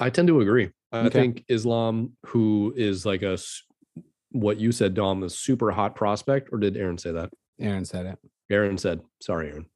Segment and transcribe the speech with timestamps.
[0.00, 0.70] I tend to agree.
[0.92, 1.10] I Okay.
[1.10, 3.38] think Islam, who is like a
[4.32, 7.30] what you said, Dom, a super hot prospect, or did Aaron say that?
[7.60, 8.18] Aaron said it.
[8.48, 9.66] Aaron said, sorry, Aaron.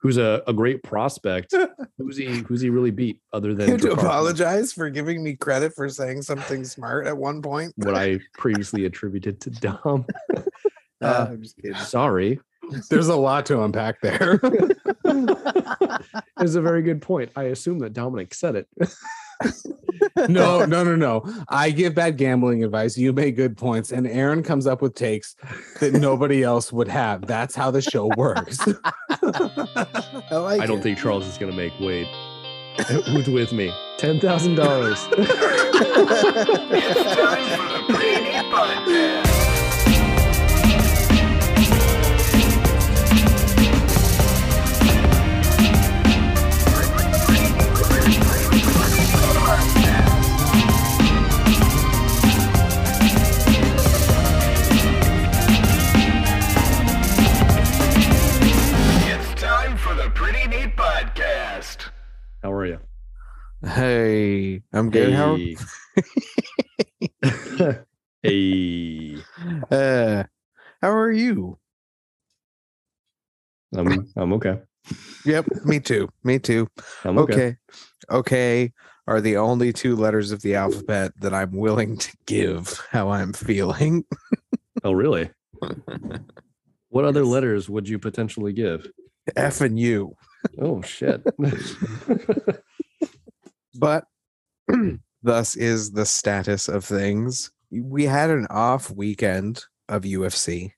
[0.00, 1.52] Who's a, a great prospect.
[1.96, 5.88] who's he who's he really beat other than to apologize for giving me credit for
[5.88, 7.72] saying something smart at one point.
[7.76, 10.06] what I previously attributed to Dom.
[11.00, 11.76] Uh, Uh, I'm just kidding.
[11.76, 12.40] sorry.
[12.90, 14.40] There's a lot to unpack there.
[16.40, 17.30] It's a very good point.
[17.36, 18.68] I assume that Dominic said it.
[20.28, 21.44] No, no, no, no.
[21.48, 22.96] I give bad gambling advice.
[22.98, 25.36] You make good points, and Aaron comes up with takes
[25.80, 27.26] that nobody else would have.
[27.26, 28.58] That's how the show works.
[29.10, 30.82] I like I don't it.
[30.82, 32.08] think Charles is gonna make Wade.
[33.06, 33.72] Who's with me?
[33.96, 35.06] Ten thousand dollars.
[63.64, 65.12] Hey, I'm good.
[65.14, 65.36] How?
[65.36, 65.56] Hey.
[68.22, 69.16] hey.
[69.70, 70.24] Uh,
[70.80, 71.58] how are you?
[73.74, 74.60] I'm I'm okay.
[75.24, 76.08] Yep, me too.
[76.22, 76.68] Me too.
[77.04, 77.32] I'm okay.
[77.34, 77.56] Okay.
[78.10, 78.72] Okay.
[79.06, 83.32] Are the only two letters of the alphabet that I'm willing to give how I'm
[83.32, 84.04] feeling.
[84.84, 85.28] Oh really?
[86.90, 88.86] What other letters would you potentially give?
[89.34, 90.14] F and U.
[90.60, 91.20] Oh shit.
[93.78, 94.04] But
[95.22, 97.50] thus is the status of things.
[97.70, 100.72] We had an off weekend of UFC.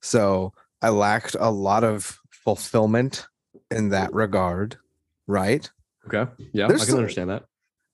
[0.00, 3.26] So I lacked a lot of fulfillment
[3.70, 4.76] in that regard.
[5.26, 5.68] Right.
[6.06, 6.30] okay.
[6.52, 7.44] Yeah, There's I can some- understand that.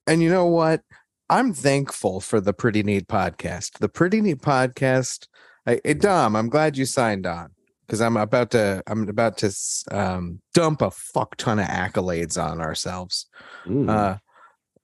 [0.07, 0.83] And you know what?
[1.31, 3.79] I'm thankful for the Pretty Neat podcast.
[3.79, 5.27] The Pretty Neat podcast.
[5.67, 7.51] I, hey, Dom, I'm glad you signed on
[7.89, 8.83] because I'm about to.
[8.87, 9.55] I'm about to
[9.91, 13.27] um, dump a fuck ton of accolades on ourselves.
[13.67, 13.89] Mm.
[13.89, 14.19] Uh,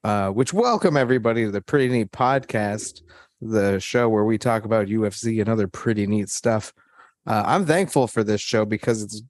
[0.07, 3.03] uh, which welcome everybody to the Pretty Neat podcast,
[3.43, 6.73] the show where we talk about UFC and other pretty neat stuff.
[7.27, 9.23] Uh, I'm thankful for this show because it's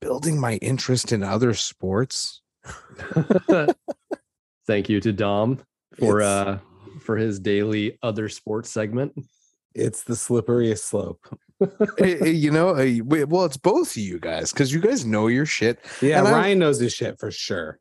[0.00, 2.42] building my interest in other sports.
[4.66, 5.60] Thank you to Dom
[5.98, 6.58] for uh
[7.00, 9.12] for his daily other sports segment.
[9.74, 11.20] It's the slipperiest slope.
[11.98, 15.28] Eh, eh, you know, eh, well, it's both of you guys because you guys know
[15.28, 15.78] your shit.
[16.00, 17.78] Yeah, And I- Ryan knows his shit for sure.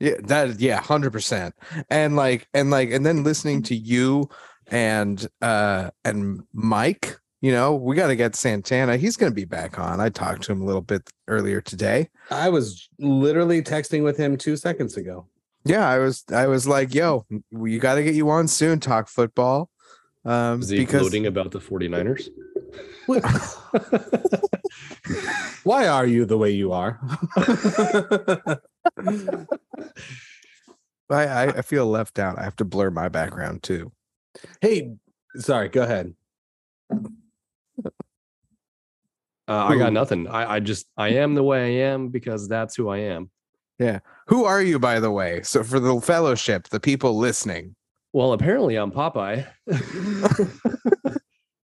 [0.00, 1.54] Yeah, that yeah, hundred percent.
[1.88, 4.28] And like, and like, and then listening to you
[4.68, 8.96] and uh and Mike, you know, we got to get Santana.
[8.96, 10.00] He's gonna be back on.
[10.00, 12.10] I talked to him a little bit earlier today.
[12.30, 15.26] I was literally texting with him two seconds ago.
[15.64, 18.80] Yeah, I was I was like, yo, you got to get you on soon.
[18.80, 19.70] Talk football.
[20.24, 22.28] Um, Is he because gloating about the 49ers?
[25.64, 27.00] Why are you the way you are?
[31.10, 32.38] I, I feel left out.
[32.38, 33.92] I have to blur my background too.
[34.60, 34.94] hey,
[35.36, 36.14] sorry, go ahead.
[39.48, 40.28] Uh, I got nothing.
[40.28, 43.30] I, I just I am the way I am because that's who I am.
[43.78, 43.98] Yeah.
[44.28, 45.42] Who are you, by the way?
[45.42, 47.74] So for the fellowship, the people listening,
[48.12, 49.46] Well, apparently I'm Popeye.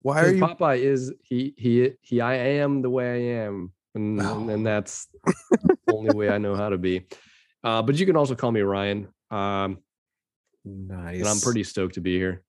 [0.02, 0.42] why are you?
[0.42, 5.08] Popeye is he he he I am the way I am, and, and, and that's
[5.52, 7.06] the only way I know how to be.
[7.64, 9.08] Uh, but you can also call me Ryan.
[9.30, 9.80] Um,
[10.64, 11.20] Nice.
[11.20, 12.44] and I'm pretty stoked to be here.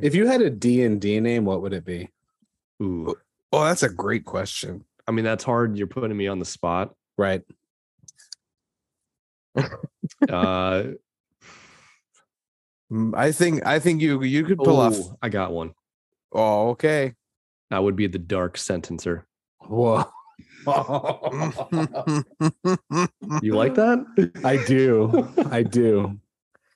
[0.00, 2.08] If you had a D and D name, what would it be?
[2.82, 3.14] Ooh,
[3.52, 4.84] Well, that's a great question.
[5.06, 5.76] I mean that's hard.
[5.76, 6.94] You're putting me on the spot.
[7.16, 7.42] Right.
[10.28, 10.84] Uh,
[13.14, 14.94] I think I think you you could pull off.
[14.96, 15.72] oh, I got one.
[16.32, 17.14] Oh, okay.
[17.70, 19.24] That would be the Dark Sentencer.
[19.60, 20.04] Whoa.
[23.42, 24.32] You like that?
[24.44, 25.28] I do.
[25.50, 26.18] I do.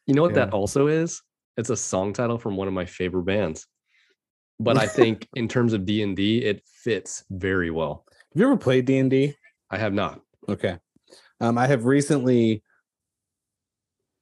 [0.07, 0.47] You know what Yeah.
[0.47, 1.23] that also is?
[1.57, 3.67] It's a song title from one of my favorite bands.
[4.61, 8.05] But I think in terms of D and D, it fits very well.
[8.33, 9.35] Have you ever played D and D?
[9.71, 10.21] I have not.
[10.49, 10.79] Okay.
[11.41, 12.63] Um, I have recently.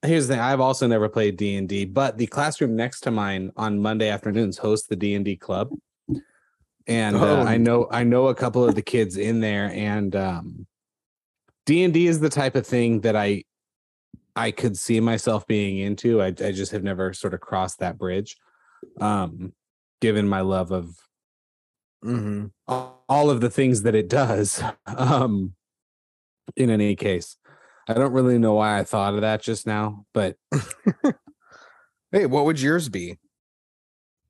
[0.03, 3.11] Here's the thing: I've also never played D and D, but the classroom next to
[3.11, 5.69] mine on Monday afternoons hosts the D and D club,
[6.85, 7.43] and uh, Oh.
[7.43, 10.67] I know I know a couple of the kids in there, and um,
[11.65, 13.43] D and D is the type of thing that I
[14.35, 16.21] I could see myself being into.
[16.21, 18.37] I, I just have never sort of crossed that bridge,
[19.01, 19.53] um,
[19.99, 20.95] given my love of
[22.05, 22.51] Mhm.
[22.67, 24.61] all all of the things that it does.
[24.85, 25.55] Um,
[26.55, 27.37] in any case,
[27.87, 30.35] I don't really know why I thought of that just now, but
[32.11, 33.17] Hey, what would yours be?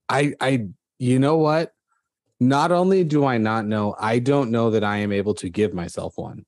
[0.09, 0.67] I I
[0.99, 1.73] you know what?
[2.39, 5.73] Not only do I not know, I don't know that I am able to give
[5.73, 6.45] myself one.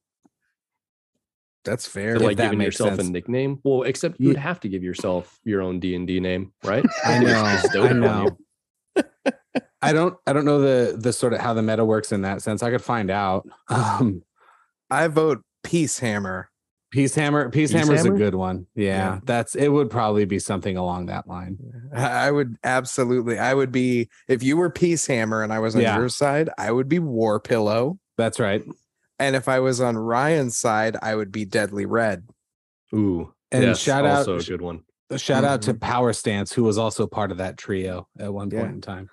[1.65, 2.15] That's fair.
[2.15, 3.09] To, like that giving makes yourself sense.
[3.09, 3.59] a nickname.
[3.63, 6.85] Well, except you'd have to give yourself your own D and D name, right?
[7.05, 7.83] I It's know.
[7.83, 8.37] I know.
[9.81, 12.41] I don't I don't know the the sort of how the meta works in that
[12.41, 12.63] sense.
[12.63, 13.47] I could find out.
[13.69, 14.23] Um
[14.89, 16.48] I vote Peace Hammer.
[16.91, 18.15] Peace Hammer Peace, Peace Hammer's Hammer?
[18.15, 18.65] a good one.
[18.75, 19.19] Yeah, Yeah.
[19.23, 21.57] that's it would probably be something along that line.
[21.93, 23.37] I I would absolutely.
[23.37, 25.97] I would be if you were Peace Hammer and I was on Yeah.
[25.99, 26.49] your side.
[26.57, 28.63] I would be War Pillow, That's right.
[29.19, 32.27] and if I was on Ryan's side, I would be Deadly Red.
[32.93, 34.81] Ooh, And yes, shout out also a good one.
[35.15, 35.81] shout out to Mhm.
[35.81, 38.69] Power Stance, who was also part of that trio at one point Yeah.
[38.69, 39.09] in time.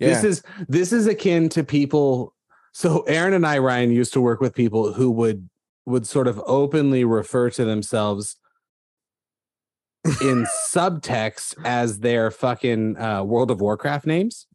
[0.00, 0.08] Yeah.
[0.08, 2.34] This is this is akin to people.
[2.72, 5.48] So Aaron and I, Ryan, used to work with people who would
[5.86, 8.36] would sort of openly refer to themselves
[10.22, 14.46] in subtext as their fucking uh, World of Warcraft names,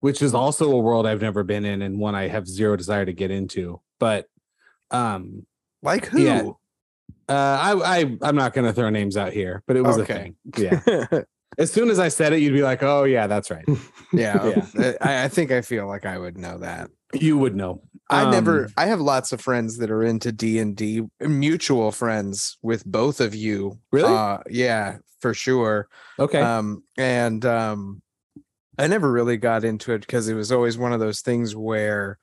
[0.00, 3.04] which is also a world I've never been in and one I have zero desire
[3.04, 3.80] to get into.
[3.98, 4.26] But
[4.90, 5.46] um,
[5.82, 6.22] like who?
[6.22, 6.42] Yeah.
[7.28, 10.12] uh, I, I I'm not going to throw names out here, but it was Okay.
[10.12, 10.36] a thing.
[10.56, 11.20] Yeah.
[11.58, 13.64] as soon as I said it, you'd be like, "Oh yeah, that's right."
[14.12, 14.66] yeah.
[15.00, 16.90] I, I think I feel like I would know that.
[17.12, 17.82] You would know.
[18.10, 18.64] I never.
[18.64, 22.84] Um, I have lots of friends that are into D and D, mutual friends with
[22.84, 23.78] both of you.
[23.92, 24.12] Really?
[24.12, 25.88] Uh, yeah, for sure.
[26.18, 26.40] Okay.
[26.40, 28.02] Um, and um,
[28.78, 32.18] I never really got into it because it was always one of those things where,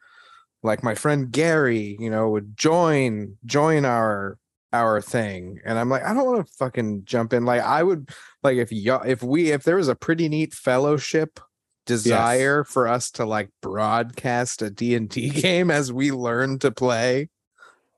[0.63, 4.37] like, my friend Gary, you know, would join join our
[4.73, 7.45] our thing, and I'm like, I don't want to fucking jump in.
[7.45, 8.09] Like, I would
[8.43, 11.39] like if y'all if we if there was a pretty neat fellowship
[11.85, 17.29] desire for us to like broadcast a D&D game as we learn to play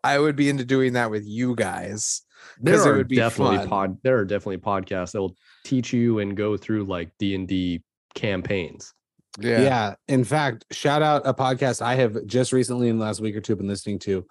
[0.04, 2.22] I would be into doing that with you guys
[2.62, 3.68] There 'Cause it are would be definitely fun.
[3.68, 3.98] pod.
[4.04, 5.36] There are definitely podcasts that will
[5.66, 7.81] teach you and go through like D and D
[8.13, 8.94] campaigns.
[9.39, 9.95] yeah.
[10.07, 13.42] In fact, shout out a podcast I have just recently in the last week or
[13.42, 14.25] two been listening to.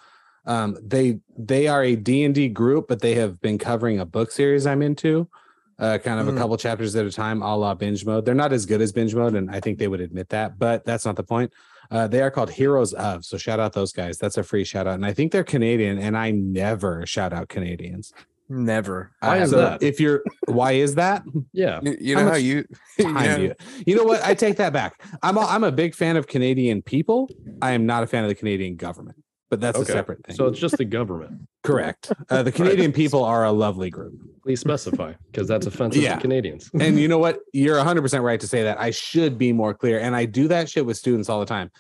[0.47, 4.07] Um, they they are a D and D group, but they have been covering a
[4.07, 5.29] book series I'm into,
[5.79, 6.37] uh, kind of Mm.
[6.37, 8.25] a couple chapters at a time, a la binge mode.
[8.25, 10.85] They're not as good as binge mode, and I think they would admit that, but
[10.85, 11.53] that's not the point.
[11.91, 13.25] Uh, they are called Heroes of.
[13.25, 14.19] So shout out those guys.
[14.19, 15.99] That's a free shout out, and I think they're Canadian.
[15.99, 18.13] And I never shout out Canadians.
[18.49, 19.83] never Why I is so that?
[19.83, 21.23] if you're, why is that?
[21.53, 22.65] Yeah, you, you know how much you,
[22.99, 23.55] you know- you,
[23.87, 24.23] you know what?
[24.25, 25.03] I take that back.
[25.23, 27.29] I'm a, I'm a big fan of Canadian people.
[27.63, 29.17] I am not a fan of the Canadian government,
[29.51, 29.93] but that's Okay.
[29.93, 30.35] a separate thing.
[30.37, 31.49] so it's just the government.
[31.63, 32.13] correct.
[32.31, 34.15] Uh, the Canadian people are a lovely group.
[34.43, 36.15] Please specify because that's offensive Yeah.
[36.15, 36.71] to Canadians.
[36.79, 37.41] And you know what?
[37.53, 38.79] You're 100% right to say that.
[38.81, 39.99] I should be more clear.
[40.01, 41.71] And I do that shit with students all the time.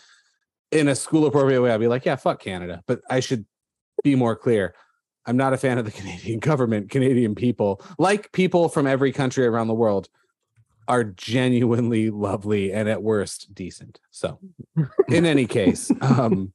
[0.72, 2.82] In a school appropriate way, I'll be like, yeah, fuck Canada.
[2.88, 3.46] But I should
[4.02, 4.74] be more clear.
[5.24, 6.90] I'm not a fan of the Canadian government.
[6.90, 10.08] Canadian people, like people from every country around the world,
[10.88, 13.98] are genuinely lovely and at worst decent.
[14.10, 14.38] So,
[15.08, 16.52] in any case, um,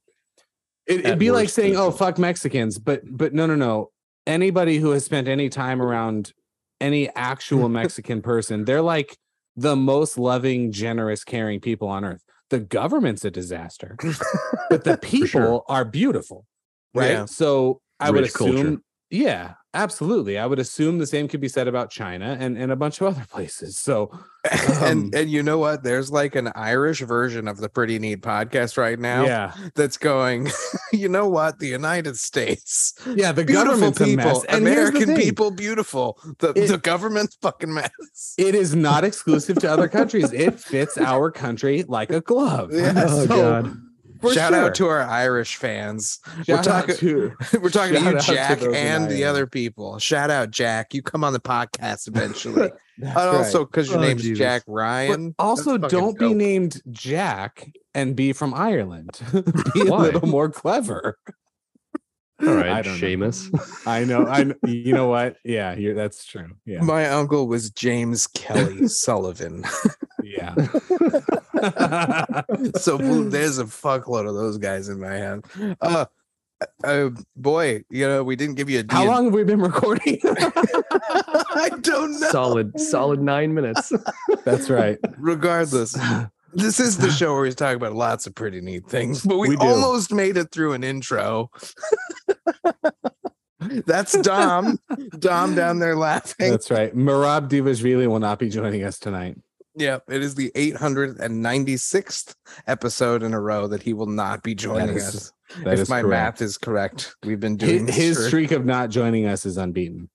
[0.92, 3.90] it, it'd be like saying, "Oh, fuck Mexicans," but but no, no, no.
[4.26, 6.32] Anybody who has spent any time around
[6.80, 9.16] any actual Mexican person, they're like
[9.56, 12.22] the most loving, generous, caring people on earth.
[12.50, 13.96] The government's a disaster,
[14.70, 15.64] but the people sure.
[15.68, 16.46] are beautiful,
[16.94, 17.12] right?
[17.12, 17.24] Yeah.
[17.24, 18.54] So I would Rich culture.
[18.54, 20.38] assume, yeah, absolutely.
[20.38, 23.06] I would assume the same could be said about China and, and a bunch of
[23.08, 23.78] other places.
[23.78, 24.10] So
[24.50, 28.22] Um, and and you know what there's like an irish version of the pretty neat
[28.22, 30.48] podcast right now yeah, that's going
[30.92, 34.26] you know what the united states yeah, the beautiful government's a mess.
[34.26, 39.04] people And the american people beautiful the, It- the government's fucking mess It is not
[39.04, 40.32] exclusive to other countries.
[40.32, 42.70] It fits our country like a glove.
[42.72, 42.94] Yeah.
[43.08, 43.76] Oh, God.
[44.22, 44.64] For shout sure.
[44.64, 48.20] out to our irish fans Shout we're out talking to we're talking to you out
[48.22, 52.70] to jack and the other people shout out jack you come on the podcast eventually
[53.02, 53.70] and also right.
[53.70, 54.38] because your Oh, name's Jesus.
[54.38, 59.20] jack But ryan also don't be named Jack and be from Ireland.
[59.74, 61.18] be a little more clever.
[62.42, 62.90] All I know.
[62.96, 63.48] Seamus.
[63.86, 64.26] I know.
[64.26, 65.36] I kn- you know what?
[65.44, 66.50] Yeah, you're, that's true.
[66.66, 66.80] Yeah.
[66.80, 69.64] my uncle was james kelly sullivan
[70.22, 70.54] Yeah.
[72.76, 75.44] so there's a fuckload of those guys in my head.
[75.80, 76.06] Uh,
[76.84, 80.18] uh, boy, you know we didn't give you a How long have we been recording?
[80.24, 82.28] I don't know.
[82.30, 83.92] solid, solid nine minutes.
[84.44, 84.98] That's right.
[85.18, 85.92] Regardless,
[86.54, 89.50] this is the show where we talk about lots of pretty neat things, but we,
[89.50, 91.50] We almost made it through an intro.
[93.86, 94.78] That's Dom.
[95.18, 96.50] Dom down there laughing.
[96.50, 96.94] That's right.
[96.94, 99.36] Merab Dvalishvili will not be joining us tonight.
[99.76, 102.34] Yep, it is the 896th
[102.66, 105.32] episode in a row that he will not be joining is- us.
[105.64, 106.40] That if my correct.
[106.40, 110.08] math is correct, we've been doing His, his streak of not joining us is unbeaten.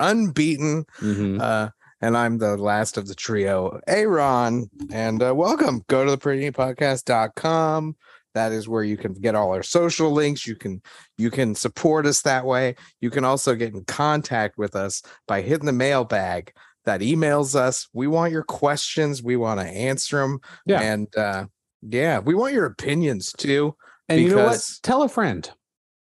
[0.00, 0.84] unbeaten.
[1.00, 1.40] Mhm.
[1.40, 1.70] Uh,
[2.00, 4.68] And I'm the last of the trio, Aaron.
[4.92, 5.82] And uh, welcome.
[5.88, 7.96] Go to the prettyneatpodcast.com.
[8.34, 10.46] That is where you can get all our social links.
[10.46, 10.82] You can
[11.16, 12.74] you can support us that way.
[13.00, 16.52] You can also get in contact with us by hitting the mailbag
[16.84, 17.88] that emails us.
[17.92, 19.22] We want your questions.
[19.22, 20.40] We want to answer them.
[20.66, 20.80] Yeah.
[20.80, 21.46] And uh
[21.82, 23.76] yeah, we want your opinions too.
[24.08, 24.70] And you know what?
[24.82, 25.48] Tell a friend.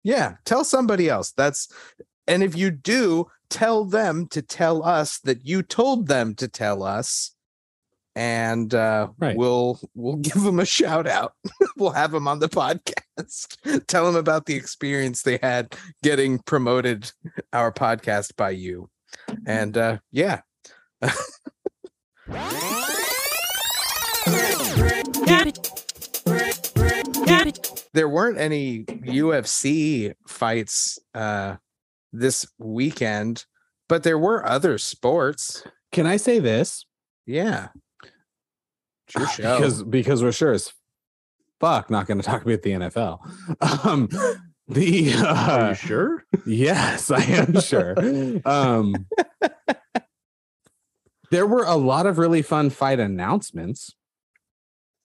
[0.02, 1.32] Yeah, tell somebody else.
[1.32, 1.68] That's
[2.26, 6.82] and if you do, tell them to tell us that you told them to tell
[6.82, 7.34] us.
[8.14, 9.37] And uh Right.
[9.37, 11.33] we'll we'll give them a shout out.
[11.76, 13.87] we'll have them on the podcast.
[13.87, 17.11] tell them about the experience they had getting promoted
[17.52, 18.90] our podcast by you.
[19.47, 20.40] And uh yeah,
[27.92, 31.57] there weren't any UFC fights uh
[32.12, 33.47] this weekend,
[33.88, 35.64] but there were other sports.
[35.92, 36.85] Can I say this?
[37.26, 37.69] Yeah.
[39.12, 39.57] Show.
[39.57, 40.73] Because because we're sure as
[41.61, 43.21] fuck not going to talk about the NFL.
[43.87, 44.09] Um,
[44.69, 46.25] the Are uh, you sure?
[46.47, 47.95] yes, I am sure.
[48.47, 49.07] Um,
[51.31, 53.95] there were a lot of really fun fight announcements.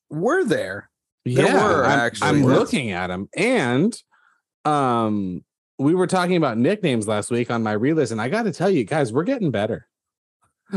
[0.09, 0.89] were there?
[1.25, 2.27] There yeah, were, I'm, actually.
[2.29, 3.95] I'm looking at them, and
[4.65, 5.43] um,
[5.77, 8.69] we were talking about nicknames last week on my relist, and I got to tell
[8.69, 9.86] you guys, we're getting better.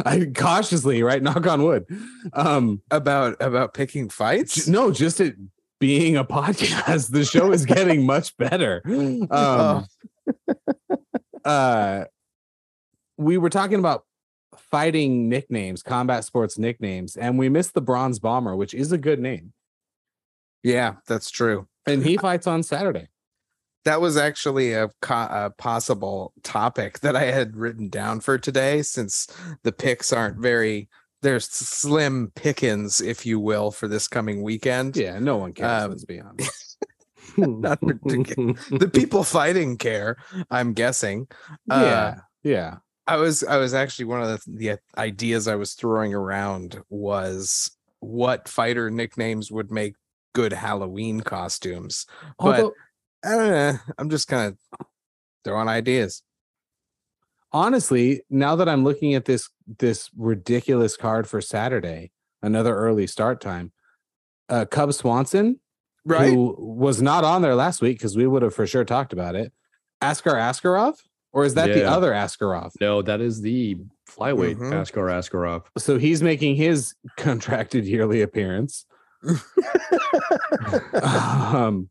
[0.04, 1.23] I cautiously, right?
[1.23, 1.87] Knock on wood.
[2.32, 4.68] Um, About about picking fights?
[4.68, 5.37] no, just it
[5.80, 8.82] being a podcast, the show is getting much better.
[8.87, 9.85] Um, Oh.
[11.44, 12.04] uh,
[13.16, 14.04] we were talking about
[14.56, 19.18] fighting nicknames, combat sports nicknames, and we missed the Bronze Bomber, which is a good
[19.20, 19.52] name,
[20.62, 21.66] Yeah, that's true.
[21.87, 23.09] and he fights on Saturday.
[23.85, 28.83] That was actually a, co- a possible topic that I had written down for today
[28.83, 29.27] since
[29.63, 30.89] the picks aren't very
[31.23, 34.97] there's slim pickings, if you will, for this coming weekend.
[34.97, 35.85] Yeah, no one cares.
[35.85, 36.79] Um, let's be honest.
[37.37, 40.17] Not particular- the people fighting care,
[40.51, 41.29] I'm guessing.
[41.71, 42.77] Uh, yeah, yeah.
[43.07, 47.71] I was I was actually one of the, the ideas I was throwing around was
[47.99, 49.95] what fighter nicknames would make
[50.33, 52.07] good Halloween costumes.
[52.39, 52.73] But Although,
[53.25, 53.79] I don't know.
[53.99, 54.87] I'm just kind of
[55.45, 56.23] throwing ideas.
[57.53, 59.49] honestly, now that I'm looking at this
[59.79, 62.12] this ridiculous card for Saturday,
[62.43, 63.73] another early start time,
[64.49, 65.61] uh, Cub Swanson,
[66.05, 66.31] Right?
[66.31, 69.35] who was not on there last week because we would have for sure talked about
[69.35, 69.53] it.
[70.00, 70.95] Askar Askarov,
[71.33, 71.93] or is that the Yeah.
[71.95, 72.73] other Askarov?
[72.81, 73.77] no, that is the
[74.09, 74.73] flyweight Mhm.
[74.73, 75.67] Askar Askarov.
[75.77, 78.87] So he's making his contracted yearly appearance.
[81.03, 81.91] um,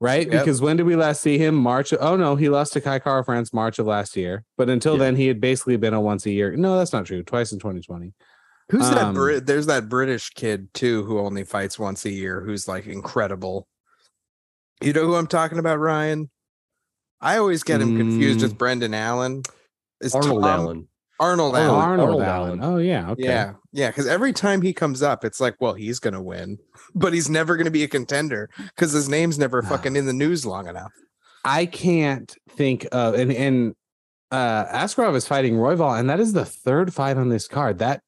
[0.00, 0.30] right?
[0.30, 0.44] Yep.
[0.44, 1.54] Because when did we last see him?
[1.54, 1.92] March.
[1.98, 4.44] Oh no, he lost to Kai Kara France March of last year.
[4.56, 5.00] But until Yeah.
[5.00, 6.54] then, he had basically been a once a year.
[6.56, 7.22] No, that's not true.
[7.22, 8.12] Twice in 2020.
[8.70, 8.98] Who's that?
[8.98, 9.46] Um, Brit?
[9.46, 12.40] There's that British kid too who only fights once a year.
[12.40, 13.68] Who's like incredible.
[14.80, 16.30] You know who I'm talking about, Ryan?
[17.20, 18.58] I always get him confused with Mm.
[18.58, 19.42] Brendan Allen.
[20.00, 20.88] Is Arnold Tom- Allen.
[21.20, 21.70] Arnold Oh, Allen.
[21.70, 22.60] Arnold, Arnold Allen.
[22.62, 22.74] Allen.
[22.74, 23.10] Oh yeah.
[23.10, 23.22] Okay.
[23.24, 23.88] Yeah, yeah.
[23.88, 26.58] Because every time he comes up, it's like, well, he's gonna win,
[26.94, 30.44] but he's never gonna be a contender because his name's never fucking in the news
[30.44, 30.92] long enough.
[31.44, 33.74] I can't think of and and
[34.30, 37.78] uh Askarov is fighting Royval, and that is the third fight on this card.
[37.78, 38.00] That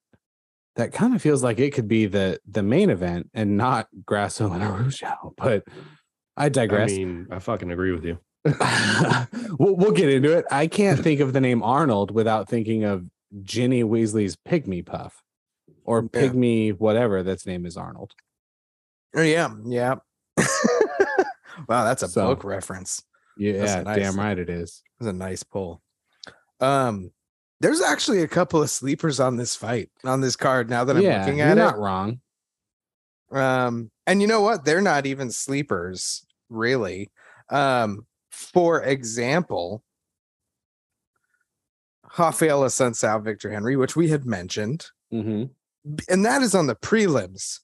[0.74, 4.50] that kind of feels like it could be the the main event and not Grasso
[4.52, 5.32] and Araujo.
[5.36, 5.62] But
[6.36, 6.90] I I digress.
[6.90, 8.18] mean, I fucking agree with you.
[9.58, 10.44] we'll, we'll get into it.
[10.50, 13.06] I can't think of the name Arnold without thinking of
[13.42, 15.22] Ginny Weasley's Pygmy Puff
[15.84, 16.20] or Yeah.
[16.22, 18.12] Pygmy whatever that's name is Arnold.
[19.14, 19.94] Oh, yeah, yeah.
[21.68, 23.02] wow, that's a So- book reference.
[23.38, 24.82] Yeah, nice- damn right it is.
[24.98, 25.82] That's a nice pull.
[26.60, 27.10] Um,
[27.60, 30.70] there's actually a couple of sleepers on this fight on this card.
[30.70, 32.20] Now that I'm yeah, looking you're at not wrong.
[33.30, 34.64] it, um, and you know what?
[34.64, 37.10] They're not even sleepers, really.
[37.50, 39.82] Um, for example,
[42.18, 44.86] Rafael Assunção, Victor Henry, which we had mentioned.
[45.10, 45.44] hmm
[46.08, 47.60] and that is on the prelims.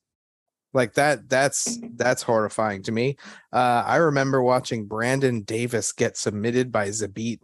[0.73, 3.17] Like that that's that's horrifying to me.
[3.53, 7.41] Uh i remember watching brandon davis get submitted by zabit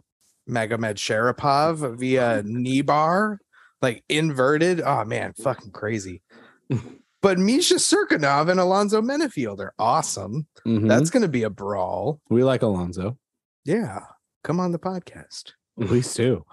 [0.49, 3.39] magomed sharapov via knee bar
[3.81, 4.81] like inverted.
[4.81, 6.21] Oh man fucking crazy
[7.21, 10.87] but misha Cirkunov and alonzo menifield are awesome Mhm.
[10.87, 13.17] that's gonna be a brawl we like Alonzo.
[13.65, 13.99] yeah
[14.43, 16.43] come on the podcast Please too.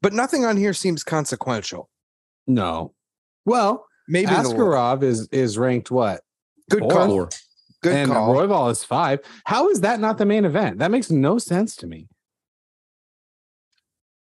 [0.00, 1.88] but nothing on here seems consequential
[2.46, 2.94] No.
[3.44, 6.20] Well, maybe Askarov is is ranked what?
[6.70, 6.90] good Four.
[6.90, 7.28] call Four.
[7.82, 9.20] good and call Royval is five.
[9.44, 10.78] How is that not the main event?
[10.78, 12.08] That makes no sense to me.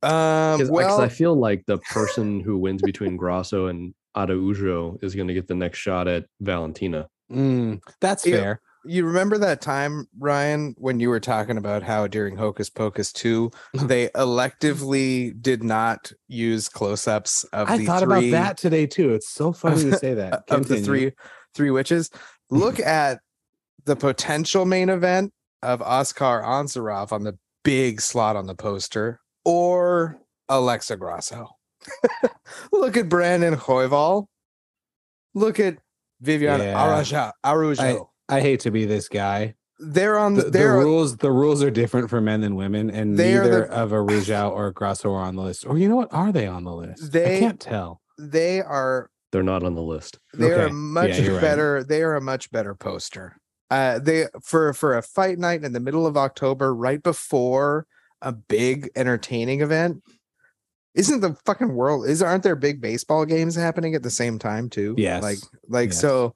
[0.02, 5.14] Um, Because well, I feel like the person who wins between Grasso and Araujo is
[5.14, 7.08] going to get the next shot at Valentina.
[7.30, 8.36] Mm, that's Yeah.
[8.36, 8.60] fair.
[8.88, 13.50] you remember that time, Ryan, when you were talking about how during Hocus Pocus 2,
[13.74, 19.12] they electively did not use close-ups of I the thought three, about that today too.
[19.12, 20.44] It's so funny you say that.
[20.50, 21.12] of the three
[21.54, 22.10] three witches.
[22.48, 23.18] Look at
[23.86, 25.32] the potential main event
[25.62, 30.16] of Askar Askarov on the big slot on the poster or
[30.48, 31.48] Alexa Grasso.
[32.72, 34.26] Look at Brandon Royval.
[35.34, 35.78] Look at
[36.20, 36.74] Vivian Yeah.
[36.74, 38.08] Araja, Arujo.
[38.28, 39.54] I hate to be this guy.
[39.78, 42.88] they're on The, the, the they're rules the rules are different for men than women,
[42.90, 45.66] and They are neither the- of Arujao or Grasso are on the list.
[45.66, 46.12] Or you know what?
[46.12, 47.12] Are they on the list?
[47.12, 48.00] They- I can't tell.
[48.18, 50.18] they are They're not on the list.
[50.32, 51.40] they are much you're right.
[51.42, 53.36] better they are a much better poster
[53.70, 57.84] uh they for for a fight night in the middle of october right before
[58.22, 60.02] a big entertaining event
[60.96, 64.68] isn't the fucking world is aren't there big baseball games happening at the same time
[64.68, 65.22] too Yes.
[65.22, 65.38] like
[65.68, 66.00] like Yes.
[66.00, 66.34] so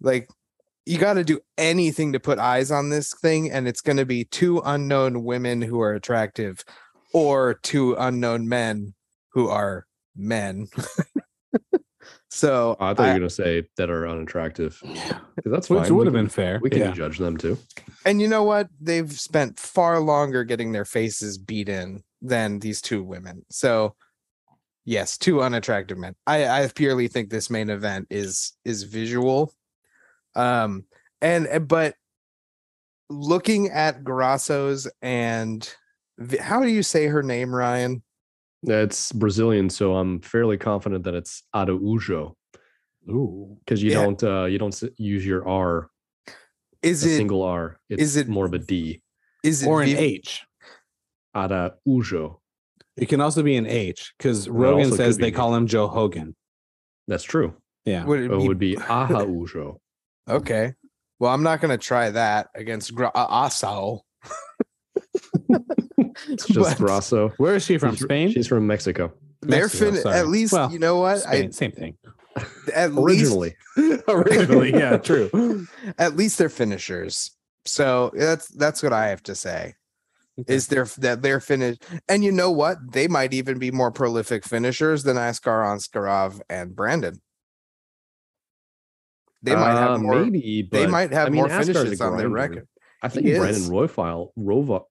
[0.00, 0.28] like
[0.84, 4.06] you got to do anything to put eyes on this thing and it's going to
[4.06, 6.64] be two unknown women who are attractive
[7.12, 8.94] or two unknown men
[9.30, 10.68] who are men
[12.30, 14.78] so Oh, I thought you were going to say that are unattractive.
[14.84, 15.08] Yeah.
[15.08, 15.80] 'Cause That's fine.
[15.80, 16.58] Which would have been fair.
[16.62, 16.90] We can yeah.
[16.92, 17.58] judge them too.
[18.04, 22.80] and you know what they've spent far longer getting their faces beat in than these
[22.80, 23.94] two women so
[24.84, 29.52] yes two unattractive men i i purely think this main event is is visual
[30.34, 30.84] um
[31.20, 31.94] and and- but
[33.08, 35.74] looking at grasso's and
[36.40, 38.02] how do you say her name ryan
[38.62, 42.34] It's Brazilian, so I'm fairly confident that it's Araujo
[43.08, 43.56] Ooh.
[43.60, 44.02] because you Yeah.
[44.02, 45.88] don't uh, you don't use your R,
[46.82, 47.78] is it a it single R.
[47.88, 49.02] It's is it- more of a D.
[49.44, 50.42] is it Or an Viv- H.
[51.36, 52.40] Araujo.
[52.96, 56.34] It can also be an H because Rogan says be they call him Joe Hogan.
[57.06, 57.54] That's true.
[57.84, 58.04] Yeah.
[58.04, 59.80] would it It be- would be Araujo.
[60.28, 60.74] okay
[61.20, 64.00] well i'm not going to try that against Gra- uh, asao
[66.28, 67.28] It's just But- Grasso.
[67.36, 67.94] Where is she from?
[67.94, 68.30] She's Spain?
[68.32, 71.96] She's from Mexico they're Mexico, fin- at least Well, you know what Spain, same thing.
[72.36, 73.54] I at least originally.
[74.08, 75.66] Originally, yeah, true.
[75.98, 77.30] at least they're finishers.
[77.66, 79.74] So that's that's what I have to say.
[80.46, 82.76] Is there that they're finished, and you know what?
[82.92, 87.20] They might even be more prolific finishers than Askar Askarov and Brandon.
[89.42, 90.24] They might Uh, have more.
[90.24, 90.68] maybe.
[90.70, 92.68] they might have I mean, more Askar's finishes on their record.
[93.02, 93.70] I think He Brandon is.
[93.70, 94.84] Royval, Rova,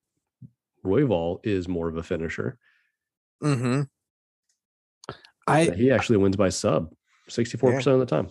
[0.83, 2.57] Royval is more of a finisher.
[3.43, 3.81] Mm-hmm.
[5.47, 6.91] I he actually wins by sub
[7.29, 8.29] 64% of the time.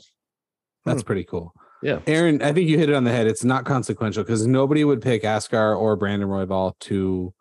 [0.84, 1.54] that's pretty cool.
[1.84, 2.00] Yeah.
[2.06, 3.26] Aaron, I think you hit it on the head.
[3.26, 7.34] It's not consequential because nobody would pick Askar or Brandon Royval to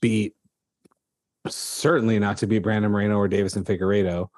[0.00, 0.34] beat,
[1.48, 4.28] certainly not to beat Brandon Moreno or Deiveson Figueiredo.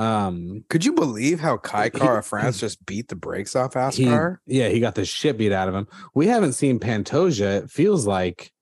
[0.00, 4.40] Um, Could you believe how Kai Kara France just beat the brakes off he, Askar?
[4.46, 5.88] yeah, he got the shit beat out of him.
[6.14, 8.52] We haven't seen Pantoja, it feels like,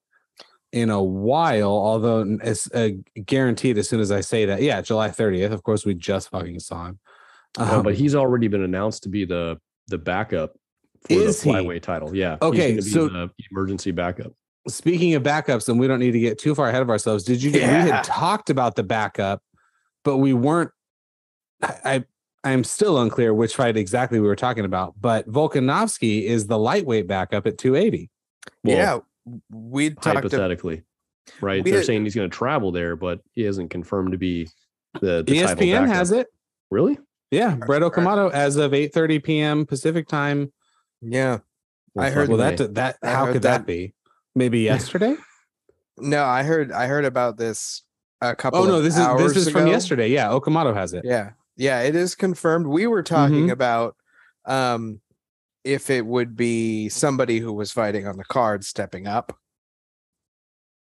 [0.73, 2.91] in a while, although it's uh,
[3.25, 4.63] guaranteed as soon as I say that.
[4.63, 5.53] Yeah, July 30th.
[5.53, 6.99] Of course, we just fucking saw him.
[7.59, 9.59] Uh, but Um, he's already been announced to be the
[9.89, 10.55] the backup
[11.07, 11.55] for Is the he?
[11.57, 12.15] flyweight title.
[12.15, 12.37] Yeah.
[12.43, 14.33] Okay, He's so- gonna be the emergency backup.
[14.69, 17.23] speaking of backups, and we don't need to get too far ahead of ourselves.
[17.25, 17.63] Did you get?
[17.85, 19.43] We had talked about the backup,
[20.05, 20.71] but we weren't.
[21.63, 22.05] I, I
[22.45, 24.95] I'm still unclear which fight exactly we were talking about.
[25.01, 28.11] But Volkanovski is the lightweight backup at 280.
[28.65, 28.77] Well,
[29.27, 30.07] yeah, we talked.
[30.07, 30.83] About, hypothetically.
[31.41, 31.65] Right.
[31.65, 34.49] We They're had- saying he's gonna travel there, but he hasn't confirmed to be
[35.01, 35.89] the, the title ESPN backup.
[35.97, 36.29] has it.
[36.71, 36.99] Really?
[37.31, 37.83] Yeah, Brett.
[37.83, 39.67] Okamoto as of 8:30 p.m.
[39.67, 40.53] Pacific time.
[41.01, 41.39] yeah.
[41.99, 43.95] I heard- Well, that that I how could that, that- be?
[44.35, 45.17] Maybe yesterday?
[45.97, 46.71] No, I heard.
[46.73, 47.83] I heard about this
[48.21, 48.61] a couple.
[48.61, 50.09] oh no, this is this is from yesterday.
[50.09, 51.05] Yeah, Okamoto has it.
[51.07, 51.31] Yeah.
[51.57, 52.67] Yeah, it is confirmed.
[52.67, 53.53] We were talking Mhm.
[53.53, 53.97] about
[54.45, 55.01] um
[55.65, 59.37] if it would be somebody who was fighting on the card stepping up.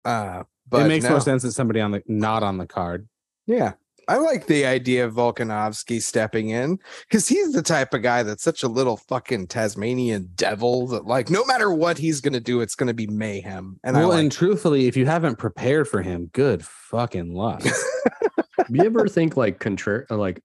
[0.04, 1.10] Uh but it makes no.
[1.12, 3.08] more sense that somebody on the not on the card.
[3.46, 3.74] Yeah.
[4.08, 8.42] I like the idea of Volkanovski stepping in because he's the type of guy that's
[8.42, 12.74] such a little fucking Tasmanian devil that, like, no matter what he's gonna do, it's
[12.74, 13.78] gonna be mayhem.
[13.84, 17.62] And I well, like and truthfully, if you haven't prepared for him, good fucking luck.
[18.70, 20.42] You ever think like contra- uh, like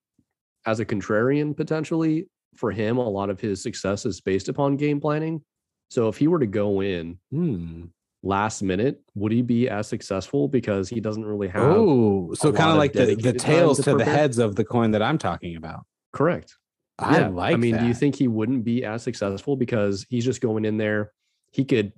[0.65, 5.02] as a contrarian potentially for him a lot of his success is based upon game
[5.02, 5.41] planning
[5.89, 7.86] so if he were to go in Hmm.
[8.24, 12.72] Last minute would he be as successful because he doesn't really have Oh, so kind
[12.72, 15.56] of like the, the tails to to the heads of the coin that I'm talking
[15.58, 15.86] about.
[16.14, 16.56] correct
[17.00, 17.28] I Yeah.
[17.30, 20.64] like i mean do you think he wouldn't be as successful because he's just going
[20.64, 21.12] in there
[21.52, 21.92] he could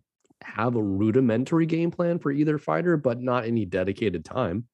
[0.43, 4.65] have a rudimentary game plan for either fighter, but not any dedicated time.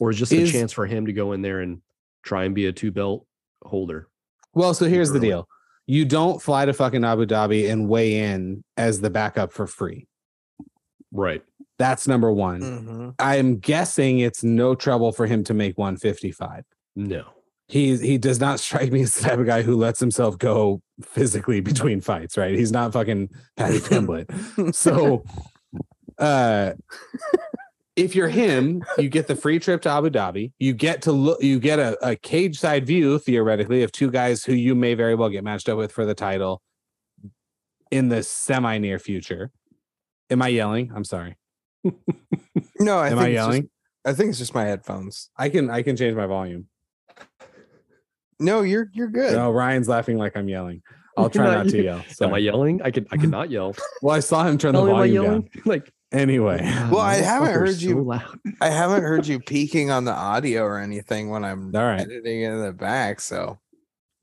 [0.00, 1.80] Or is just Is- a chance for him to go in there and
[2.24, 3.24] try and be a two belt
[3.64, 4.08] holder.
[4.52, 5.48] Well, so here's the deal.
[5.86, 10.06] You don't fly to fucking Abu Dhabi and weigh in as the backup for free.
[11.12, 11.42] Right.
[11.78, 12.60] That's number one.
[12.60, 13.14] Mhm.
[13.18, 16.64] I'm guessing it's no trouble for him to make 155.
[16.96, 17.24] No.
[17.68, 20.82] He he does not strike me as the type of guy who lets himself go
[21.02, 22.54] physically between fights, right?
[22.54, 24.74] He's not fucking Paddy Pimblett.
[24.74, 25.24] So
[26.18, 26.72] uh
[27.94, 30.52] if you're him, you get the free trip to Abu Dhabi.
[30.58, 34.44] You get to look you get a, a cage side view theoretically of two guys
[34.44, 36.62] who you may very well get matched up with for the title
[37.90, 39.50] in the semi near future.
[40.32, 40.90] Am I yelling?
[40.94, 41.36] I'm sorry.
[42.80, 43.70] No, I Am think I it's just- yelling?
[44.04, 45.30] I think it's just my headphones.
[45.36, 46.66] I can I can change my volume.
[48.40, 49.34] No, you're you're good.
[49.34, 50.82] No, Ryan's laughing like I'm yelling.
[51.16, 51.84] I'll try Not not to you.
[51.84, 52.04] yell.
[52.22, 52.82] Am I yelling?
[52.82, 53.76] I could I could not yell.
[54.00, 55.48] Well, I saw him turn the am I volume down.
[55.64, 56.58] Like Anyway,
[56.90, 58.38] Well, I haven't heard so you- loud.
[58.60, 62.00] I haven't heard you peeking on the audio or anything when I'm all right.
[62.00, 63.58] editing in the back, so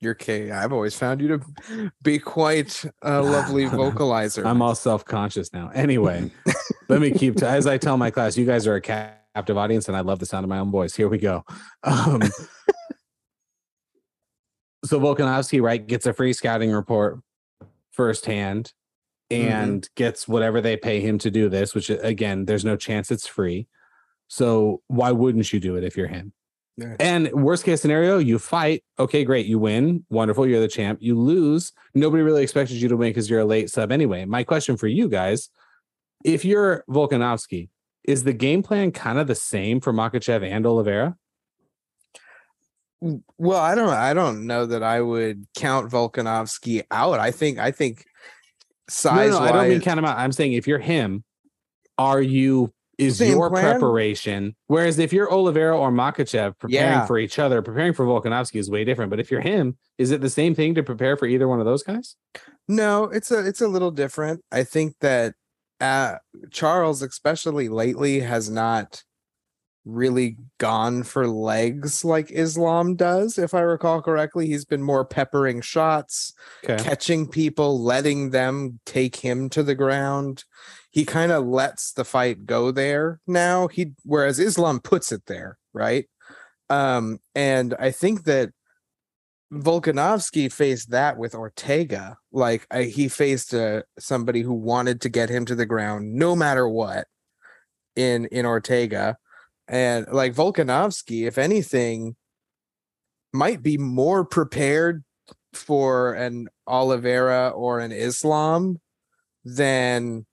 [0.02, 0.52] you're okay.
[0.52, 4.46] I've always found you to be quite a lovely vocalizer.
[4.46, 5.70] I'm all self conscious now.
[5.74, 6.32] Anyway,
[6.88, 7.42] let me keep.
[7.42, 10.26] as I tell my class, you guys are a captive audience, and I love the
[10.26, 10.96] sound of my own voice.
[10.96, 11.44] Here we go.
[11.84, 12.22] Um,
[14.86, 17.20] so Volkanovski, right, gets a free scouting report
[17.92, 18.74] firsthand
[19.30, 23.28] and gets whatever they pay him to do this, which again, there's no chance it's
[23.28, 23.68] free.
[24.28, 26.34] So why wouldn't you do it if you're him?
[26.80, 26.96] Yeah.
[27.00, 28.84] And worst case scenario, you fight.
[28.98, 29.46] Okay, great.
[29.46, 30.06] You win.
[30.10, 30.48] Wonderful.
[30.48, 31.00] You're the champ.
[31.02, 31.72] You lose.
[31.94, 34.26] Nobody really expected you to win because you're a late sub anyway.
[34.26, 35.50] My question for you guys
[36.24, 37.70] if you're Volkanovski,
[38.04, 41.16] is the game plan kind of the same for Makhachev and Oliveira?
[43.38, 47.20] Well, I don't I don't know that I would count Volkanovski out.
[47.20, 48.04] I think I think No,
[48.90, 50.18] size no, I don't mean count him out.
[50.18, 51.24] I'm saying if you're him,
[51.98, 53.64] are you is Same your plan?
[53.72, 54.56] preparation?
[54.68, 57.06] Whereas if you're Oliveira or Makhachev preparing Yeah.
[57.06, 59.10] for each other, preparing for Volkanovski is way different.
[59.10, 61.66] But if you're him, is it the same thing to prepare for either one of
[61.66, 62.16] those guys?
[62.68, 64.42] No, it's a it's a little different.
[64.52, 65.34] I think that
[65.82, 66.18] uh
[66.52, 69.04] Charles, especially lately, has not
[69.94, 74.48] really gone for legs like Islam does, if I recall correctly.
[74.48, 76.82] He's been more peppering shots, Okay.
[76.82, 80.44] catching people, letting them take him to the ground.
[80.92, 83.68] He kind of lets the fight go there now.
[83.68, 86.06] He whereas Islam puts it there, right?
[86.70, 88.52] Um, and I think that
[89.52, 92.18] Volkanovski faced that with Ortega.
[92.32, 96.36] Like I, he faced uh, somebody who wanted to get him to the ground no
[96.36, 97.08] matter what
[97.96, 99.18] in in Ortega.
[99.70, 102.16] And like Volkanovski, if anything,
[103.32, 105.04] might be more prepared
[105.54, 108.80] for an Oliveira or an Islam
[109.46, 110.26] than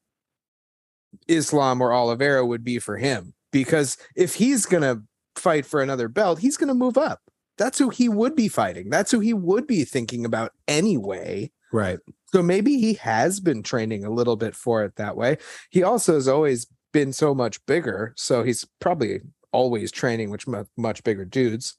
[1.28, 3.34] Islam or Oliveira would be for him.
[3.52, 5.02] Because if he's gonna
[5.36, 7.20] fight for another belt, he's gonna move up.
[7.58, 8.90] That's who he would be fighting.
[8.90, 11.50] That's who he would be thinking about anyway.
[11.72, 11.98] Right.
[12.32, 15.38] So maybe he has been training a little bit for it that way.
[15.70, 16.66] He also has always
[16.96, 19.20] been so much bigger, so he's probably
[19.52, 21.76] always training with much, much bigger dudes.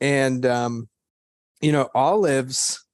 [0.00, 0.88] And um,
[1.60, 2.84] you know, Olives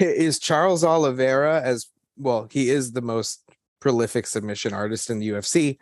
[0.00, 1.86] is Charles Oliveira as
[2.16, 2.48] well.
[2.50, 3.44] He is the most
[3.80, 5.78] prolific submission artist in the UFC.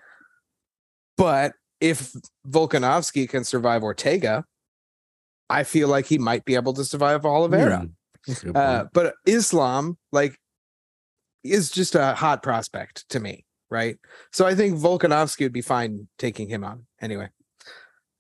[1.17, 2.13] But if
[2.47, 4.45] Volkanovski can survive Ortega,
[5.49, 7.89] I feel like he might be able to survive Oliveira.
[8.27, 10.39] That's Uh, but Islam, like,
[11.43, 13.97] is just a hot prospect to me, right?
[14.31, 16.87] So I think Volkanovski would be fine taking him on.
[17.01, 17.29] Anyway,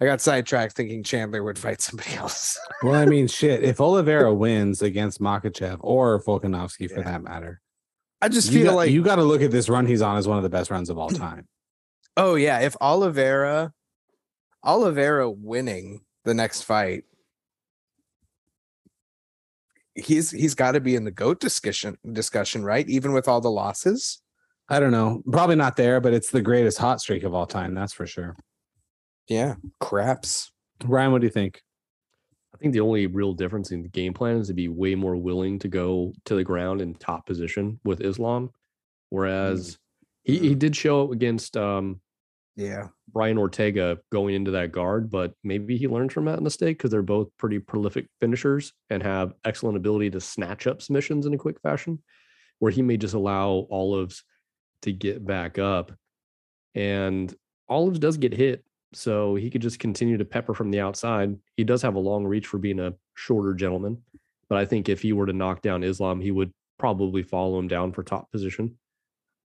[0.00, 2.58] I got sidetracked thinking Chandler would fight somebody else.
[2.82, 3.62] well, I mean, shit.
[3.62, 7.12] If Oliveira wins against Makhachev or Volkanovski for Yeah.
[7.12, 7.60] that matter,
[8.20, 10.26] I just feel got, like, you got to look at this run he's on as
[10.26, 11.46] one of the best runs of all time.
[12.16, 13.72] oh yeah, if Oliveira,
[14.64, 17.02] Oliveira winning the next fight,
[19.94, 22.88] he's he's got to be in the goat discussion discussion, right?
[22.88, 24.21] Even with all the losses.
[24.72, 25.22] I don't know.
[25.30, 27.74] Probably not there, but it's the greatest hot streak of all time.
[27.74, 28.34] That's for sure.
[29.28, 30.50] Yeah, craps.
[30.82, 31.60] Ryan, what do you think?
[32.54, 35.14] I think the only real difference in the game plan is to be way more
[35.14, 38.50] willing to go to the ground in top position with Islam,
[39.10, 39.76] whereas
[40.22, 42.00] he, he did show against um,
[42.56, 42.88] Yeah.
[43.12, 47.02] Brian Ortega going into that guard, but maybe he learned from that mistake because they're
[47.02, 51.60] both pretty prolific finishers and have excellent ability to snatch up submissions in a quick
[51.60, 52.02] fashion,
[52.58, 54.24] where he may just allow Olives
[54.82, 55.92] to get back up.
[56.74, 57.34] And
[57.68, 61.36] Olives does get hit, so he could just continue to pepper from the outside.
[61.56, 64.02] He does have a long reach for being a shorter gentleman,
[64.48, 67.68] but I think if he were to knock down Islam, he would probably follow him
[67.68, 68.76] down for top position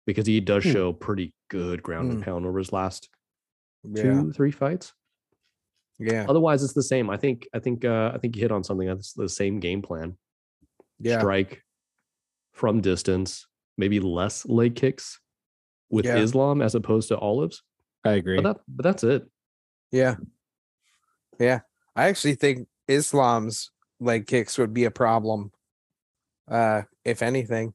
[0.06, 0.70] because he does Hmm.
[0.72, 2.24] show pretty good ground and Hmm.
[2.24, 3.08] pound over his last
[3.84, 4.02] Yeah.
[4.02, 4.92] two, three fights.
[5.98, 6.26] Yeah.
[6.28, 7.08] Otherwise, it's the same.
[7.08, 7.48] I think.
[7.54, 7.84] I think.
[7.84, 8.86] Uh, I think you hit on something.
[8.86, 10.18] That's the same game plan.
[11.00, 11.18] Yeah.
[11.20, 11.62] Strike
[12.52, 15.20] from distance, maybe less leg kicks
[15.90, 16.16] with Yeah.
[16.16, 17.62] Islam as opposed to Olives.
[18.04, 18.36] I agree.
[18.40, 18.62] But that.
[18.68, 19.26] But that's it.
[19.92, 20.16] Yeah.
[21.38, 21.60] Yeah.
[21.94, 25.52] I actually think Islam's leg kicks would be a problem.
[26.48, 27.74] Uh, if anything.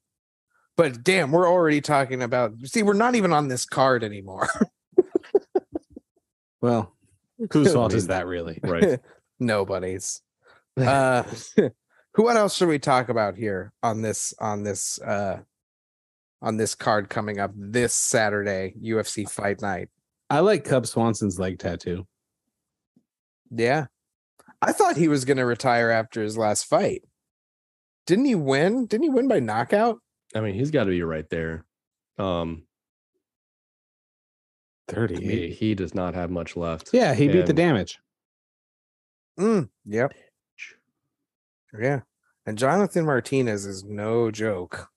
[0.78, 4.48] But damn, we're already talking about see, we're not even on this card anymore.
[6.62, 6.96] well,
[7.52, 8.60] whose fault is that really?
[8.64, 9.00] Right.
[9.40, 10.22] Nobody's.
[10.78, 11.24] Uh
[12.14, 15.42] who what else should we talk about here on this on this uh
[16.42, 19.90] on this card coming up this Saturday, UFC fight night?
[20.30, 22.08] I like Cub Swanson's leg tattoo.
[23.50, 23.88] Yeah.
[24.62, 27.04] I thought he was gonna retire after his last fight.
[28.06, 28.86] Didn't he win?
[28.86, 30.00] Didn't he win by knockout?
[30.36, 31.66] I mean, he's got to be right there.
[32.18, 32.64] Um,
[34.94, 36.90] I mean, he does not have much left.
[36.94, 38.00] Yeah, he beat the damage.
[39.40, 40.14] Mm, yep.
[41.80, 42.02] Yeah.
[42.46, 44.90] And Jonathan Martinez is no joke.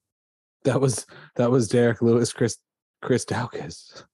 [0.65, 2.59] That was that was Derrick Lewis, Chris
[3.03, 4.05] Chris Daukaus.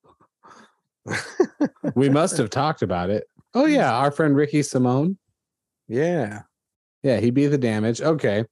[1.94, 3.24] We must have talked about it.
[3.54, 5.18] Oh yeah, our friend Ricky Simone.
[5.88, 6.42] yeah.
[7.02, 8.02] Yeah, he be the damage.
[8.02, 8.44] Okay.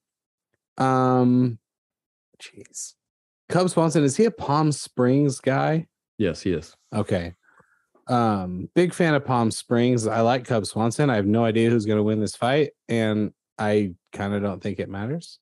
[0.78, 1.58] Um
[2.42, 2.94] Jeez.
[3.48, 5.86] Cub Swanson, is he a Palm Springs guy?
[6.18, 6.74] Yes, he is.
[6.94, 7.34] Okay.
[8.08, 10.06] Um, big fan of Palm Springs.
[10.06, 11.10] I like Cub Swanson.
[11.10, 14.62] I have no idea who's going to win this fight, and I kind of don't
[14.62, 15.38] think it matters.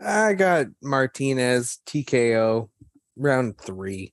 [0.00, 2.68] I got Martinez TKO
[3.16, 4.12] round three.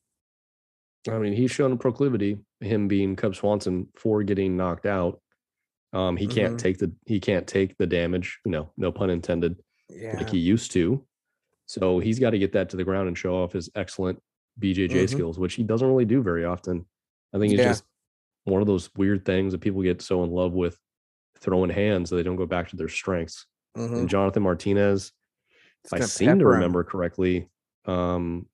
[1.10, 5.20] I mean, he's shown a proclivity, him being Cub Swanson for getting knocked out.
[5.92, 6.60] Um, he can't Mhm.
[6.60, 10.16] take the he can't take the damage, you know, no pun intended, Yeah.
[10.18, 11.06] like he used to.
[11.68, 14.22] So he's got to get that to the ground and show off his excellent
[14.60, 15.10] BJJ Mhm.
[15.10, 16.86] skills, which he doesn't really do very often.
[17.34, 17.70] I think it's Yeah.
[17.70, 17.84] just
[18.46, 20.80] one of those weird things that people get so in love with
[21.40, 23.46] throwing hands that they don't go back to their strengths.
[23.78, 24.00] Mhm.
[24.00, 25.12] And Jonathan Martinez,
[25.86, 26.56] if I seem to pepper him.
[26.56, 27.50] remember correctly,
[27.86, 28.48] um,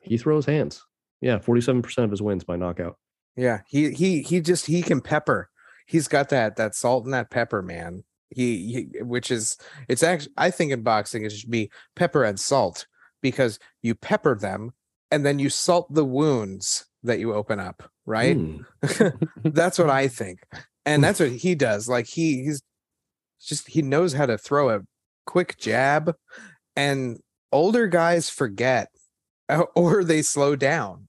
[0.00, 0.84] he throws hands.
[1.20, 2.98] Yeah, forty-seven percent of his wins by knockout.
[3.36, 5.48] Yeah, he he he just he can pepper.
[5.86, 8.04] He's got that that salt and that pepper, man.
[8.30, 9.56] He, he which is
[9.88, 12.86] it's actually I think in boxing it should be pepper and salt
[13.22, 14.72] because you pepper them
[15.10, 18.36] and then you salt the wounds that you open up, right?
[18.36, 18.62] Hmm.
[19.44, 20.40] that's what I think.
[20.84, 21.88] And that's what he does.
[21.88, 22.62] Like he he's
[23.40, 24.80] just he knows how to throw a
[25.26, 26.14] quick jab
[26.76, 27.18] and
[27.52, 28.88] older guys forget
[29.74, 31.08] or they slow down.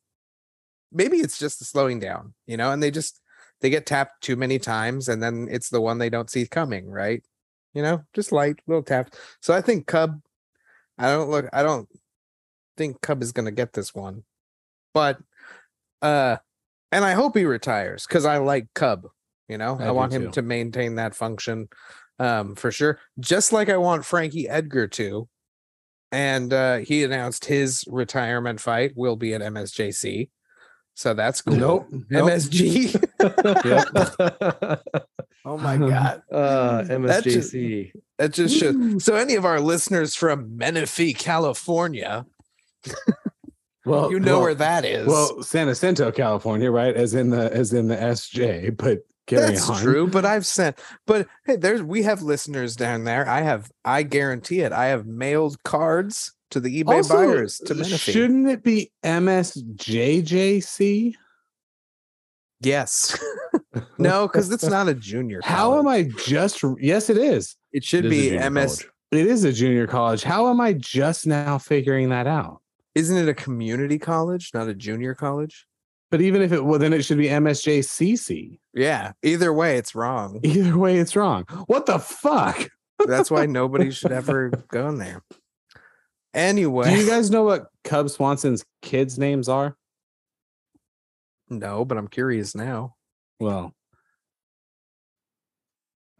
[0.91, 3.21] Maybe it's just the slowing down, you know, and they just
[3.61, 6.89] they get tapped too many times and then it's the one they don't see coming,
[6.89, 7.23] right?
[7.73, 9.13] You know, just light little tap.
[9.41, 10.21] So I think Cub
[10.97, 11.89] I don't look I don't
[12.77, 14.23] think Cub is going to get this one.
[14.93, 15.17] But
[16.01, 16.37] uh
[16.91, 19.07] and I hope he retires cuz I like Cub,
[19.49, 19.77] you know.
[19.79, 20.31] I I, want him too.
[20.31, 21.67] to maintain that function
[22.19, 22.99] um for sure.
[23.19, 25.27] Just like I want Frankie Edgar to.
[26.11, 30.29] And uh he announced his retirement fight will be at MSJC.
[30.93, 31.57] So that's cool.
[31.57, 31.87] Nope.
[32.09, 32.29] nope.
[32.29, 33.03] MSG.
[35.45, 36.21] oh my god.
[36.31, 37.91] uh, That just- MSJC.
[38.17, 42.25] That just should so any of our listeners from Menifee, California,
[43.85, 45.05] Well, you know well, where that is.
[45.05, 46.95] Well, San Jacinto, California, right?
[46.95, 48.77] As in the as in the SJ.
[48.77, 49.81] But carry That's on.
[49.81, 50.77] true, but I've sent.
[51.07, 53.27] But hey, there's we have listeners down there.
[53.27, 53.71] I have.
[53.83, 54.71] I guarantee it.
[54.71, 58.11] I have mailed cards to the eBay Also, buyers to uh, Menifee.
[58.11, 60.35] shouldn't it be MSJJC?
[62.61, 63.17] Yes.
[63.97, 65.41] no, because it's not a junior.
[65.43, 65.87] How am.
[65.87, 66.63] I just?
[66.79, 67.55] Yes, it is.
[67.73, 68.77] It should It is be MS.
[68.83, 68.91] college.
[69.11, 70.23] It is a junior college.
[70.23, 72.61] How am I just now figuring that out?
[72.95, 75.67] Isn't it a community college, not a junior college?
[76.15, 78.57] But even if it well, then it should be MSJCC.
[78.73, 79.11] Yeah.
[79.21, 80.39] Either way, it's wrong.
[80.45, 81.43] Either way, it's wrong.
[81.67, 82.69] What the fuck?
[83.05, 85.23] That's why nobody should ever go in there.
[86.33, 89.75] Anyway, Do you guys know what Cub Swanson's kids' names are?
[91.49, 92.95] no, but I'm curious now.
[93.41, 93.73] Well,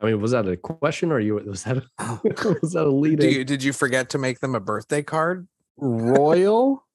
[0.02, 2.20] I mean, was that a question or you was that a,
[2.62, 3.20] was that a lead?
[3.20, 5.48] Do you, did you forget to make them a birthday card?
[5.78, 6.86] Royal,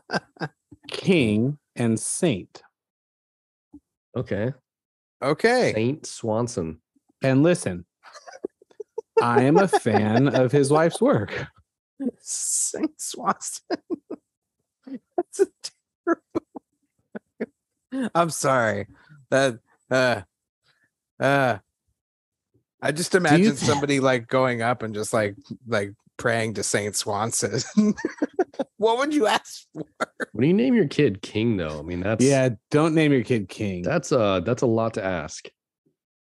[0.90, 2.62] King, and Saint.
[4.16, 4.52] Okay,
[5.22, 5.72] Okay.
[5.74, 6.80] Saint Swanson.
[7.22, 7.86] And listen,
[9.20, 11.46] I am a fan of his wife's work.
[12.20, 13.78] Saint Swanson.
[15.16, 15.46] That's a
[16.04, 16.42] terrible.
[18.14, 18.86] I'm sorry.
[19.30, 19.58] That
[19.90, 20.20] uh
[21.18, 21.58] uh
[22.82, 25.34] I just imagine somebody like going up and just like
[25.66, 27.60] like praying to Saint Swanson.
[28.76, 29.84] what would you ask for?
[30.32, 33.48] When you name your kid King, though, I mean that's Yeah, don't name your kid
[33.48, 33.82] King.
[33.82, 35.48] that's uh that's a lot to ask.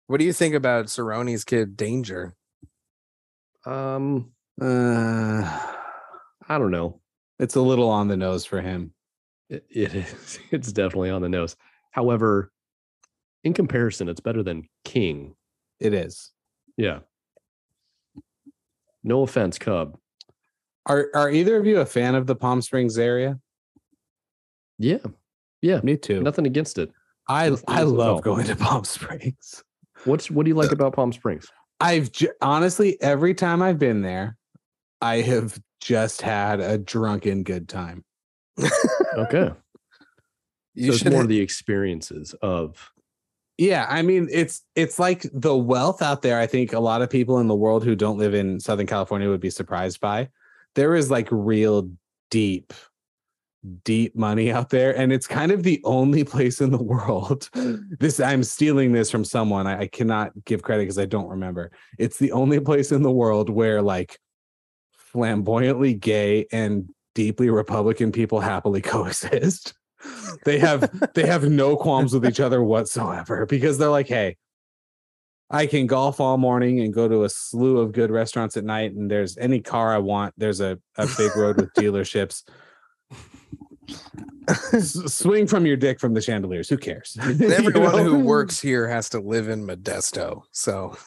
[0.08, 2.36] What do you think about Cerrone's kid Danger?
[3.66, 4.32] Um,
[4.62, 5.42] uh,
[6.48, 7.02] I don't know.
[7.40, 8.94] it's a little on the nose for him.
[9.50, 10.40] It, it is.
[10.52, 11.56] It's definitely on the nose.
[11.92, 12.52] However,
[13.44, 15.36] in comparison, it's better than King.
[15.80, 16.32] It is.
[16.78, 17.00] Yeah.
[19.06, 19.98] No offense, Cub.
[20.88, 23.40] Are are either of you a fan of the Palm Springs area?
[24.78, 24.98] Yeah.
[25.62, 25.80] Yeah.
[25.84, 26.22] Me too.
[26.22, 26.92] Nothing against it.
[27.28, 29.64] I Nothing I against it at love going to Palm Springs.
[30.06, 31.48] What's what do you like about Palm Springs?
[31.80, 34.38] I've j- honestly every time I've been there,
[35.02, 38.04] I have just had a drunken good time.
[39.16, 39.52] Okay.
[40.78, 42.92] You so it's more ha- the experiences of
[43.58, 46.40] Yeah, I mean it's it's like the wealth out there.
[46.40, 49.30] I think a lot of people in the world who don't live in Southern California
[49.30, 50.30] would be surprised by.
[50.76, 51.90] There is like real
[52.30, 52.74] deep,
[53.86, 57.50] deep money out there, and it's kind of the only place in the world.
[57.54, 59.68] This I'm stealing this from someone.
[59.68, 61.72] I, I cannot give credit because I don't remember.
[61.98, 64.20] It's the only place in the world where like
[64.98, 69.74] flamboyantly gay and deeply Republican people happily coexist.
[70.44, 74.38] They have they have no qualms with each other whatsoever because they're like, hey,
[75.50, 78.94] I can golf all morning and go to a slew of good restaurants at night,
[78.94, 80.34] and there's any car I want.
[80.38, 82.44] There's a, a big road with dealerships.
[84.82, 86.70] Swing from your dick from the chandeliers.
[86.70, 87.18] Who cares?
[87.26, 90.44] You everyone who works here has to live in Modesto.
[90.52, 90.98] So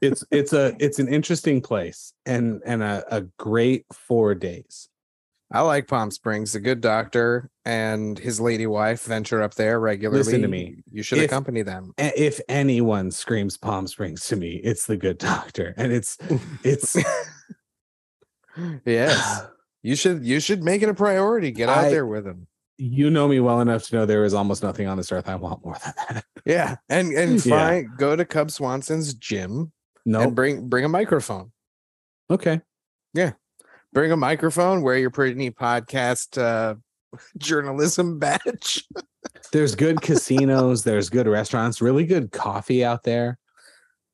[0.00, 4.88] it's it's a it's an interesting place and and a, a great four days.
[5.52, 6.54] I like Palm Springs.
[6.54, 10.18] A good doctor and his lady wife venture up there regularly.
[10.22, 10.76] Listen to me.
[10.90, 11.92] You should If- accompany them.
[11.98, 16.16] If anyone screams Palm Springs to me, it's the good doctor, and it's
[16.62, 16.96] it's
[18.84, 19.42] yes.
[19.82, 21.50] You should you should make it a priority.
[21.52, 22.46] Get out I- there with them.
[22.76, 25.36] you know me well enough to know there is almost nothing on this earth I
[25.36, 26.24] want more than that.
[26.44, 26.76] Yeah.
[26.90, 27.80] And and Yeah.
[27.96, 29.72] go to Cub Swanson's gym
[30.04, 31.52] No, and bring bring a microphone.
[32.30, 32.60] okay,
[33.92, 36.74] Bring a microphone, wear your pretty neat podcast uh
[37.38, 38.84] journalism badge.
[39.52, 43.38] there's good casinos, there's good restaurants, really good coffee out there.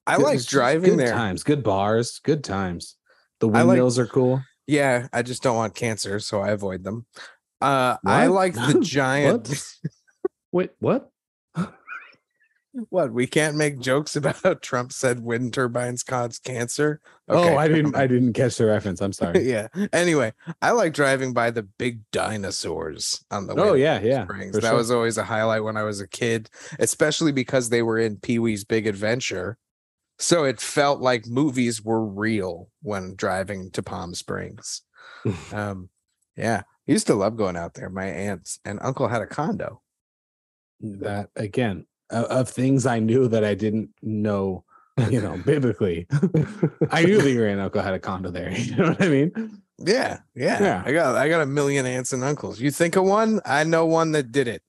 [0.07, 1.13] I Good- like driving good there.
[1.13, 2.97] Times, good bars, good times.
[3.41, 4.43] The I like- windmills are cool.
[4.67, 7.07] Yeah, I just don't want cancer, so I avoid them.
[7.61, 9.53] Uh I like the giant
[10.53, 11.11] Wait, what?
[12.91, 13.13] What?
[13.13, 17.01] We can't make jokes about how Trump said wind turbines cause cancer.
[17.29, 17.97] oh, I didn't.
[17.97, 19.01] I didn't catch the reference.
[19.01, 19.49] I'm sorry.
[19.49, 19.69] yeah.
[19.93, 24.25] Anyway, I like driving by the big dinosaurs on the way oh yeah, yeah.
[24.25, 24.55] Springs.
[24.55, 24.75] That sure.
[24.77, 28.39] was always a highlight when I was a kid, especially because they were in Pee
[28.39, 29.59] Wee's Big Adventure.
[30.19, 34.83] So it felt like movies were real when driving to Palm Springs.
[35.53, 35.89] um,
[36.37, 37.91] yeah, I used to love going out there.
[37.91, 39.83] My aunts and uncle had a condo.
[40.81, 44.65] that again of, of things I knew that I didn't know.
[45.11, 46.07] You know, biblically,
[46.91, 48.51] I knew that your aunt and uncle had a condo there.
[48.59, 49.61] You know what I mean?
[49.79, 50.83] Yeah, yeah, Yeah.
[50.87, 52.59] I got I got a million aunts and uncles.
[52.61, 53.41] You think of one?
[53.45, 54.63] I know one that did it.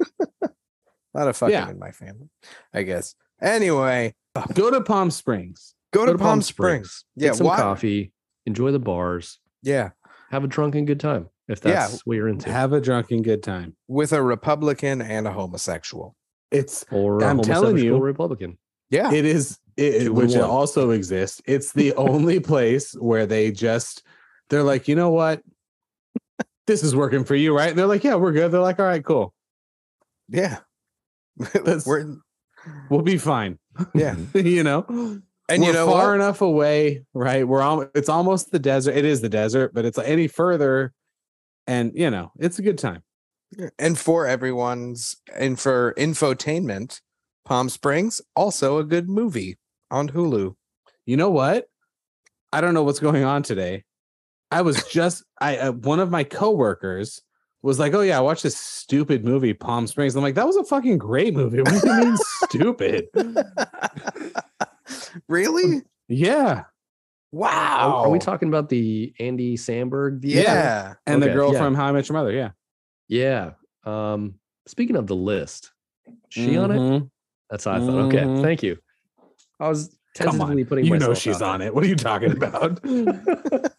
[0.00, 0.48] a
[1.14, 1.68] lot of fucking Yeah.
[1.68, 2.28] in my family,
[2.72, 3.16] I guess.
[3.40, 4.14] Anyway,
[4.54, 5.74] Go to Palm Springs.
[5.92, 7.04] go, to, Palm, Springs.
[7.18, 8.12] Get Yeah, some why- coffee,
[8.46, 9.90] enjoy the bars, Yeah,
[10.30, 11.72] have a drunken good time if Yeah.
[11.88, 12.50] that's what you're into.
[12.52, 13.74] Have a drunken good time.
[13.88, 16.14] with a Republican and a homosexual.
[16.52, 18.58] It's or a I'm telling you- Republican.
[18.90, 20.42] Yeah, it is it, Two which one.
[20.42, 21.40] also exists.
[21.46, 24.02] It's the only place where they just
[24.50, 25.42] they're like, you know what?
[26.66, 27.70] This is working for you, right?
[27.70, 28.52] And they're like, yeah, we're good.
[28.52, 29.32] They're like, all right, cool.
[30.28, 30.58] yeah.
[31.54, 32.16] That's- We're,
[32.90, 33.58] We'll be fine.
[33.94, 36.14] yeah, you know, and we're you know far what?
[36.14, 37.48] enough away, right?
[37.48, 38.94] We're all it's almost the desert.
[38.94, 40.92] It is the desert, but it's any further,
[41.66, 43.02] and you know, it's a good time.
[43.78, 47.00] And for everyone's and for infotainment,
[47.44, 49.58] Palm Springs also a good movie
[49.90, 50.54] on Hulu.
[51.06, 51.66] You know what?
[52.52, 53.84] I don't know what's going on today.
[54.50, 57.20] I was just I uh, one of my coworkers
[57.62, 60.56] was like, "Oh yeah, I watched this stupid movie, Palm Springs." I'm like, "That was
[60.56, 63.06] a fucking great movie." What do you mean stupid?
[65.28, 65.82] really?
[66.08, 66.64] Yeah,
[67.32, 67.96] Wow.
[67.96, 70.20] Are, are we talking about the Andy Samberg?
[70.22, 70.94] Yeah.
[71.06, 71.58] and the Okay, girl yeah.
[71.60, 72.32] from How I Met Your Mother.
[72.32, 72.50] Yeah,
[73.08, 73.52] Yeah.
[73.84, 74.34] Um,
[74.66, 75.72] speaking of the list,
[76.28, 76.78] she on it?
[76.78, 77.10] Mhm.
[77.50, 77.88] That's how I thought.
[78.06, 78.42] Okay, Mhm.
[78.42, 78.78] thank you.
[79.60, 81.74] I was tentatively putting you know she's on it.
[81.74, 82.80] What are you talking about?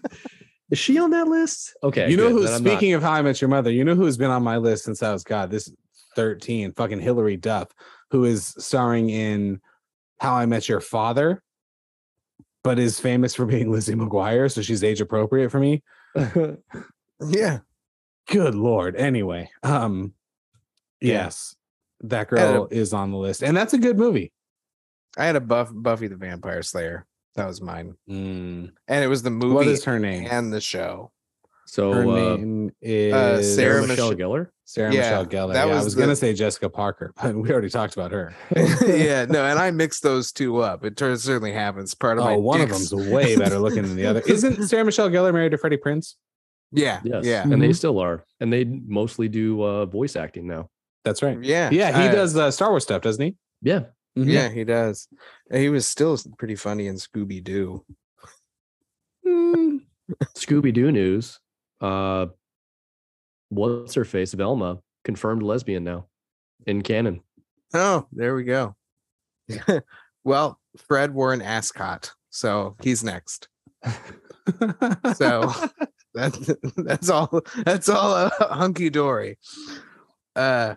[0.71, 1.75] Is she on that list?
[1.83, 2.09] Okay.
[2.09, 2.69] you know good, who's I'm not.
[2.71, 3.69] speaking of How I Met Your Mother?
[3.71, 5.71] You know who's been on my list since I was God this
[6.15, 6.71] thirteen?
[6.73, 7.67] Fucking Hilary Duff,
[8.11, 9.61] who is starring in
[10.19, 11.41] How I Met Your Father.
[12.63, 15.83] but is famous for being Lizzie McGuire, so she's age appropriate for me.
[16.15, 17.59] Yeah.
[18.29, 18.95] Good lord.
[18.95, 20.13] Anyway, um,
[21.01, 21.25] Yeah.
[21.25, 21.55] yes,
[22.01, 24.31] that I had a- girl is on the list, and that's a good movie.
[25.17, 27.05] I had a Buff Buffy the Vampire Slayer.
[27.35, 27.95] That was mine.
[28.09, 28.71] Mm.
[28.87, 30.27] And it was the movie What is her name?
[30.29, 31.11] and the show.
[31.65, 34.49] so Her uh, name is uh, Sarah Sarah Michelle Mich- Gellar.
[34.65, 35.53] Sarah Yeah, Michelle Gellar.
[35.53, 38.11] that Yeah, I was was the- gonna say Jessica Parker, but we already talked about
[38.11, 38.33] her.
[38.85, 40.85] yeah, no, and I mixed those two up.
[40.85, 41.93] It turns certainly happens.
[41.95, 44.21] Part of my Oh, one of dicks- them's way better looking than the other.
[44.27, 46.15] Isn't Sarah Michelle Gellar married to Freddie Prinze?
[46.75, 47.25] Yeah, Yes.
[47.25, 47.75] yeah, And they Mhm.
[47.75, 48.25] still are.
[48.39, 50.69] And they mostly do uh, voice acting now.
[51.05, 51.41] That's right.
[51.43, 53.35] yeah, Yeah, he I- does uh, Star Wars stuff, doesn't he?
[53.61, 53.85] Yeah.
[54.17, 54.27] Mhm.
[54.31, 55.07] Yeah, he does.
[55.51, 57.85] He was still pretty funny in Scooby Doo.
[59.25, 59.81] Mm,
[60.35, 61.39] Scooby Doo news.
[61.81, 62.27] Uh,
[63.49, 64.33] what's her face?
[64.33, 66.07] Velma confirmed lesbian now
[66.65, 67.21] in canon.
[67.73, 68.75] Oh, there we go.
[70.23, 73.47] well, Fred wore an ascot, so he's next.
[75.15, 75.49] So
[76.15, 77.41] that that's all.
[77.65, 79.37] That's all uh, hunky dory.
[80.35, 80.75] Uh,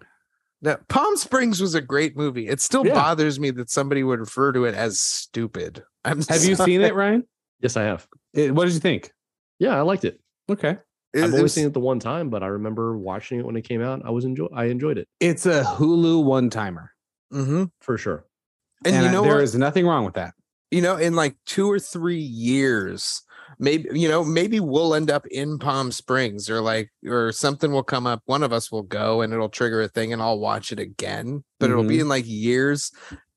[0.62, 2.48] now Palm Springs was a great movie.
[2.48, 2.94] It still Yeah.
[2.94, 5.82] bothers me that somebody would refer to it as stupid.
[6.04, 7.24] I'm have you seen it, Ryan?
[7.60, 8.06] Yes, I have.
[8.34, 9.12] It- what did you think?
[9.58, 10.20] Yeah, I liked it.
[10.50, 10.70] Okay.
[11.14, 13.46] It- I've it only was- seen it the one time, but I remember watching it
[13.46, 14.02] when it came out.
[14.04, 14.46] I was enjoy.
[14.54, 16.92] I enjoyed it It's a Hulu one timer.
[17.32, 17.70] Mhm.
[17.80, 18.24] for sure.
[18.84, 19.42] And, And, you I- know there what?
[19.44, 20.34] is nothing wrong with that.
[20.70, 23.22] you know, in like two or three years,
[23.58, 27.82] maybe you know, maybe we'll end up in Palm Springs or like or something will
[27.82, 28.22] come up.
[28.26, 31.44] One of us will go and it'll trigger a thing and I'll watch it again.
[31.58, 32.02] But it'll be mm-hmm.
[32.02, 32.92] in like years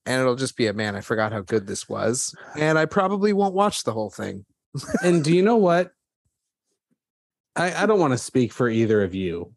[0.06, 2.34] and it'll just be a man, I forgot how good this was.
[2.58, 4.46] And I probably won't watch the whole thing.
[5.04, 5.92] and do you know what?
[7.56, 9.54] I, I don't want to speak for either of you,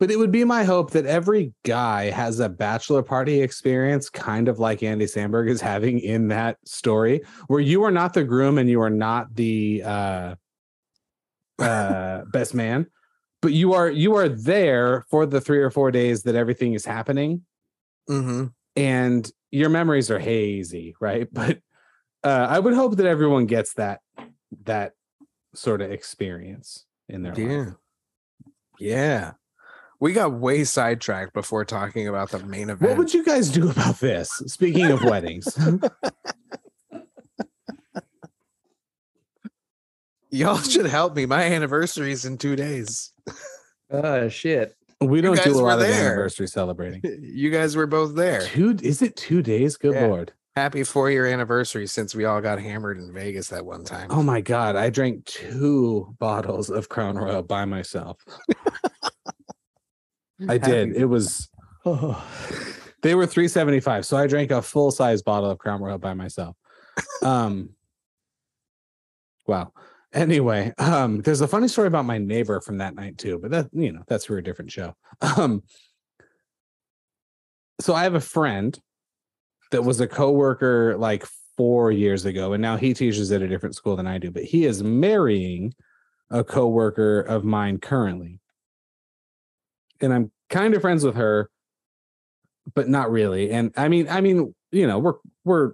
[0.00, 4.48] but it would be my hope that every guy has a bachelor party experience, kind
[4.48, 8.58] of like Andy Samberg is having in that story, where you are not the groom
[8.58, 10.34] and you are not the uh,
[11.58, 12.86] uh, best man,
[13.40, 16.84] but you are you are there for the three or four days that everything is
[16.84, 17.42] happening
[18.08, 18.46] Mm-hmm.
[18.76, 21.26] and your memories are hazy, right?
[21.32, 21.58] But
[22.22, 24.00] uh, I would hope that everyone gets that
[24.64, 24.92] that
[25.54, 27.56] sort of experience in their Yeah.
[27.58, 27.74] life.
[28.78, 29.32] Yeah.
[30.04, 32.90] We got way sidetracked before talking about the main event.
[32.90, 34.28] What would you guys do about this?
[34.48, 35.48] Speaking of weddings,
[40.30, 41.24] Y'all should help me.
[41.24, 43.14] My anniversary is in two days.
[43.90, 44.74] Uh shit.
[45.00, 46.08] we don't do a were lot of there.
[46.08, 47.00] anniversary celebrating.
[47.22, 48.42] You guys were both there.
[48.42, 49.78] Two is it two days?
[49.78, 50.08] Good Yeah.
[50.08, 50.34] lord!
[50.54, 54.08] Happy four year anniversary since we all got hammered in Vegas that one time.
[54.10, 54.76] Oh my god!
[54.76, 58.22] I drank two bottles of Crown Royal by myself.
[60.48, 60.96] I did.
[60.96, 61.48] It was
[63.02, 64.06] They were 375.
[64.06, 66.56] So I drank a full size bottle of Crown Royal by myself.
[67.22, 67.70] Um
[69.46, 69.72] wow.
[70.12, 73.66] Anyway, um, there's a funny story about my neighbor from that night too, but that
[73.72, 74.94] you know, that's for a different show.
[75.36, 75.62] Um
[77.80, 78.78] so I have a friend
[79.72, 81.26] that was a coworker like
[81.56, 84.44] four years ago, and now he teaches at a different school than I do, but
[84.44, 85.74] he is marrying
[86.30, 88.40] a coworker of mine currently.
[90.04, 91.50] And I'm kind of friends with her,
[92.74, 93.50] but not really.
[93.50, 95.72] And I mean, I mean, you know, we're we're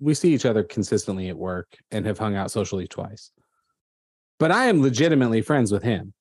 [0.00, 3.30] we see each other consistently at work and have hung out socially twice.
[4.38, 6.12] But I am legitimately friends with him.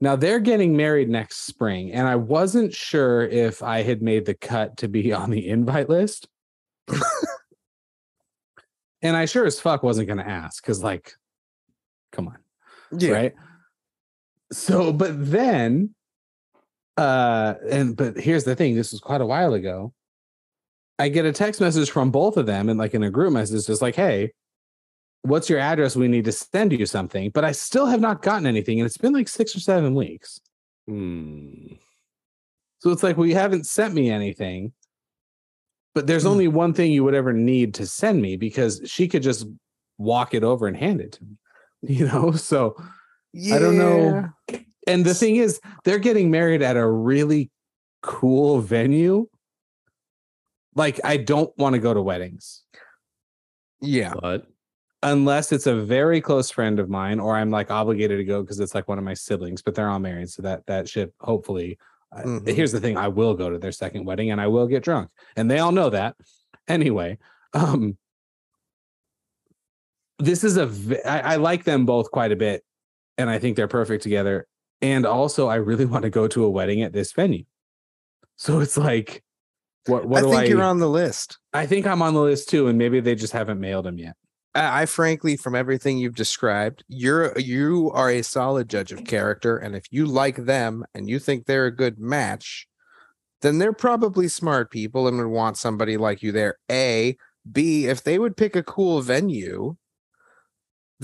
[0.00, 4.34] Now they're getting married next spring, and I wasn't sure if I had made the
[4.34, 6.28] cut to be on the invite list.
[9.00, 11.14] and I sure as fuck wasn't going to ask because, like,
[12.12, 12.36] come on
[12.98, 13.10] yeah.
[13.10, 13.34] right
[14.52, 15.94] so but then
[16.96, 19.92] uh and but here's the thing this was quite a while ago
[20.98, 23.66] i get a text message from both of them and like in a group message
[23.66, 24.30] just like hey
[25.22, 28.46] what's your address we need to send you something but i still have not gotten
[28.46, 30.40] anything and it's been like six or seven weeks
[30.86, 31.72] Hmm.
[32.80, 34.72] so it's like well you haven't sent me anything
[35.94, 36.28] but there's Hmm.
[36.28, 39.46] only one thing you would ever need to send me because she could just
[39.98, 41.36] walk it over and hand it to me
[41.96, 42.76] you know so
[43.52, 44.28] I don't know.
[44.86, 47.50] And the thing is, they're getting married at a really
[48.02, 49.26] cool venue.
[50.74, 52.64] Like, I don't want to go to weddings
[53.80, 54.12] Yeah.
[54.20, 54.46] But
[55.02, 58.58] unless it's a very close friend of mine, or I'm like obligated to go because
[58.60, 60.30] it's like one of my siblings, but they're all married.
[60.30, 61.78] So that that shit, hopefully.
[62.12, 62.48] I- Mhm.
[62.54, 65.10] here's the thing: I will go to their second wedding, and I will get drunk,
[65.36, 66.16] and they all know that.
[66.68, 67.18] Anyway,
[67.52, 67.98] um,
[70.18, 70.66] this is a.
[70.66, 72.64] v- I, I like them both quite a bit,
[73.18, 74.46] and I think they're perfect together.
[74.84, 77.44] And also, I really want to go to a wedding at this venue.
[78.36, 79.24] So it's like,
[79.86, 80.06] what?
[80.06, 80.44] What I do think I?
[80.44, 81.38] you're on the list.
[81.54, 84.14] I think I'm on the list too, and maybe they just haven't mailed them yet.
[84.54, 89.56] I, I frankly, from everything you've described, you're you are a solid judge of character,
[89.56, 92.66] and if you like them and you think they're a good match,
[93.40, 96.58] then they're probably smart people and would want somebody like you there.
[96.70, 97.16] A,
[97.50, 99.76] B, if they would pick a cool venue,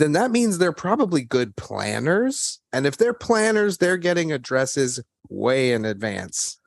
[0.01, 2.61] then that means they're probably good planners.
[2.73, 6.59] And if they're planners, they're getting addresses way in advance.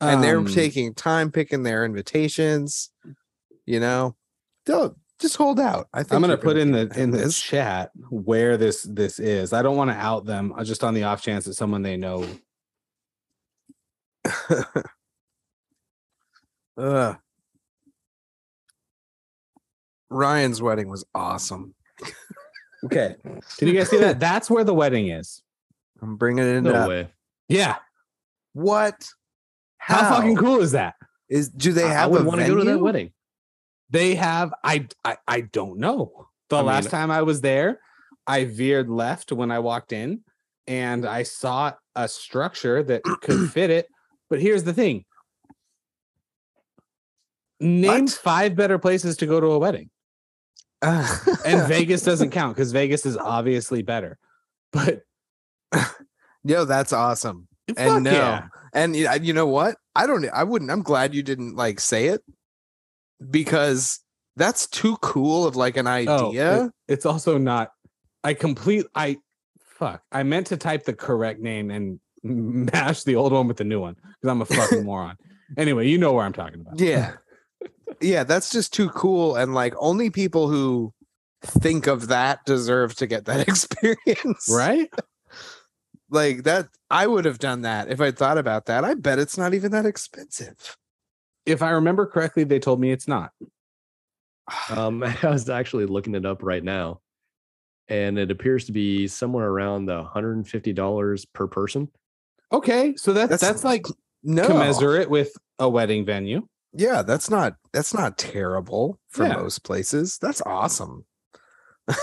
[0.00, 2.90] And they're Um, taking time picking their invitations.
[3.64, 4.14] You know,
[4.66, 5.88] they'll just hold out.
[5.94, 9.52] I think I'm gonna put in the in the chat where this this is.
[9.54, 11.96] I don't want to out them uh, just on the off chance that someone they
[11.96, 12.26] know.
[16.78, 17.16] Ugh.
[20.10, 21.74] Ryan's wedding was awesome.
[22.84, 23.16] Okay.
[23.58, 24.20] Can you guys see that?
[24.20, 25.42] That's where the wedding is.
[26.02, 26.64] I'm bringing it in.
[26.64, 26.88] No up.
[26.88, 27.08] way.
[27.48, 27.76] Yeah.
[28.52, 29.08] What?
[29.78, 30.94] How, fucking cool is that?
[31.28, 31.48] is?
[31.48, 33.12] Do they I- I would a want to go to that wedding.
[33.90, 36.26] They have I I, I don't know.
[36.50, 37.80] The I last mean- time I was there,
[38.26, 40.22] I veered left when I walked in
[40.66, 43.88] and I saw a structure that could fit it.
[44.28, 45.04] But here's the thing.
[47.60, 48.10] Name What?
[48.10, 49.88] five better places to go to a wedding.
[50.82, 54.18] And Vegas doesn't count because Vegas is obviously better.
[54.72, 55.02] But
[56.44, 57.48] Yo, that's awesome.
[57.68, 58.46] fuck And no, yeah.
[58.72, 59.76] and you know what?
[59.94, 60.24] I don't.
[60.32, 60.70] I wouldn't.
[60.70, 62.22] I'm glad you didn't like say it
[63.30, 64.00] because
[64.36, 66.64] that's too cool of like an Oh, idea.
[66.66, 67.70] it- it's also not.
[68.22, 68.86] I complete.
[68.94, 69.16] I
[69.60, 70.02] fuck.
[70.12, 73.80] I meant to type the correct name and mash the old one with the new
[73.80, 75.16] one because I'm a fucking moron.
[75.56, 76.78] Anyway, you know where I'm talking about.
[76.80, 77.12] yeah,
[78.00, 78.24] yeah.
[78.24, 80.92] That's just too cool, and like only people who
[81.42, 84.90] think of that deserve to get that experience, Right?
[86.10, 86.68] Like that.
[86.90, 88.84] I would have done that if I thought about that.
[88.84, 90.76] I bet it's not even that expensive.
[91.44, 93.32] If I remember correctly, they told me it's not.
[94.70, 97.00] Um, I was actually looking it up right now,
[97.88, 101.88] and it appears to be somewhere around the $150 per person.
[102.52, 103.86] Okay, so that's That's- that's, like
[104.22, 106.46] No, commensurate with a wedding venue.
[106.72, 109.34] Yeah, that's not that's not terrible for Yeah.
[109.36, 110.18] most places.
[110.18, 111.04] That's awesome.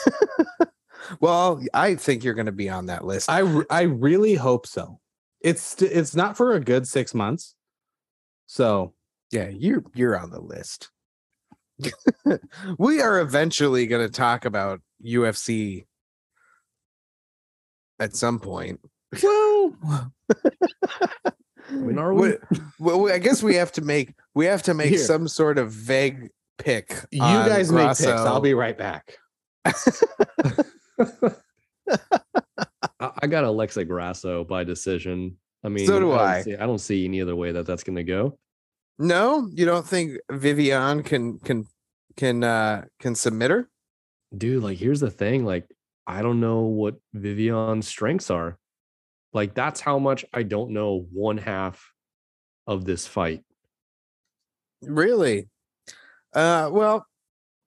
[1.20, 3.30] well, I think you're going to be on that list.
[3.30, 5.00] I I really hope so.
[5.42, 7.56] It's it's not for a good six months.
[8.48, 8.94] So
[9.32, 10.90] yeah, you're you're on the list.
[12.78, 15.86] we are eventually going to talk about UFC
[18.00, 18.80] at some point.
[19.22, 20.12] well,
[21.74, 22.30] I mean, are we?
[22.30, 22.40] What-
[22.80, 25.00] well, I guess we have to make we have to make Here.
[25.00, 26.96] some sort of vague pick.
[27.12, 28.06] you on guys make picks.
[28.06, 29.16] I'll be right back.
[29.66, 29.74] I
[33.22, 35.38] I got Alexa Grasso by decision.
[35.64, 36.42] I mean, So do don't I.
[36.42, 38.38] see- I don't see any other way that that's going to go.
[39.00, 41.66] No, you don't think Vivian can can
[42.18, 43.70] can uh can submit her?
[44.36, 45.46] Dude, like, here's the thing.
[45.46, 45.68] Like,
[46.08, 48.58] I don't know what Vivian's strengths are.
[49.34, 51.92] Like, that's how much I don't know one half
[52.68, 53.44] of this fight.
[54.82, 55.50] Really?
[56.34, 57.06] Uh well,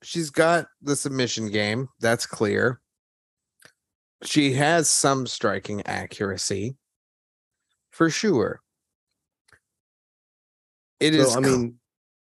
[0.03, 2.81] she's got the submission game, that's clear.
[4.25, 6.77] She has some striking accuracy.
[7.91, 8.61] For sure.
[11.01, 11.33] It is.
[11.33, 11.79] So, I mean,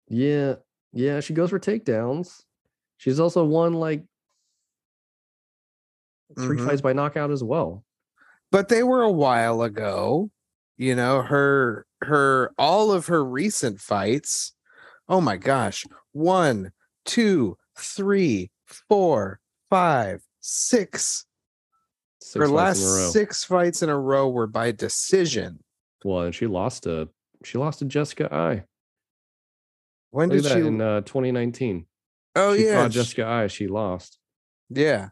[0.08, 0.56] yeah,
[0.92, 2.42] yeah, she goes for takedowns.
[2.96, 4.04] She's also won like
[6.36, 6.66] 3 Mhm.
[6.66, 7.83] fights by knockout as well.
[8.54, 10.30] But they were a while ago.
[10.76, 14.52] You know, her her all of her recent fights.
[15.08, 15.84] Oh my gosh.
[16.12, 16.70] One,
[17.04, 18.52] two, three,
[18.88, 19.40] four,
[19.70, 21.26] five, six.
[22.20, 23.10] Six her last in a row.
[23.10, 25.58] six fights in a row were by decision.
[26.04, 27.08] Well, and she lost to
[27.42, 28.66] she lost to Jessica Eye.
[30.12, 30.66] When Look did that she?
[30.68, 31.86] in uh, 2019.
[32.36, 33.48] oh she yeah, fought Jessica Eye.
[33.48, 34.20] She lost.
[34.70, 35.08] yeah.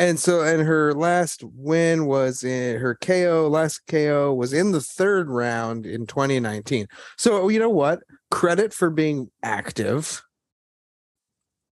[0.00, 3.48] And so, and her last win was in her KO.
[3.50, 6.86] Last KO was in the third round in 2019.
[7.18, 8.00] So you know what?
[8.30, 10.22] Credit for being active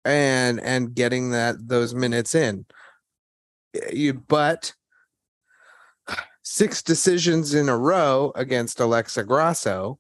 [0.04, 2.66] and and getting that those minutes in.
[3.90, 4.74] You but
[6.42, 9.98] six decisions in a row against Alexa Grasso.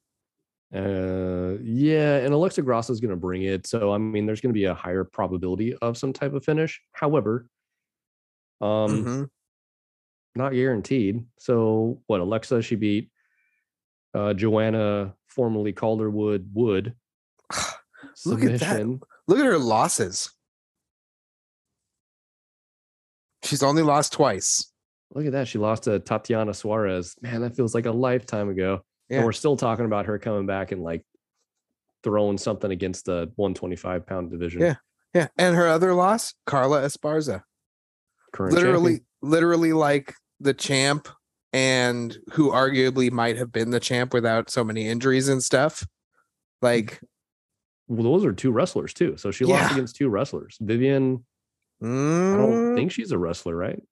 [0.74, 3.66] Uh, yeah, and Alexa Grasso is going to bring it.
[3.66, 6.78] So I mean, there's going to be a higher probability of some type of finish.
[6.92, 7.46] However,
[8.60, 9.30] um, Mhm.
[10.34, 11.24] not guaranteed.
[11.38, 12.20] So what?
[12.20, 13.10] Alexa she beat
[14.14, 16.94] uh, Joanna, formerly Calderwood Wood.
[18.26, 19.00] Look at that.
[19.26, 20.30] Look at her losses.
[23.44, 24.72] She's only lost twice.
[25.14, 25.48] Look at that.
[25.48, 27.14] She lost to Tatiana Suarez.
[27.22, 28.80] Man, that feels like a lifetime ago.
[29.08, 29.18] Yeah.
[29.18, 31.04] And we're still talking about her coming back and like
[32.02, 34.60] throwing something against the 125 pound division.
[34.62, 34.74] Yeah.
[35.14, 37.42] Yeah, and her other loss, Carla Esparza,
[38.32, 39.06] Current literally, champion.
[39.22, 41.08] literally like the champ,
[41.52, 45.86] and who arguably might have been the champ without so many injuries and stuff.
[46.60, 47.00] Like,
[47.88, 49.16] Well, those are two wrestlers too.
[49.16, 49.72] So she lost Yeah.
[49.72, 50.56] against two wrestlers.
[50.60, 51.24] Vivian,
[51.82, 53.82] I mm, don't think she's a wrestler, right?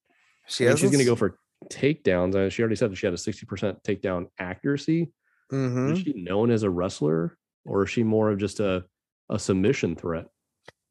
[0.46, 1.38] she I mean, she's going to go for
[1.70, 2.34] takedowns.
[2.34, 5.10] Uh, She already said that she had a 60% takedown accuracy.
[5.50, 8.84] hmm Is she known as a wrestler or is she more of just a,
[9.30, 10.26] a submission threat?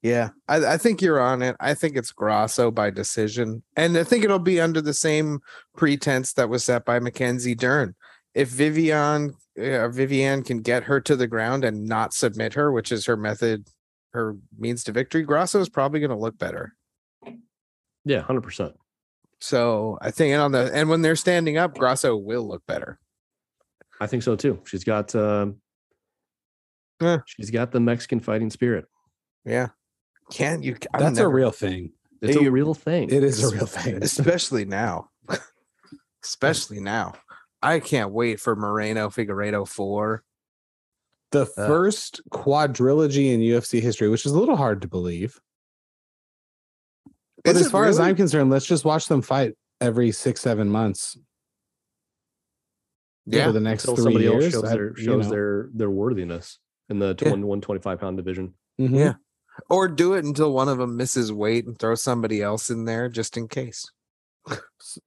[0.05, 1.55] Yeah, I, I think you're on it.
[1.59, 5.39] I think it's Grasso by decision, and I think it'll be under the same
[5.75, 7.95] pretense that was set by Mackenzie Dern.
[8.35, 12.91] If Vivian uh, Vivian can get her to the ground and not submit her, which
[12.91, 13.67] is her method,
[14.13, 16.75] her means to victory, Grasso is probably going to look better.
[18.03, 18.73] Yeah, 100%.
[19.39, 22.99] So I think, and on the and when they're standing up, Grasso will look better.
[23.99, 24.61] I think so too.
[24.65, 25.55] She's got um,
[27.01, 27.21] Yeah.
[27.25, 28.85] she's got the Mexican fighting spirit.
[29.45, 29.69] Yeah,
[30.31, 30.75] can't you?
[30.93, 31.91] I've That's a real thing.
[32.21, 33.09] It's You- a real thing.
[33.09, 34.01] It is a real thing.
[34.03, 35.09] especially now.
[36.23, 37.13] especially now.
[37.61, 40.23] I can't wait for Moreno Figueiredo four.
[41.31, 45.39] The first quadrilogy in UFC history, which is a little hard to believe.
[47.43, 47.99] But as it far as?
[47.99, 51.17] I'm concerned, let's just watch them fight every six, seven months
[53.25, 54.43] yeah, for the next Until three somebody years.
[54.45, 55.29] else shows, I- their, you shows know.
[55.31, 56.59] their their worthiness
[56.89, 57.31] in the Yeah.
[57.31, 58.53] 1 125 pound division.
[58.79, 58.97] Mhm.
[58.97, 59.13] Yeah.
[59.69, 63.09] Or do it until one of them misses weight and throw somebody else in there
[63.09, 63.89] just in case.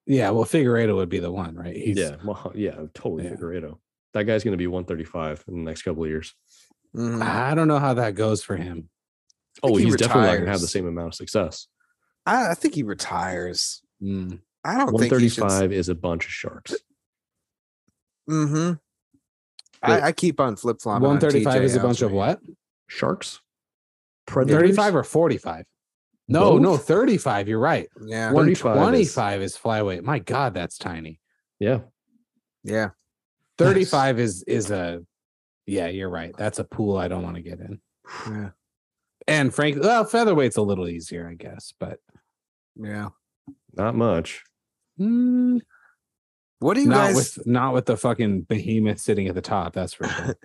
[0.06, 1.76] Yeah, well, Figueiredo would be the one, right?
[1.76, 3.30] He's, yeah, well, yeah, totally Yeah.
[3.34, 3.78] Figueiredo.
[4.14, 6.34] That guy's going to be 135 in the next couple of years.
[6.96, 7.22] Mhm.
[7.22, 8.88] I don't know how that goes for him.
[9.62, 11.66] Oh, he he's definitely not going to have the same amount of success.
[12.24, 13.82] I, I think he retires.
[14.02, 14.40] Mm.
[14.64, 15.42] I don't think he should.
[15.42, 16.74] 135 is a bunch of sharks.
[18.28, 18.74] Mm-hmm.
[19.82, 21.06] I, I keep on flip flopping.
[21.06, 22.40] 135 is a bunch of what?
[22.88, 23.40] Sharks?
[24.28, 24.60] Predators?
[24.76, 25.64] 35 or 45?
[26.28, 27.48] No, no, 35.
[27.48, 27.88] You're right.
[28.04, 28.76] Yeah, One- 35 is-
[29.16, 30.02] 125 is flyweight.
[30.02, 31.20] My God, that's tiny.
[31.58, 31.80] Yeah.
[32.62, 32.90] yeah.
[33.56, 35.00] 35 is is a
[35.66, 36.34] yeah, you're right.
[36.36, 37.80] That's a pool I don't want to get in.
[38.26, 38.50] Yeah.
[39.26, 41.98] And frankly, well, featherweight's a little easier, I guess, but
[42.76, 43.08] Yeah.
[43.74, 44.44] Not much.
[45.00, 45.60] mm,
[46.60, 47.16] What do you not guys?
[47.16, 49.72] with not with the fucking behemoth sitting at the top.
[49.72, 50.36] That's for sure.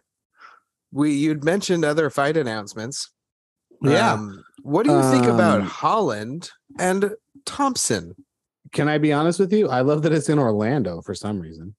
[0.91, 3.11] we you'd mentioned other fight announcements.
[3.83, 4.13] Yeah.
[4.13, 7.11] Um, what do you think about Um, Holland and
[7.45, 8.15] Thompson?
[8.71, 9.69] Can I be honest with you?
[9.69, 11.75] I love that it's in Orlando for some reason.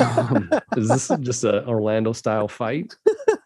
[0.00, 2.94] Um, Is this just a Orlando style fight?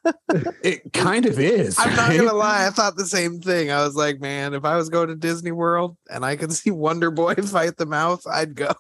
[0.63, 1.77] it kind of is.
[1.79, 3.71] I'm not gonna lie, I thought the same thing.
[3.71, 6.71] I was like, man, if I was going to Disney World and I could see
[6.71, 8.73] Wonder Boy fight the mouth, I'd go.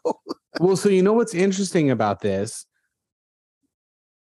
[0.61, 2.67] Well, so you know what's interesting about this?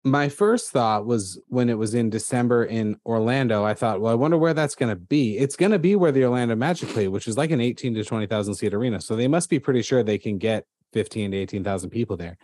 [0.06, 4.14] My first thought was when it was in December in Orlando, I thought, well, I
[4.14, 5.36] wonder where that's going to be.
[5.36, 8.04] It's going to be where the Orlando Magic played, which is like an 18 to
[8.04, 9.00] 20,000 seat arena.
[9.00, 12.38] So they must be pretty sure they can get 15 to 18,000 people there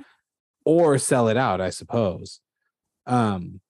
[0.64, 2.40] or sell it out, I suppose.
[3.06, 3.60] Um,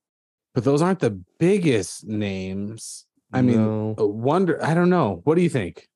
[0.54, 3.04] but those aren't the biggest names.
[3.30, 3.94] I mean, No.
[3.98, 5.20] uh, wonder, I don't know.
[5.24, 5.86] What do you think?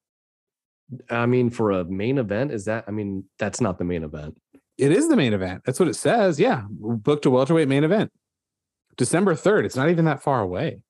[1.09, 2.85] I mean, for a main event, is that?
[2.87, 4.39] I mean, that's not the main event.
[4.79, 5.63] It is the main event.
[5.65, 6.39] That's what it says.
[6.39, 6.63] Yeah.
[6.69, 8.13] Booked a welterweight main event.
[8.97, 9.65] December 3rd.
[9.65, 10.81] It's not even that far away.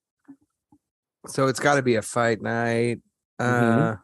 [1.28, 3.00] So it's got to be a fight night.
[3.38, 3.44] Uh,
[3.96, 3.98] Mhm.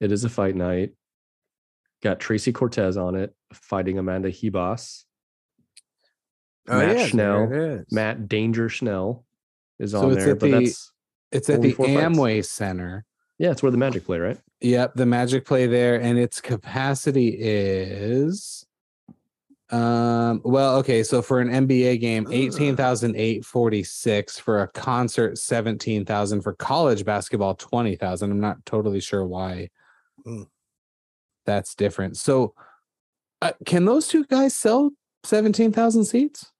[0.00, 0.92] It is a fight night.
[2.02, 5.04] Got Tracy Cortez on it fighting Amanda Ribas.
[6.68, 7.86] oh, Matt yeah, Schnell, there it is.
[7.92, 9.26] Matt Danger Schnell
[9.78, 10.92] is So on it's there, at but the- that's
[11.32, 12.00] It's at the four fights.
[12.00, 13.04] Amway Center.
[13.38, 14.38] yeah, it's where the Magic play, right?
[14.60, 18.66] Yep, the Magic play there, and its capacity is
[19.72, 22.32] um well okay so for an nba game Ugh.
[22.32, 29.68] 18846 for a concert 17000 for college basketball 20000 i'm not totally sure why
[30.26, 30.48] Mm.
[31.46, 32.52] that's different so
[33.40, 34.90] uh, can those two guys sell
[35.22, 36.50] 17000 seats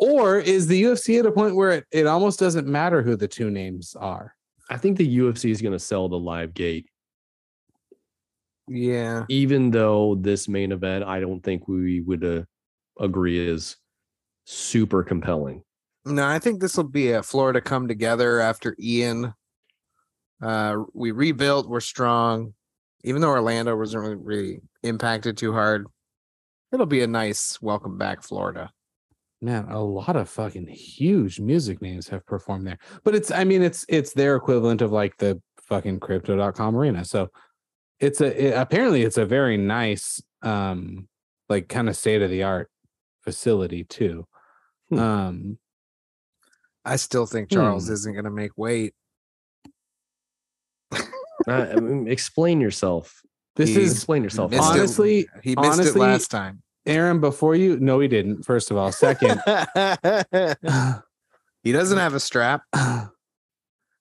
[0.00, 3.28] or is the ufc at a point where it, it almost doesn't matter who the
[3.28, 4.33] two names are
[4.70, 6.86] I think the UFC is going to sell the live gate,
[8.68, 9.24] Yeah.
[9.28, 12.42] even though this main event, I don't think we would uh,
[12.98, 13.76] agree is
[14.46, 15.62] super compelling.
[16.06, 19.32] No, I think this will be a Florida come together after Ian.
[20.42, 21.68] Uh, we rebuilt.
[21.68, 22.54] We're strong,
[23.04, 25.86] even though Orlando wasn't really, really impacted too hard.
[26.72, 28.70] It'll be a nice welcome back, Florida.
[29.44, 32.78] Man, a lot of fucking huge music names have performed there.
[33.04, 37.04] But it's I mean it's it's their equivalent of like the fucking crypto.com arena.
[37.04, 37.28] So
[38.00, 41.08] it's a it- apparently it's a very nice um
[41.50, 42.70] like kind of state of the art
[43.22, 44.26] facility too.
[44.88, 44.98] Hmm.
[44.98, 45.58] Um
[46.86, 47.92] I still think Charles Hmm.
[47.94, 48.94] isn't going to make weight.
[51.46, 51.76] Uh,
[52.06, 53.20] explain yourself.
[53.56, 54.50] This He is explain yourself.
[54.50, 54.76] Missed Alex.
[54.76, 56.62] it- Honestly- he missed honestly- it last time.
[56.86, 57.78] Aaron before you.
[57.78, 58.44] No, he didn't.
[58.44, 59.40] First of all, second,
[61.62, 62.62] he doesn't have a strap.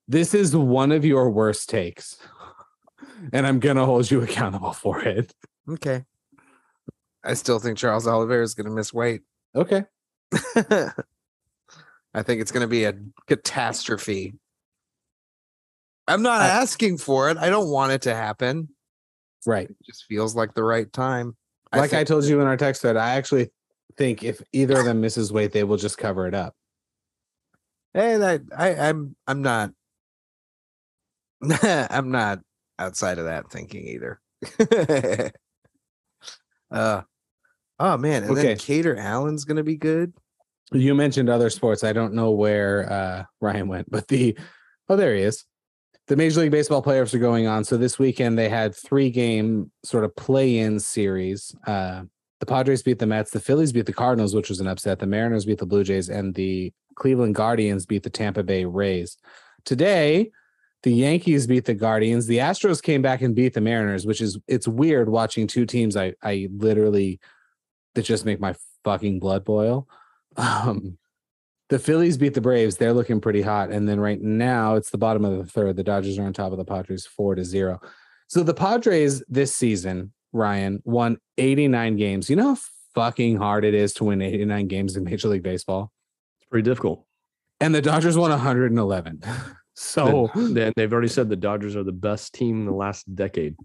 [0.07, 2.17] this is one of your worst takes,
[3.31, 5.33] and I'm gonna hold you accountable for it.
[5.69, 6.03] Okay.
[7.23, 9.21] I still think Charles Oliveira is going to miss weight.
[9.55, 9.85] Okay.
[10.33, 12.93] I think it's going to be a
[13.27, 14.33] catastrophe.
[16.07, 17.37] I'm not I- asking for it.
[17.37, 18.69] I don't want it to happen.
[19.45, 19.69] Right.
[19.69, 21.37] It just feels like the right time.
[21.73, 23.51] Like I, think- told you in our text thread, I actually
[23.97, 26.55] think if either of them misses weight, they will just cover it up.
[27.93, 29.71] Hey, that I, I'm I'm not
[31.63, 32.39] I'm not
[32.79, 34.19] outside of that thinking either.
[36.71, 37.01] uh
[37.79, 38.41] oh man, and Okay.
[38.41, 40.13] then Kattar Allen's gonna be good.
[40.71, 41.83] You mentioned other sports.
[41.83, 44.35] I don't know where uh, Ryan went, but the
[44.89, 45.45] oh, there he is.
[46.07, 47.63] The Major League Baseball playoffs are going on.
[47.63, 51.55] So this weekend they had three game sort of play in series.
[51.65, 52.03] Uh,
[52.41, 54.99] the Padres beat the Mets, the Phillies beat the Cardinals, which was an upset.
[54.99, 59.17] The Mariners beat the Blue Jays, and the Cleveland Guardians beat the Tampa Bay Rays.
[59.63, 60.29] Today,
[60.83, 62.27] the Yankees beat the Guardians.
[62.27, 65.95] The Astros came back and beat the Mariners, which is it's weird watching two teams
[65.95, 67.21] I I literally
[67.95, 69.87] that just make my fucking blood boil.
[70.35, 70.97] Um,
[71.73, 72.77] the Phillies beat the Braves.
[72.77, 73.71] They're looking pretty hot.
[73.71, 75.75] And then right now it's the bottom of the third.
[75.75, 77.81] The Dodgers are on top of the Padres four to zero.
[78.27, 82.29] So the Padres this season, Ryan, won 89 games.
[82.29, 82.61] You know how
[82.93, 85.91] fucking hard it is to win 89 games in Major League Baseball?
[86.39, 87.07] It's pretty difficult.
[87.59, 89.23] And the Dodgers won 111.
[89.75, 93.55] So Then they've already said the Dodgers are the best team in the last decade.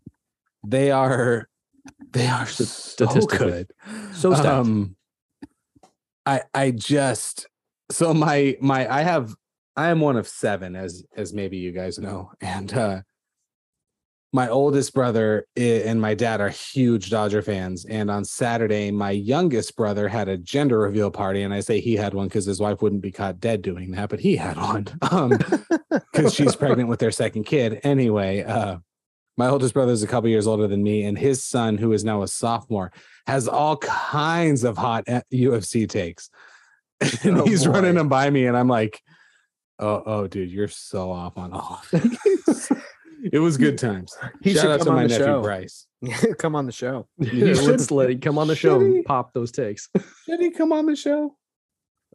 [0.67, 1.51] they are
[2.13, 3.39] they are so statistically.
[3.39, 3.71] good.
[4.15, 4.47] So stacked.
[4.49, 4.97] um
[6.25, 7.47] I I just
[7.91, 9.35] so my my I have
[9.77, 13.01] I am one of seven as as maybe you guys know and uh
[14.31, 19.75] my oldest brother and my dad are huge Dodger fans and on Saturday my youngest
[19.75, 22.83] brother had a gender reveal party and I say he had one cuz his wife
[22.83, 25.39] wouldn't be caught dead doing that but he had one um
[26.13, 28.79] cuz she's pregnant with their second kid anyway uh
[29.39, 32.05] my oldest brother is a couple years older than me and his son who is
[32.05, 32.93] now a sophomore
[33.29, 36.29] has all kinds of hot uh, UFC takes.
[37.25, 37.99] And Oh, he's running boy.
[37.99, 39.01] them by me, and I'm like,
[39.79, 41.81] oh, oh, dude, you're so off on all
[43.33, 44.17] it was good times.
[44.43, 45.43] He Shout out to on my the nephew show.
[45.43, 45.87] Bryce.
[46.39, 47.09] Come on the show.
[47.19, 49.03] you should let's- him come on the show and he?
[49.03, 49.89] pop those takes.
[50.27, 51.37] Should he come on the show?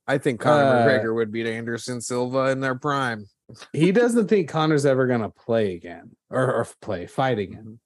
[0.07, 3.25] I think Conor Uh, McGregor would beat Anderson Silva in their prime.
[3.73, 7.79] He doesn't think Conor's ever gonna play again or, or play, fight again.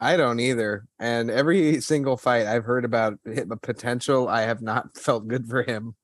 [0.00, 0.86] I don't either.
[0.98, 5.46] And every single fight I've heard about him, a potential, I have not felt good
[5.48, 5.94] for him.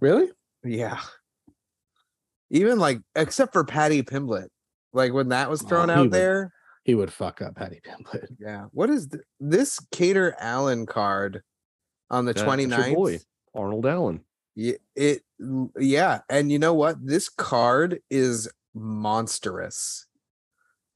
[0.00, 0.30] Really?
[0.64, 1.00] Yeah.
[2.50, 4.48] Even like, except for Paddy Pimblett,
[4.92, 6.52] like when that was Oh, thrown he out would- there.
[6.84, 8.28] He would fuck up Paddy Pimblett.
[8.38, 8.66] Yeah.
[8.70, 11.42] What is th- this Kattar Allen card
[12.10, 12.94] on the That's your 29th?
[12.94, 13.18] boy,
[13.54, 14.24] Arnold Allen.
[14.54, 15.22] Yeah, it
[15.76, 17.04] yeah, and you know what?
[17.04, 20.06] This card is monstrous.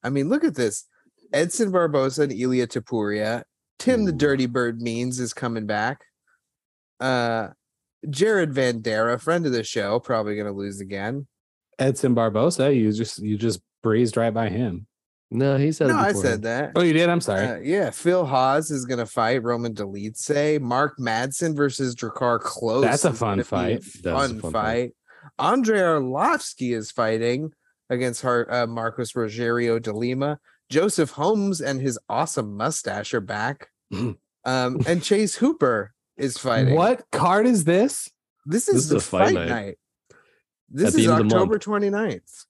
[0.04, 0.86] I mean, look at this.
[1.32, 3.42] Edson Barbosa and Ilia Topuria.
[3.80, 6.04] Tim the Dirty Bird Means is coming back.
[7.00, 7.48] Uh
[8.08, 11.26] Jared Vanderaa, friend of the show, probably gonna lose again.
[11.78, 14.86] Edson Barbosa, you just you just breezed right by him.
[15.32, 16.72] No, he said No, I said that.
[16.74, 17.08] Oh, you did?
[17.08, 17.46] I'm sorry.
[17.46, 20.60] Uh, yeah, Phil Hawes is gonna fight Roman Dolidze.
[20.60, 22.82] Mark Madsen versus Drakkar Klose.
[22.82, 23.82] That's a fun fight.
[23.82, 24.52] That is a Fun, fun fight.
[24.52, 24.90] fight.
[25.38, 27.52] Andre Arlovski is fighting
[27.90, 30.38] against Har- uh, Marcos Rogerio de Lima.
[30.68, 33.68] Joseph Holmes and his awesome mustache are back.
[33.92, 36.74] um, and Chase Hooper is fighting.
[36.74, 38.10] What card is this?
[38.46, 39.48] This This is is the a fight fight night.
[39.48, 39.78] night.
[40.68, 41.64] This At is end of the October month.
[41.64, 42.46] 29th.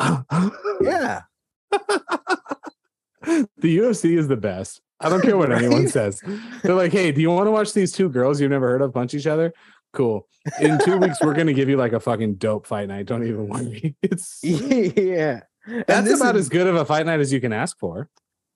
[0.80, 1.22] Yeah.
[3.58, 4.80] the UFC is the best.
[5.00, 6.22] I don't care what anyone says.
[6.62, 8.92] They're like, hey, do you want to watch these two girls you've never heard of
[8.94, 9.52] punch each other?
[9.92, 10.26] Cool.
[10.60, 13.06] In two weeks, we're gonna give you like a fucking dope fight night.
[13.06, 13.96] Don't even worry.
[14.02, 15.40] It's yeah.
[15.86, 18.08] That's this about is- as good of a fight night as you can ask for.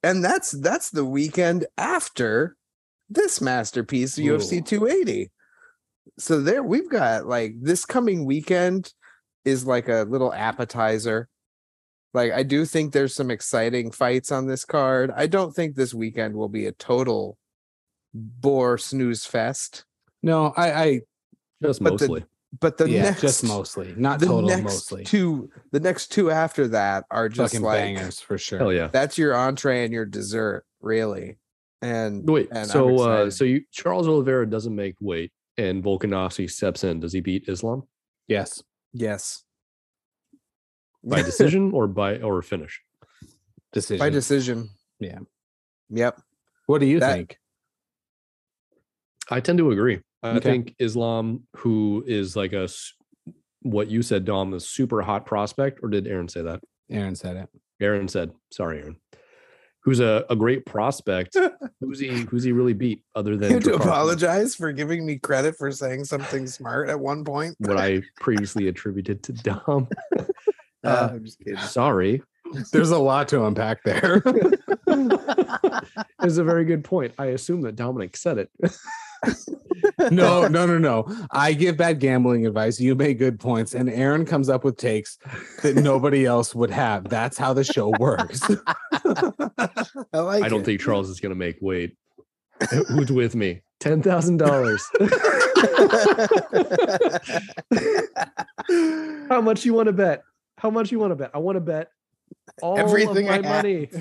[0.02, 2.56] and that's that's the weekend after
[3.14, 5.30] this masterpiece UFC 280.
[6.18, 8.92] So there we've got like this coming weekend
[9.44, 11.28] is like a little appetizer.
[12.14, 15.10] Like I do think there's some exciting fights on this card.
[15.16, 17.38] I don't think this weekend will be a total
[18.14, 19.84] bore snooze fest.
[20.22, 21.00] No, I, I
[21.62, 22.24] Just But the- mostly.
[22.60, 25.04] But the yeah, next just mostly, not the total, next mostly.
[25.04, 28.58] two the next two after that are just Fucking like bangers for sure.
[28.58, 28.88] Hell yeah.
[28.88, 31.38] that's your entree and your dessert, really.
[31.82, 36.84] And Wait, and so uh, so you Charles Oliveira doesn't make weight and Volkanovski steps
[36.84, 37.00] in.
[37.00, 37.82] Does he beat Islam?
[38.28, 38.62] Yes.
[38.92, 39.42] Yes.
[41.04, 42.80] by decision or by or finish.
[43.72, 43.98] Decision.
[43.98, 44.68] by decision.
[45.00, 45.18] Yeah.
[45.90, 46.20] Yep.
[46.66, 47.38] what do you That- think?
[49.30, 50.00] I tend to agree.
[50.22, 50.40] I Okay.
[50.40, 52.68] think Islam, who is like a
[53.62, 56.60] what you said, Dom, a super hot prospect, or did Aaron say that?
[56.90, 57.48] Aaron said it.
[57.80, 58.96] Aaron said, sorry, Aaron.
[59.84, 61.36] Who's a, a great prospect.
[61.80, 65.18] who's he who's he really beat other than You have to apologize for giving me
[65.18, 67.56] credit for saying something smart at one point.
[67.58, 69.88] what I previously attributed to Dom.
[70.18, 70.24] Uh,
[70.84, 71.56] Uh, I'm just kidding.
[71.60, 72.22] sorry.
[72.72, 74.20] There's a lot to unpack there.
[76.24, 77.14] It's a very good point.
[77.18, 78.50] I assume that Dominic said it.
[80.10, 81.06] No, no, no, no.
[81.30, 82.80] I give bad gambling advice.
[82.80, 85.18] You make good points, and Aaron comes up with takes
[85.62, 87.08] that nobody else would have.
[87.08, 88.40] That's how the show works.
[89.04, 90.64] I like I don't it.
[90.66, 91.96] think Charles is gonna make weight.
[92.88, 93.62] Who's with me?
[93.80, 94.84] Ten thousand dollars.
[99.28, 100.22] How much you want to bet?
[100.58, 101.30] How much you want to bet?
[101.34, 101.90] I want to bet
[102.60, 103.64] all Everything of I my have.
[103.64, 103.88] money.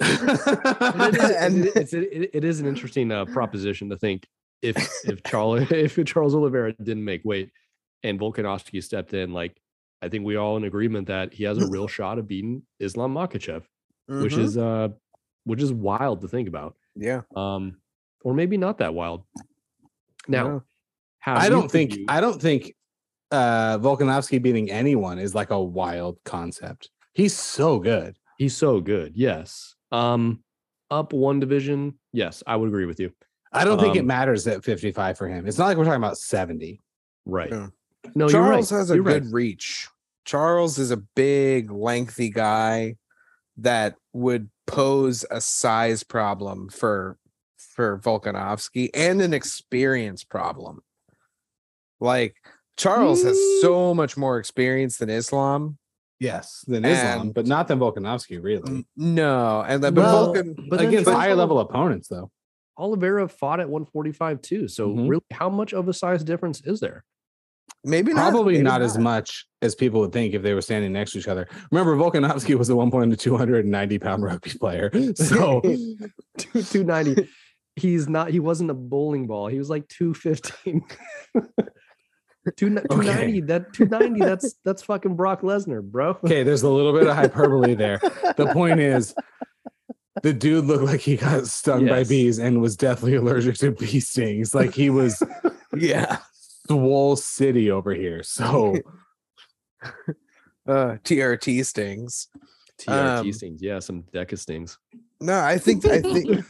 [0.00, 4.26] And it is, And- it, it's, it, it is an interesting uh, proposition to think
[4.62, 7.50] if if Charles if Charles Oliveira didn't make weight
[8.02, 9.56] and Volkanovski stepped in, like
[10.02, 13.14] I think we all in agreement that he has a real shot of beating Islam
[13.14, 13.62] Makhachev,
[14.08, 14.38] which Mhm.
[14.38, 14.88] is uh
[15.44, 16.74] which is wild to think about.
[16.96, 17.20] yeah.
[17.36, 17.76] Um,
[18.24, 19.22] or maybe not that wild.
[20.26, 20.62] Now, No.
[21.20, 22.74] have I don't think viewed- I don't think
[23.30, 26.90] uh Volkanovski beating anyone is like a wild concept.
[27.12, 28.16] He's so good.
[28.38, 29.12] he's so good.
[29.16, 29.75] Yes.
[29.92, 30.42] Um,
[30.90, 31.98] up one division.
[32.12, 33.12] Yes, I would agree with you.
[33.52, 35.46] I don't think it Um, matters at 55 for him.
[35.46, 36.80] It's not like we're talking about 70.
[37.24, 37.50] Right.
[37.50, 37.68] Yeah.
[38.14, 38.80] No, Charles you're right.
[38.80, 39.22] has a You're right.
[39.22, 39.88] good reach.
[40.24, 42.96] Charles is a big, lengthy guy
[43.58, 47.16] that would pose a size problem for
[47.56, 50.82] for Volkanovski and an experience problem.
[52.00, 52.36] Like
[52.76, 53.60] Charles has Mm.
[53.60, 55.78] so much more experience than Islam.
[56.18, 58.86] Yes, than Islam, And- but not than Volkanovski, really.
[58.96, 62.30] No, and then but Well, Volkan, but then Against higher Oli- level opponents, though.
[62.78, 64.68] Oliveira fought at 145 too.
[64.68, 65.08] So Mhm.
[65.08, 67.04] really, how much of a size difference is there?
[67.84, 70.92] maybe not, Probably maybe not, as much as people would think if they were standing
[70.92, 71.46] next to each other.
[71.70, 74.90] Remember, Volkanovski was at one point a 290 pound rugby player.
[75.16, 75.60] So
[76.38, 77.28] 290.
[77.76, 78.30] He's not.
[78.30, 79.48] He wasn't a bowling ball.
[79.48, 80.82] He was like 215.
[82.56, 86.10] Two, 290 that 290 that's that's fucking Brock Lesnar, bro.
[86.24, 87.98] okay, there's a little bit of hyperbole there.
[88.36, 89.14] The point is,
[90.22, 94.00] the dude looked like he got stung by bees and was deathly allergic to bee
[94.00, 94.54] stings.
[94.54, 95.22] Like he was
[95.76, 96.18] yeah.
[96.68, 98.22] swole city over here.
[98.22, 98.76] So
[100.68, 102.28] Uh, TRT stings.
[102.80, 103.62] TRT Um, stings.
[103.62, 104.78] Yeah, some Deca stings.
[105.20, 106.44] No, I think I think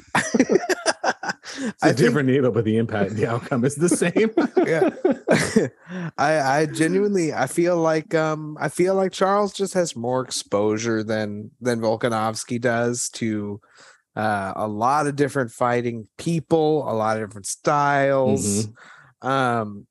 [1.58, 4.30] it's a different needle, but the impact, and the outcome is the same.
[4.66, 4.90] yeah.
[6.18, 11.02] I I genuinely I feel like um I feel like Charles just has more exposure
[11.02, 13.60] than than Volkanovski does to
[14.14, 18.68] uh a lot of different fighting people, a lot of different styles.
[19.22, 19.86] Um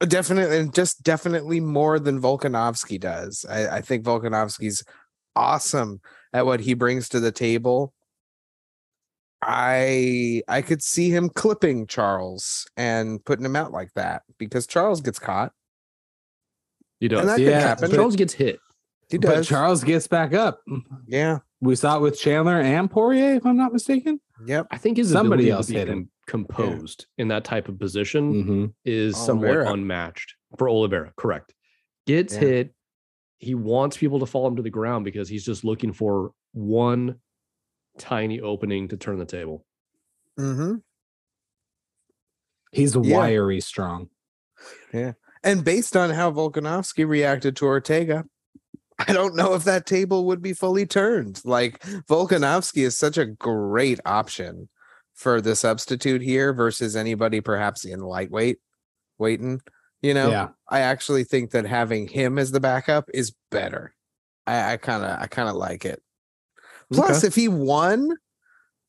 [0.00, 3.44] definitely and just definitely more than Volkanovski does.
[3.48, 4.84] I, I think Volkanovski's
[5.34, 6.00] awesome
[6.32, 7.92] at what he brings to the table.
[9.42, 15.00] I I could see him clipping Charles and putting him out like that because Charles
[15.00, 15.52] gets caught.
[17.00, 17.20] He does.
[17.20, 17.90] And that Yeah, could happen.
[17.92, 18.58] Charles gets hit.
[19.10, 19.48] he but does.
[19.48, 20.60] Charles gets back up.
[21.06, 21.38] yeah.
[21.60, 24.20] We saw it with Chandler and Poirier, if I'm not mistaken.
[24.46, 24.66] Yep.
[24.70, 26.10] I think his Somebody else to hit him.
[26.26, 28.64] com- composed in that type of position Mm-hmm.
[28.84, 31.12] is somewhat unmatched for Oliveira.
[31.16, 31.54] Correct.
[32.06, 32.40] Gets Yeah.
[32.40, 32.74] hit.
[33.38, 37.20] He wants people to fall him to the ground because he's just looking for one
[37.98, 39.64] tiny opening to turn the table.
[40.38, 40.76] Mm-hmm.
[42.72, 43.16] He's Yeah.
[43.16, 44.08] wiry strong.
[44.92, 45.12] Yeah.
[45.42, 48.24] And based on how Volkanovski reacted to Ortega,
[48.98, 51.40] I don't know if that table would be fully turned.
[51.44, 54.68] Like Volkanovski is such a great option
[55.14, 58.58] for the substitute here versus anybody perhaps in lightweight
[59.18, 59.60] waiting.
[60.02, 60.48] You know, Yeah.
[60.68, 63.94] I actually think that having him as the backup is better.
[64.46, 66.02] I, I kind of I kind of like it.
[66.92, 68.16] Plus, if he won,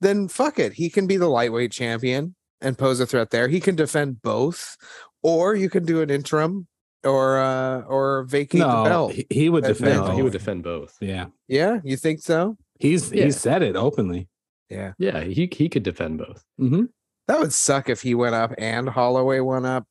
[0.02, 0.74] then fuck it.
[0.74, 3.48] He can be the lightweight champion and pose a threat there.
[3.48, 4.78] He can defend both,
[5.24, 6.68] or you can do an interim
[7.04, 9.14] or uh or vacate the belt.
[9.14, 10.06] he, he would defend.
[10.06, 10.96] No, he would defend both.
[11.00, 11.28] Yeah.
[11.48, 12.58] yeah, you think so?
[12.80, 13.26] He's Yeah.
[13.26, 14.28] he said it openly.
[14.70, 14.94] Yeah.
[14.98, 16.44] Yeah, he he could defend both.
[16.60, 16.86] Mm-hmm.
[17.28, 19.86] That would suck if he went up and Holloway went up.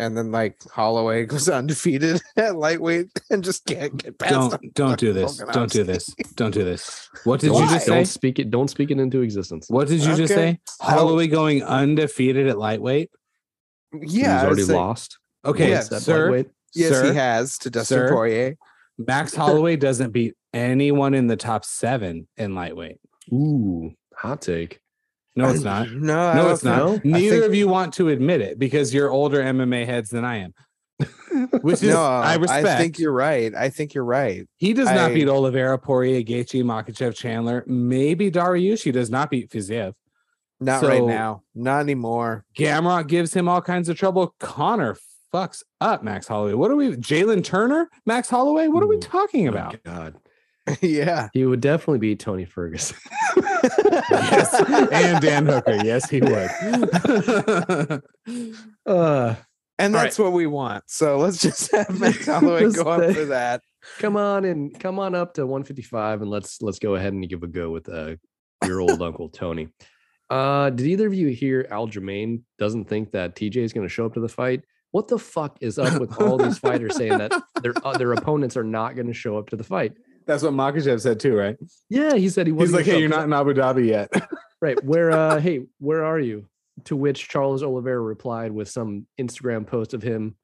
[0.00, 4.32] And then like Holloway goes undefeated at lightweight and just can't get past.
[4.32, 5.36] Don't don't do this.
[5.52, 5.86] Don't do Volkanovski.
[5.86, 6.14] this.
[6.34, 7.10] Don't do this.
[7.24, 7.94] What did don't, you just say?
[7.94, 8.50] don't speak it.
[8.50, 9.66] Don't speak it into existence.
[9.68, 10.58] What did you just say?
[10.80, 13.10] Holloway going undefeated at lightweight.
[13.92, 14.00] Yeah,
[14.38, 15.18] he's already was lost.
[15.44, 16.44] Okay, Yes, That sir.
[16.74, 17.10] Yes, Sir?
[17.10, 18.10] he has to Dustin Sir?
[18.10, 18.56] Poirier.
[18.98, 22.98] Max Holloway doesn't beat anyone in the top seven in lightweight.
[23.32, 24.80] Ooh, hot take.
[25.42, 25.90] No, it's not.
[25.90, 26.82] No, I No, don't it's not.
[26.82, 30.24] I Neither think- of you want to admit it because you're older MMA heads than
[30.24, 30.54] I am.
[31.62, 32.66] Which is No, I respect.
[32.66, 33.54] I think you're right.
[33.54, 34.46] I think you're right.
[34.56, 37.64] he does not beat Oliveira, Poirier, Gaethje, Makhachev, Chandler.
[37.66, 39.94] Maybe Dariush does not beat Fiziev.
[40.60, 41.42] Not right now.
[41.54, 42.44] Not anymore.
[42.54, 44.34] Gamrot gives him all kinds of trouble.
[44.40, 44.94] Conor
[45.32, 46.52] fucks up Max Holloway.
[46.52, 46.88] What are we?
[46.96, 48.68] Jalin Turner, Max Holloway.
[48.68, 49.82] What are we talking Oh, about?
[49.84, 50.16] God.
[50.80, 51.28] yeah.
[51.32, 52.96] He would definitely be Tony Ferguson.
[54.10, 54.54] yes,
[54.92, 55.78] and Dan Hooker.
[55.84, 56.50] Yes, he would.
[58.86, 59.34] uh,
[59.78, 60.84] And that's what we want.
[60.86, 63.62] So let's just have Max Holloway go up for that.
[63.98, 67.42] come on and come on up to 155 and let's let's go ahead and give
[67.42, 68.16] a go with uh,
[68.64, 69.68] your old uncle Tony.
[70.28, 73.92] Uh, did either of you hear Al Aljamain doesn't think that TJ is going to
[73.92, 74.62] show up to the fight?
[74.92, 78.56] What the fuck is up with all these fighters saying that their uh, their opponents
[78.56, 79.94] are not going to show up to the fight?
[80.30, 81.56] That's what Makhachev said too, right?
[81.88, 84.08] Yeah, he said he was He's like, "Hey, you're not in Abu Dhabi yet."
[84.62, 84.80] right.
[84.84, 86.46] Where uh, hey, where are you?
[86.84, 90.36] To which Charles Oliveira replied with some Instagram post of him,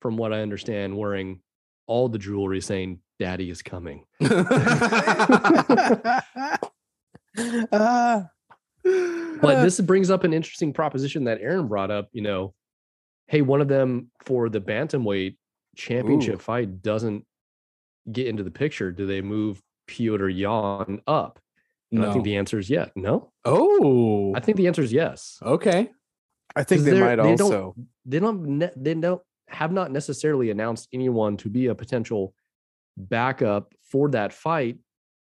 [0.00, 1.40] from what I understand, wearing
[1.86, 4.06] all the jewelry, saying "Daddy is coming."
[7.70, 8.30] Ah.
[9.42, 12.08] But this brings up an interesting proposition that Aaron brought up.
[12.12, 12.54] You know,
[13.26, 15.36] hey, one of them for the bantamweight
[15.76, 16.38] championship Ooh.
[16.38, 17.26] fight doesn't
[18.10, 18.90] get into the picture.
[18.92, 21.38] Do they move Petr Yan up?
[21.92, 22.90] And I think the answer is yes.
[22.96, 25.38] No, oh, I think the answer is yes.
[25.42, 25.90] okay.
[26.54, 27.74] I think they might they don't- also.
[28.04, 28.58] They don't.
[28.58, 32.34] Ne- they don't have not necessarily announced anyone to be a potential
[32.96, 34.78] backup for that fight,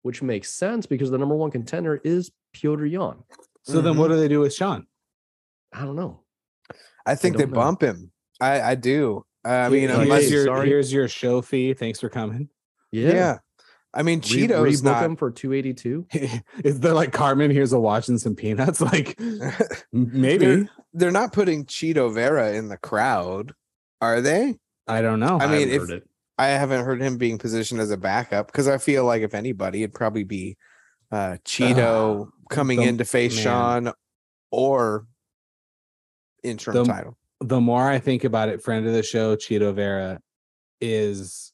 [0.01, 3.23] which makes sense because the number one contender is Petr Yan.
[3.63, 3.97] So then, Mhm.
[3.99, 4.86] what do they do with Sean?
[5.71, 6.23] I don't know.
[7.05, 7.53] I think they know.
[7.53, 8.11] bump him.
[8.41, 9.23] I, I do.
[9.45, 10.67] I mean, Here- unless here's hey, your sorry.
[10.67, 11.73] here's your show fee.
[11.73, 12.49] Thanks for coming.
[12.91, 13.37] Yeah.
[13.93, 15.03] I mean, Re- Chito's rebook not.
[15.03, 16.05] him for two eighty two.
[16.63, 17.49] Is there like Carmen?
[17.51, 18.79] Here's a watch and some peanuts.
[18.81, 19.19] Like
[19.91, 23.53] maybe They're- They're not putting Chito Vera in the crowd,
[24.01, 24.57] are they?
[24.87, 25.39] I don't know.
[25.39, 26.01] I mean, if-.
[26.37, 29.83] I haven't heard him being positioned as a backup because I feel like if anybody,
[29.83, 30.57] it'd probably be
[31.11, 33.43] uh Chito Ah, coming the- in to face man.
[33.43, 33.93] Sean
[34.51, 35.05] or
[36.43, 37.17] interim The- title.
[37.41, 40.19] the more I think about it, friend of the show, Chito Vera
[40.79, 41.51] is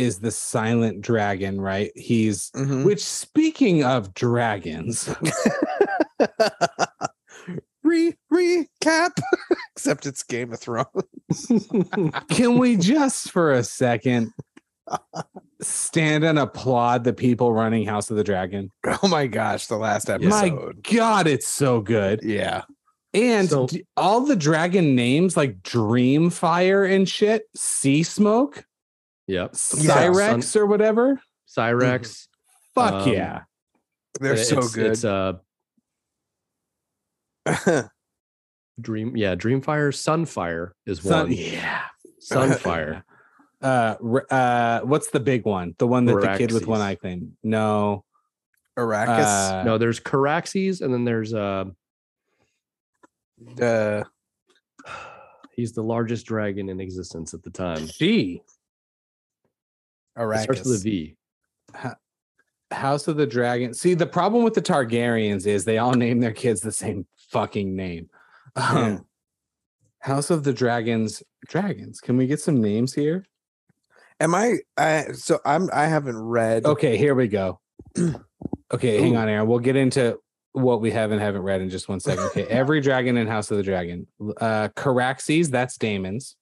[0.00, 1.92] is the silent dragon, right?
[1.94, 2.84] He's Mhm.
[2.84, 5.08] which speaking of dragons,
[7.82, 9.10] Re recap,
[9.74, 11.50] except it's Game of Thrones.
[12.28, 14.32] can we just for a second
[15.62, 18.70] stand and applaud the people running House of the Dragon?
[19.02, 20.28] Oh my gosh, the last episode.
[20.28, 20.86] My episode.
[20.94, 22.20] God, it's so good.
[22.22, 22.62] Yeah.
[23.14, 28.64] And So- all the dragon names like Dreamfire and shit, Sea Smoke,
[29.30, 29.52] Yep.
[29.52, 31.20] Syrax Sun- or whatever.
[31.48, 32.26] Syrax.
[32.74, 33.42] Fuck Um, yeah.
[34.20, 34.92] They're so it's, good.
[34.92, 35.34] It's uh
[38.80, 39.16] Dream.
[39.16, 39.92] Yeah, Dreamfire.
[39.92, 41.32] Sunfire is Sun- one.
[41.32, 41.82] yeah.
[42.20, 43.02] Sunfire.
[43.62, 43.94] Uh,
[44.30, 45.74] uh, what's the big one?
[45.76, 47.32] The one that the kid with one eye claimed.
[47.42, 48.06] No.
[48.78, 49.60] Arrakis.
[49.60, 51.64] Uh, no, there's Caraxes, and then there's uh
[53.60, 54.02] uh,
[55.54, 57.86] he's the largest dragon in existence at the time.
[60.16, 60.22] She.
[60.22, 60.82] It starts with a Arrakis.
[60.82, 61.16] V.
[62.72, 63.74] House of the Dragon.
[63.74, 67.74] See, the problem with the Targaryens is they all name their kids the same fucking
[67.74, 68.08] name.
[68.56, 68.98] Um, Yeah.
[70.00, 71.22] House of the Dragons.
[71.46, 72.00] Dragons.
[72.00, 73.26] Can we get some names here?
[74.18, 74.58] Am I?
[74.76, 75.68] I so I'm.
[75.72, 76.64] I haven't read.
[76.64, 77.60] Okay, here we go.
[78.72, 79.48] Okay, hang on, Aaron.
[79.48, 80.16] We'll get into
[80.52, 82.24] what we haven't haven't read in just one second.
[82.26, 84.06] Okay, every dragon in House of the Dragon.
[84.40, 86.36] Uh Caraxes, that's Daemon's.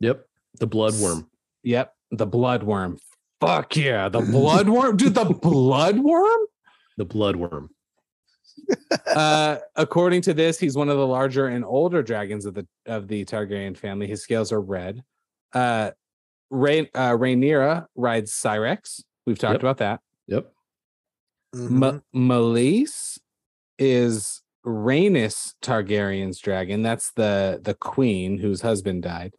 [0.00, 0.26] Yep.
[0.58, 1.26] The bloodworm.
[1.62, 2.98] Yep, the bloodworm.
[3.40, 5.14] Fuck yeah, the bloodworm, dude.
[5.14, 6.44] The bloodworm.
[6.96, 7.68] The bloodworm.
[9.06, 13.08] Uh, according to this, he's one of the larger and older dragons of the of
[13.08, 14.06] the Targaryen family.
[14.06, 15.02] His scales are red.
[15.52, 15.90] Uh,
[16.50, 19.02] Rain uh, Rhaenyra rides Syrax.
[19.26, 19.62] We've talked Yep.
[19.62, 20.00] about that.
[20.26, 20.52] Yep.
[21.54, 21.70] Mhm.
[21.70, 23.18] Ma- Meleys
[23.78, 26.82] is Rhaenys Targaryen's dragon.
[26.82, 29.32] That's the the queen whose husband died,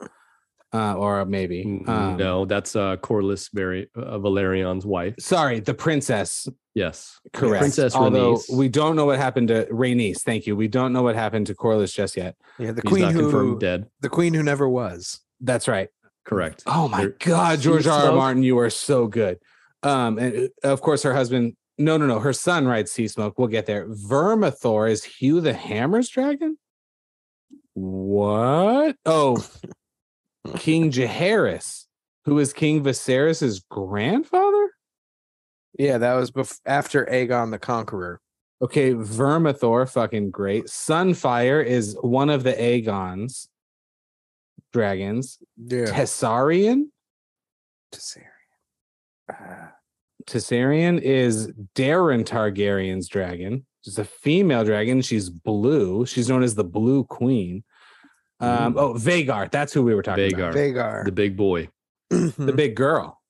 [0.73, 5.15] uh, or maybe um, no, that's uh Corlys Vari- uh, Velaryon's wife.
[5.19, 6.47] Sorry, the princess.
[6.73, 7.19] Yes.
[7.33, 7.59] Correct.
[7.61, 8.55] Princess Although Rhaenys.
[8.55, 10.21] we don't know what happened to Rhaenys.
[10.21, 10.55] Thank you.
[10.55, 12.35] We don't know what happened to Corlys just yet.
[12.57, 13.87] yeah, the He's queen not who confirmed dead.
[13.99, 15.19] the queen who never was.
[15.41, 15.89] That's right.
[16.23, 16.63] Correct.
[16.67, 17.93] Oh my There- God, George R.
[17.93, 18.01] R.
[18.03, 18.15] Smoke?
[18.15, 19.39] Martin, you are so good.
[19.83, 21.57] Um, and uh, of course, her husband.
[21.77, 22.19] No, no, no.
[22.19, 23.39] Her son rides Sea Smoke.
[23.39, 23.87] We'll get there.
[23.87, 26.57] Vermithor is Hugh the Hammer's dragon.
[27.73, 28.95] What?
[29.05, 29.43] Oh,
[30.57, 31.85] King Jaehaerys,
[32.25, 34.71] who is King Viserys's grandfather?
[35.77, 38.21] Yeah, that was bef- after Aegon the Conqueror.
[38.61, 40.65] Okay, Vermithor, fucking great.
[40.65, 43.49] Sunfire is one of the Aegon's
[44.71, 45.39] dragons.
[45.57, 45.85] Yeah.
[45.85, 46.85] Tessarion?
[49.29, 49.67] Uh,
[50.25, 53.65] Tessarion is Daeron Targaryen's dragon.
[53.83, 55.01] She's a female dragon.
[55.01, 56.05] She's blue.
[56.05, 57.63] She's known as the Blue Queen.
[58.41, 59.49] Um, oh, Vhagar.
[59.51, 60.49] That's who we were talking Vhagar.
[60.49, 60.55] about.
[60.55, 61.05] Vhagar.
[61.05, 61.69] The big boy,
[62.09, 63.21] The big girl.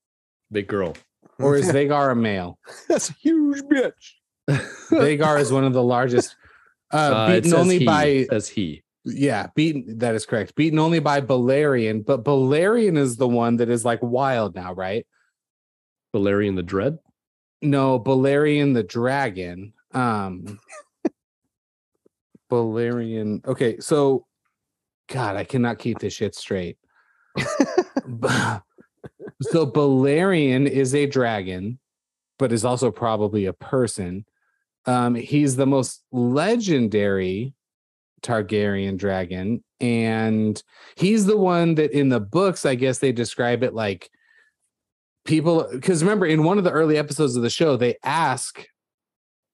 [0.52, 0.96] big girl.
[1.40, 2.58] Or is Vhagar a male?
[2.88, 4.14] That's a huge bitch.
[4.90, 6.36] Vhagar is one of the largest.
[6.94, 8.84] Uh, Uh, it beaten says only he, by As he.
[9.06, 9.98] yeah, beaten.
[10.00, 10.56] That is correct.
[10.56, 15.06] Beaten only by Balerion, but Balerion is the one that is like wild now, right?
[16.14, 17.00] Valerian the Dread.
[17.62, 19.74] No, Balerion the dragon.
[19.94, 20.60] Um
[22.52, 23.46] Balerion.
[23.46, 24.26] Okay, so
[25.12, 26.78] God, I cannot keep this shit straight.
[27.38, 28.62] so
[29.68, 31.80] Balerion is a dragon,
[32.40, 34.26] but is also probably a person.
[34.86, 37.54] Um, he's the most legendary
[38.24, 40.62] Targaryen dragon, and
[40.96, 44.10] he's the one that in the books, I guess they describe it like
[45.26, 48.66] people because remember in one of the early episodes of the show they ask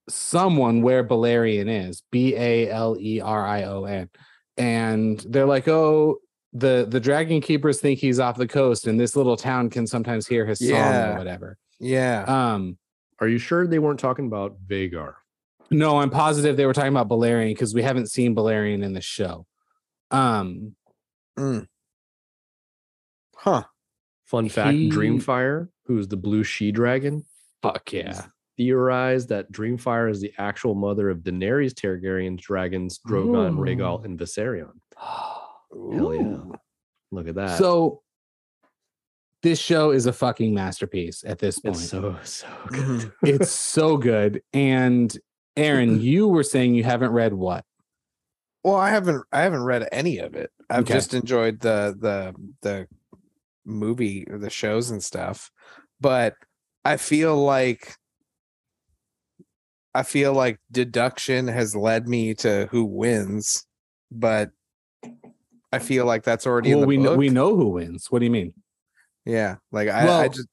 [0.07, 4.09] someone where Balerion is B A L E R I O N
[4.57, 6.17] and they're like oh
[6.53, 10.25] the the dragon keepers think he's off the coast and this little town can sometimes
[10.27, 10.69] hear his song
[11.13, 12.23] or whatever Yeah.
[12.27, 12.77] um
[13.19, 15.13] Are you sure they weren't talking about Vhagar?
[15.69, 19.01] no I'm positive they were talking about Balerion because we haven't seen Balerion in the
[19.01, 19.45] show
[20.11, 20.75] um
[23.35, 23.63] Huh.
[24.25, 27.23] Fun fact: He- Dreamfire, who's the blue she dragon,
[27.61, 28.25] fuck yeah
[28.57, 33.61] theorized that Dreamfire is the actual mother of Daenerys Targaryen's dragons, Drogon, Ooh.
[33.61, 34.71] Rhaegal, and Viserion.
[34.99, 36.55] Hell yeah!
[37.11, 37.57] Look at that.
[37.57, 38.01] so
[39.43, 43.11] this show is a fucking masterpiece at this point it's so so good.
[43.23, 44.41] It's so good.
[44.51, 45.15] And
[45.55, 47.63] Aaron, you were saying you haven't read what?
[48.63, 50.51] Well, I haven't I haven't read any of it.
[50.69, 50.95] I've Okay.
[50.95, 52.87] just enjoyed the the the
[53.65, 55.51] movie or the shows and stuff.
[56.01, 56.33] But
[56.83, 57.95] I feel like
[59.97, 63.65] I feel like deduction has led me to who wins,
[64.11, 64.51] but
[65.73, 68.11] I feel like that's already in Well, we know, we know who wins.
[68.11, 68.53] What do you mean?
[69.25, 70.47] Yeah, like I, I just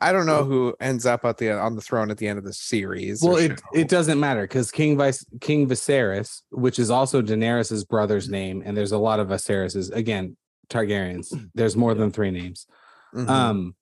[0.00, 2.46] I don't know who ends up at the on the throne at the end of
[2.46, 3.22] the series.
[3.22, 3.78] Well, it, show.
[3.78, 8.74] it doesn't matter because King Vice King Viserys, which is also Daenerys's brother's name, and
[8.74, 9.90] there's a lot of Viseryses.
[9.90, 10.34] Again,
[10.70, 11.28] Targaryens.
[11.54, 12.66] There's more than three names.
[13.14, 13.28] Mhm.
[13.28, 13.74] Um,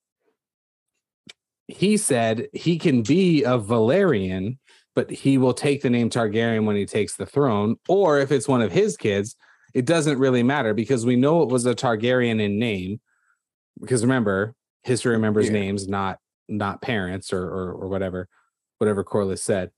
[1.67, 4.57] he said he can be a Velaryon,
[4.97, 8.47] but he will take the name Targaryen when he takes the throne, or if it's
[8.47, 9.35] one of his kids,
[9.75, 12.99] it doesn't really matter because we know it was a Targaryen in name.
[13.79, 15.51] Because remember, history remembers Yeah.
[15.51, 16.17] names, not
[16.47, 18.27] not parents or, or or whatever,
[18.79, 19.69] whatever Corlys said.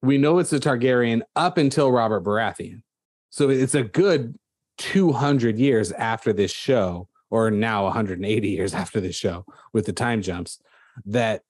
[0.00, 2.82] We know it's a Targaryen up until Robert Baratheon,
[3.30, 4.36] so it's a good
[4.76, 10.22] 200 years after this show, or now 180 years after this show, with the time
[10.22, 10.60] jumps
[11.04, 11.42] that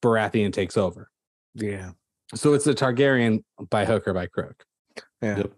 [0.00, 1.10] Baratheon takes over.
[1.56, 1.90] yeah.
[2.34, 4.64] So it's a Targaryen by hook or by crook.
[5.22, 5.38] Yeah.
[5.38, 5.52] Yep.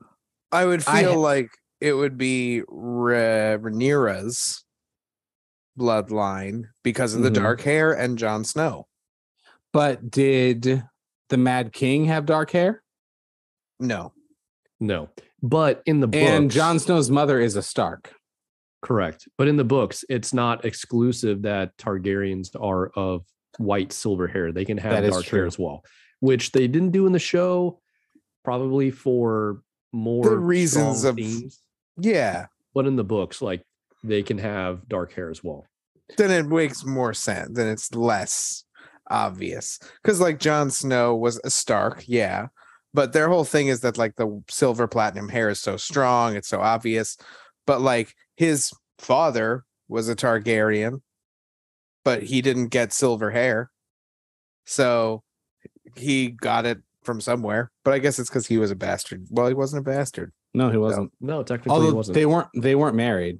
[0.52, 1.50] I would I feel ha- like
[1.80, 4.64] it would be Rha- Rhaenyra's
[5.78, 7.34] bloodline because of the Mhm.
[7.34, 8.86] dark hair and Jon Snow.
[9.72, 10.84] But did
[11.28, 12.82] the Mad King have dark hair?
[13.78, 14.12] No.
[14.80, 15.08] no,
[15.42, 18.14] but in the books, And Jon Snow's mother is a Stark.
[18.82, 19.26] correct.
[19.36, 23.24] But in the books, it's not exclusive that Targaryens are of
[23.58, 24.52] white silver hair.
[24.52, 25.82] They can have That is dark hair as well,
[26.20, 27.80] which they didn't do in the show,
[28.44, 29.62] probably for
[29.92, 31.60] more reasons of- themes.
[31.98, 32.46] Yeah.
[32.74, 33.62] But in the books, like
[34.04, 35.66] they can have dark hair as well.
[36.16, 37.50] Then it makes more sense.
[37.52, 38.64] Then it's less
[39.08, 39.78] obvious.
[40.02, 42.48] Because like Jon Snow was a Stark, yeah.
[42.94, 46.48] But their whole thing is that like the silver platinum hair is so strong, it's
[46.48, 47.16] so obvious.
[47.66, 51.02] But like his father was a Targaryen,
[52.04, 53.70] but he didn't get silver hair.
[54.64, 55.22] So
[55.96, 57.70] he got it from somewhere.
[57.84, 59.26] But I guess it's because he was a bastard.
[59.30, 60.32] Well, he wasn't a bastard.
[60.54, 61.12] No, he wasn't.
[61.20, 62.14] No, technically, he wasn't.
[62.14, 63.38] they weren't they weren't married.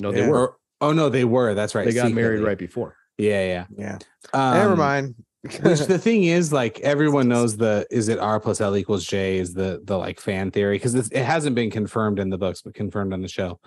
[0.00, 0.28] no, they Yeah.
[0.28, 0.56] were.
[0.80, 1.54] Oh no, they were.
[1.54, 1.84] That's right.
[1.86, 2.46] They got married secretly.
[2.46, 2.96] right before.
[3.18, 3.66] Yeah, Yeah.
[3.78, 3.98] yeah.
[4.34, 5.14] Never Um, mind.
[5.62, 9.36] Which the thing is, like everyone knows the is it R plus L equals J
[9.38, 12.74] is the the like fan theory because it hasn't been confirmed in the books but
[12.74, 13.60] confirmed on the show.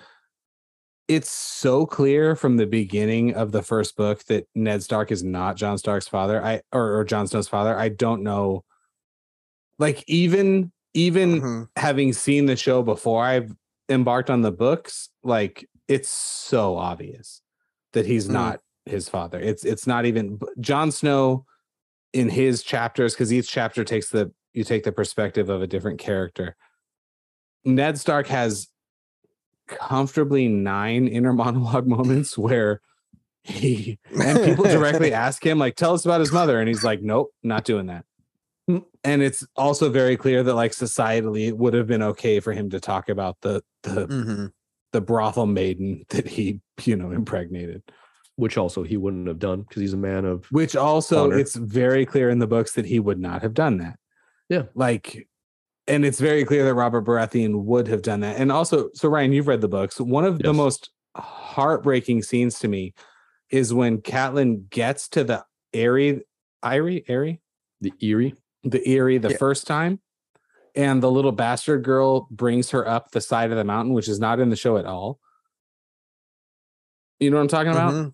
[1.07, 5.55] It's so clear from the beginning of the first book that Ned Stark is not
[5.55, 6.43] John Stark's father.
[6.43, 7.77] I or, or Jon Snow's father.
[7.77, 8.65] I don't know.
[9.79, 11.67] Like even even Mhm.
[11.75, 13.53] having seen the show before, I've
[13.89, 17.41] embarked on the books, like it's so obvious
[17.93, 18.33] that he's Mm.
[18.33, 19.39] not his father.
[19.39, 21.45] It's it's not even Jon Snow
[22.13, 25.99] in his chapters because each chapter takes the you take the perspective of a different
[25.99, 26.55] character.
[27.63, 28.67] Ned Stark has
[29.67, 32.81] comfortably nine inner monologue moments where
[33.43, 37.01] he and people directly ask him like tell us about his mother and he's like
[37.01, 38.03] nope not doing that
[38.69, 38.83] Mm.
[39.05, 42.69] and it's also very clear that like societally it would have been okay for him
[42.71, 44.51] to talk about the the Mhm.
[44.91, 47.81] the brothel maiden that he you know impregnated
[48.35, 51.39] which also he wouldn't have done because he's a man of which also Honor.
[51.39, 53.97] it's very clear in the books that he would not have done that
[54.49, 54.63] Yeah.
[54.75, 55.29] like
[55.87, 59.31] and it's very clear that robert baratheon would have done that and also so ryan
[59.33, 62.93] you've read the books one of the most heartbreaking scenes to me
[63.49, 65.43] is when Catelyn gets to the
[65.73, 66.21] Eyrie,
[66.63, 67.39] Eyrie, Eyrie,
[67.81, 68.35] the Eyrie.
[68.63, 69.37] the Eyrie the Yeah.
[69.37, 69.99] first time,
[70.75, 74.19] and the little bastard girl brings her up the side of the mountain, which is
[74.19, 75.19] not in the show at all.
[77.19, 78.13] You know what I'm talking about, Mhm.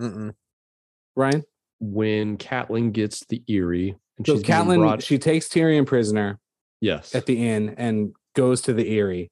[0.00, 0.34] Mm-mm.
[1.16, 1.44] Ryan?
[1.80, 6.40] When Catelyn gets the Eyrie and So she's Catelyn, brought, she takes Tyrion prisoner
[6.84, 9.30] yes, at the inn and goes to the Eyrie.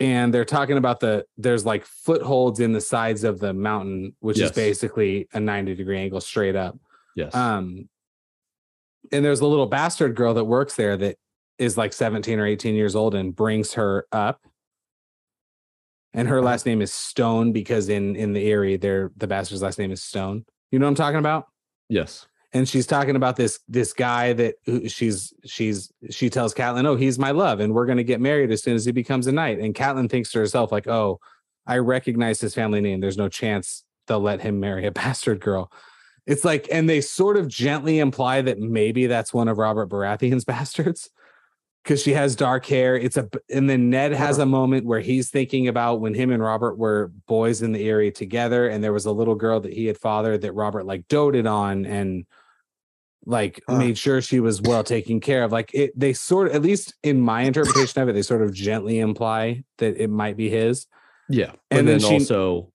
[0.00, 4.38] And they're talking about the there's like footholds in the sides of the mountain, which
[4.40, 6.76] is basically a 90 degree angle straight up.
[7.14, 7.88] yes, Um,
[9.12, 11.16] and there's a little bastard girl that works there that
[11.58, 14.40] is like 17 or 18 years old and brings her up.
[16.14, 19.78] And her last name is Stone because in in the Eyrie, there the bastard's last
[19.78, 20.44] name is Stone.
[20.70, 21.46] You know what I'm talking about?
[21.88, 24.56] yes, And she's talking about this this guy that
[24.88, 28.62] she's she's she tells Catelyn, "Oh, he's my love, and we're gonna get married as
[28.62, 31.18] soon as he becomes a knight." And Catelyn thinks to herself, like, "Oh,
[31.66, 33.00] I recognize his family name.
[33.00, 35.72] There's no chance they'll let him marry a bastard girl."
[36.26, 40.44] It's like, and they sort of gently imply that maybe that's one of Robert Baratheon's
[40.44, 41.10] bastards
[41.82, 42.96] because she has dark hair.
[42.96, 46.42] It's a, and then Ned has a moment where he's thinking about when him and
[46.42, 49.86] Robert were boys in the area together, and there was a little girl that he
[49.86, 52.24] had fathered that Robert like doted on and
[53.24, 55.52] like made sure she was well taken care of.
[55.52, 58.52] Like it, they sort of, at least in my interpretation of it, they sort of
[58.52, 60.86] gently imply that it might be his.
[61.28, 61.52] yeah.
[61.70, 62.72] And And, then then, she- also,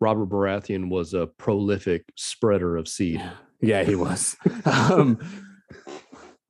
[0.00, 3.20] Robert Baratheon was a prolific spreader of seed.
[3.60, 4.36] Yeah, he was.
[4.64, 5.18] um,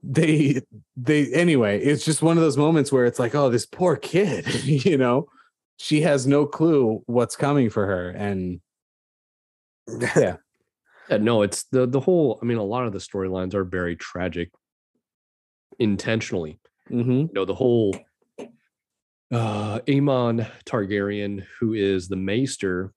[0.03, 0.61] they
[0.97, 4.47] they anyway, it's just one of those moments where it's like, oh, this poor kid,
[4.65, 5.27] you know,
[5.79, 8.61] she has no clue what's coming for her, and
[10.17, 10.37] Yeah,
[11.11, 12.39] no, it's the the whole.
[12.43, 14.51] I mean, a lot of the storylines are very tragic,
[15.79, 16.59] intentionally.
[16.91, 17.29] Mhm.
[17.29, 17.97] You know, the whole
[19.31, 22.93] uh Aemon Targaryen, who is the Maester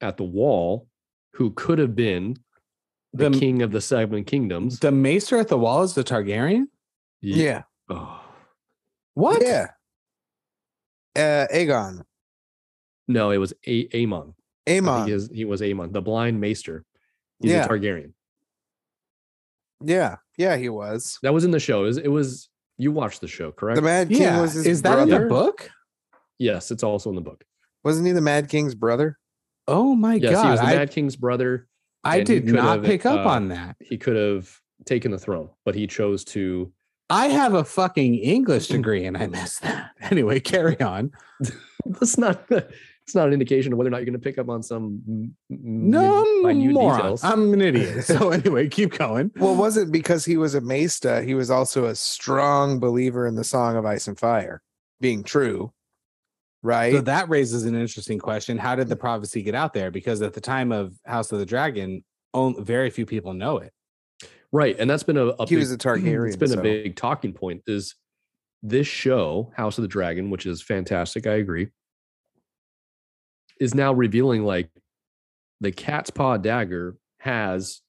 [0.00, 0.86] at the Wall,
[1.34, 2.36] who could have been
[3.12, 4.78] the, The- king of the Seven Kingdoms.
[4.80, 6.66] the Maester at the wall is the Targaryen.
[7.20, 7.62] Ye- Yeah.
[7.88, 8.22] oh,
[9.14, 9.42] What?
[9.42, 9.66] Yeah.
[11.16, 12.04] Uh, Aegon.
[13.08, 14.34] no, it was a- Aemon.
[14.66, 15.06] I think Aemon.
[15.08, 16.84] He, is, he was Aemon, the blind Maester.
[17.40, 17.64] He's Yeah.
[17.64, 18.12] a Targaryen.
[19.82, 20.16] Yeah.
[20.36, 21.18] Yeah, he was.
[21.22, 21.80] That was in the show.
[21.84, 22.48] It was, it was
[22.78, 23.76] you watched the show, correct?
[23.76, 24.40] The Mad King Yeah.
[24.40, 25.16] was his Is that brother.
[25.16, 25.70] in the book?
[26.38, 27.44] yes, it's also in the book.
[27.84, 29.18] Wasn't he the Mad King's brother?
[29.68, 30.50] Oh my Yes, he god!
[30.52, 31.66] was the I, Mad King's brother.
[32.04, 33.76] I did not have, pick up uh, on that.
[33.80, 34.50] He could have
[34.86, 36.72] taken the throne, but he chose to.
[37.10, 39.90] I have a fucking English degree and I missed that.
[40.10, 41.12] Anyway, carry on.
[41.86, 42.48] That's not.
[43.10, 45.02] It's not an indication of whether or not you're going to pick up on some
[45.08, 46.96] m- m- No, minute moron.
[46.96, 47.24] details.
[47.24, 48.04] I'm an idiot.
[48.04, 49.32] So anyway, keep going.
[49.34, 51.14] Well, was it because he was a Maester?
[51.14, 54.62] Uh, he was also a strong believer in the Song of Ice and Fire
[55.00, 55.72] being true,
[56.62, 56.92] right?
[56.94, 58.56] So that raises an interesting question.
[58.58, 59.90] How did the prophecy get out there?
[59.90, 63.72] Because at the time of House of the Dragon, only, very few people know it.
[64.52, 65.26] right, and that's been a.
[65.30, 66.28] a he big, was a Targaryen.
[66.28, 67.62] It's been so- a big talking point.
[67.66, 67.96] Is
[68.62, 71.26] this show House of the Dragon, which is fantastic.
[71.26, 71.70] I agree.
[73.60, 74.70] Is now revealing like
[75.60, 77.82] the cat's paw dagger has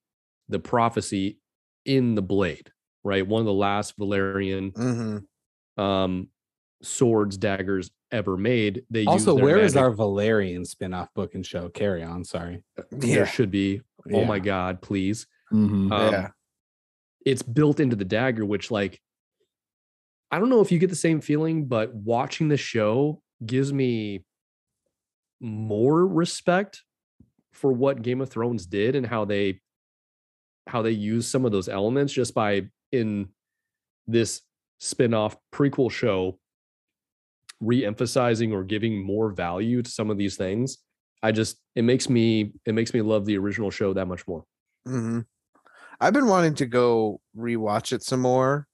[0.50, 1.40] the prophecy
[1.86, 2.72] in the blade,
[3.04, 3.26] right?
[3.26, 5.26] One of the last Valyrian Mhm.
[5.82, 6.28] um
[6.84, 8.84] swords daggers ever made.
[8.90, 11.70] They Also, use their where is magic- our Valerian spin-off book and show?
[11.70, 12.26] Carry on.
[12.26, 12.64] Sorry.
[12.92, 13.82] there should be.
[14.12, 15.28] Oh my god, please.
[15.54, 15.92] Mhm.
[15.92, 16.32] Um, yeah.
[17.26, 19.00] it's built into the dagger, which like
[20.32, 24.26] I don't know if you get the same feeling, but watching the show gives me
[25.42, 26.84] more respect
[27.52, 29.60] for what Game of Thrones did and how they
[30.68, 33.28] how they use some of those elements just by in
[34.08, 34.42] this
[34.80, 36.40] spin-off prequel show
[37.60, 40.78] re-emphasizing or giving more value to some of these things.
[41.24, 44.44] I just it makes me it makes me love the original show that much more.
[44.86, 45.22] hmm
[46.00, 48.66] I've been wanting to go rewatch it some more,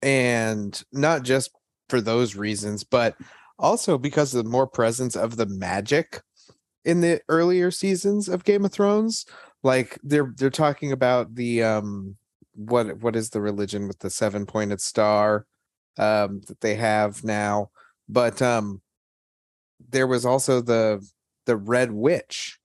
[0.00, 1.50] and not just
[1.88, 3.16] for those reasons, but
[3.58, 6.20] also because of the more presence of the magic
[6.84, 9.26] in the earlier seasons of Game of Thrones.
[9.62, 12.16] Like they're they're talking about the um
[12.54, 15.46] what what is the religion with the seven pointed star
[15.98, 17.70] um that they have now.
[18.08, 18.80] But um
[19.88, 21.04] there was also the
[21.46, 22.58] the Red Witch.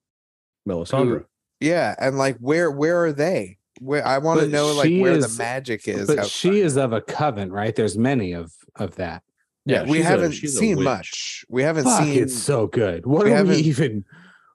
[0.68, 1.26] Melisandre.
[1.60, 3.58] Yeah, and like where where are they?
[3.80, 6.08] Where I want to know like she where is- the magic is.
[6.08, 6.32] but outside.
[6.32, 7.76] she is of a coven, right?
[7.76, 9.24] There's many of of that.
[9.66, 11.46] Yeah, we haven't a seen much.
[11.50, 13.06] We haven't Fuck, seen it's so good.
[13.06, 14.06] What we are we even?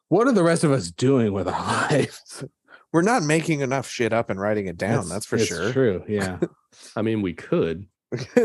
[0.08, 1.52] What are the rest of us doing with our
[1.90, 2.44] lives?
[2.92, 5.00] we're not making enough shit up and writing it down.
[5.00, 5.72] It's- that's for it's sure.
[5.72, 6.04] True.
[6.08, 6.38] Yeah.
[6.96, 7.86] I mean, we could.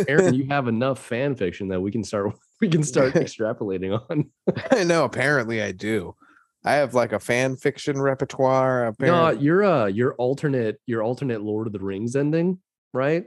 [0.07, 4.29] Aaron, you have enough fan fiction that we can start we can start extrapolating on.
[4.71, 5.03] I know.
[5.05, 6.15] Apparently, I do.
[6.63, 8.83] I have like a fan fiction repertoire.
[8.83, 12.59] No, Apparently, your uh your alternate your alternate Lord of the Rings ending,
[12.93, 13.25] right?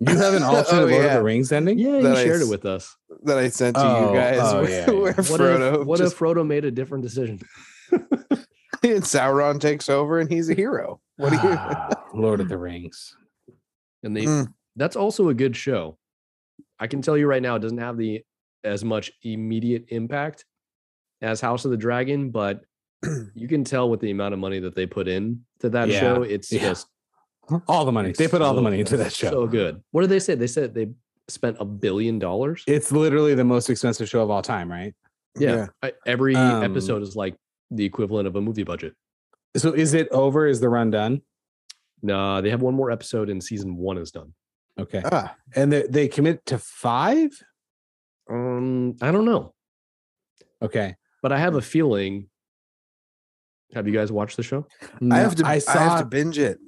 [0.00, 1.78] You have an alternate Oh, Lord of the Rings ending?
[1.78, 2.96] Yeah, That you I shared it with us.
[3.24, 4.92] that I sent to Oh, you guys, oh, where, yeah, yeah.
[4.92, 7.40] where What Frodo, if what just, if Frodo made a different decision?
[7.92, 11.00] and Sauron takes over and he's a hero?
[11.16, 11.58] What do you?
[11.70, 13.16] Ah, Lord of the Rings.
[14.02, 14.52] And they Mm.
[14.76, 15.96] that's also a good show.
[16.78, 18.22] I can tell you right now, it doesn't have the
[18.64, 20.44] as much immediate impact
[21.22, 22.64] as House of the Dragon, but
[23.34, 26.00] you can tell with the amount of money that they put in to that Yeah,
[26.00, 26.60] show, it's yeah.
[26.60, 26.88] just
[27.68, 28.12] All the money.
[28.12, 29.30] They put all the money into that show.
[29.30, 29.82] So good.
[29.90, 30.34] What did they say?
[30.34, 30.88] They said they
[31.28, 32.62] spent a billion dollars.
[32.66, 34.94] it's literally the most expensive show of all time, right?
[35.38, 35.66] Yeah.
[35.82, 37.34] I- Every Um, episode is like
[37.70, 38.94] the equivalent of a movie budget.
[39.56, 40.46] So is it over?
[40.46, 41.22] Is the run done?
[42.02, 44.34] Nah, they have one more episode and season one is done.
[44.78, 45.02] Okay.
[45.04, 47.30] Ah, And they, they commit to five?
[48.28, 49.54] Um, I don't know,
[50.62, 50.96] Okay.
[51.22, 52.28] but I have a feeling.
[53.74, 54.66] Have you guys watched the show?
[55.10, 55.46] I have to.
[55.46, 56.58] I I, have to binge it.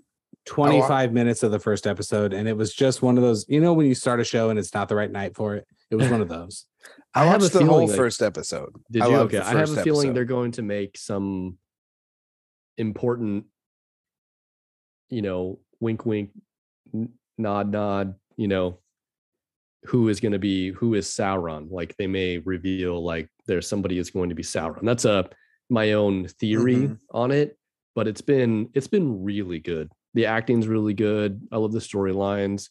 [0.46, 3.72] 25 minutes of the first episode, and it was just one of those, you know,
[3.72, 5.66] when you start a show and it's not the right night for it.
[5.90, 6.66] It was one of those.
[7.14, 8.70] I, I have watched the whole like- first episode.
[8.90, 9.16] Did I you?
[9.18, 10.14] Okay, I have a feeling episode.
[10.14, 11.58] they're going to make some
[12.78, 13.44] important,
[15.10, 16.30] you know, wink, wink,
[17.38, 18.14] nod, nod.
[18.36, 18.78] You know,
[19.86, 21.70] who is going to be who is Sauron?
[21.70, 24.82] Like they may reveal like there's somebody is going to be Sauron.
[24.82, 25.28] That's a
[25.70, 26.98] my own theory Mhm.
[27.12, 27.56] on it,
[27.94, 29.90] but it's been it's been really good.
[30.16, 31.46] The acting's really good.
[31.52, 32.70] I love the storylines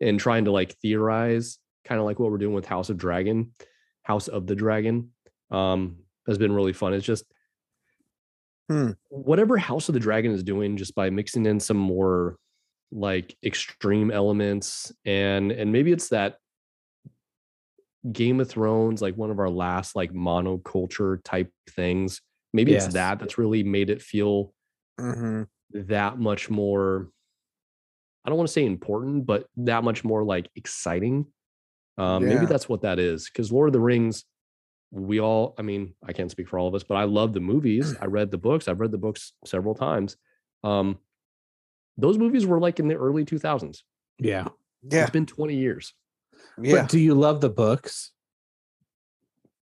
[0.00, 3.52] and trying to like theorize, kind of like what we're doing with House of Dragon,
[4.02, 5.10] House of the Dragon,
[5.50, 5.96] um,
[6.26, 6.92] has been really fun.
[6.94, 7.24] It's just
[8.70, 8.90] Hmm.
[9.08, 12.36] whatever House of the Dragon is doing, just by mixing in some more
[12.92, 16.36] like extreme elements, and and maybe it's that
[18.12, 22.20] Game of Thrones, like one of our last like monoculture type things.
[22.52, 22.84] Maybe Yes.
[22.86, 24.52] it's that that's really made it feel
[25.00, 25.48] Mhm.
[25.74, 27.08] That much more
[28.24, 31.26] i don't want to say important but that much more like exciting
[31.98, 32.34] um Yeah.
[32.34, 34.24] maybe that's what that is because lord of the rings
[34.90, 37.40] we all i mean i can't speak for all of us but i love the
[37.40, 40.16] movies i read the books i've read the books several times
[40.64, 40.98] um
[41.98, 43.82] those movies were like in the early 2000s
[44.18, 44.48] Yeah.
[44.82, 45.94] Yeah, it's been 20 years
[46.60, 48.12] yeah, But do you love the books?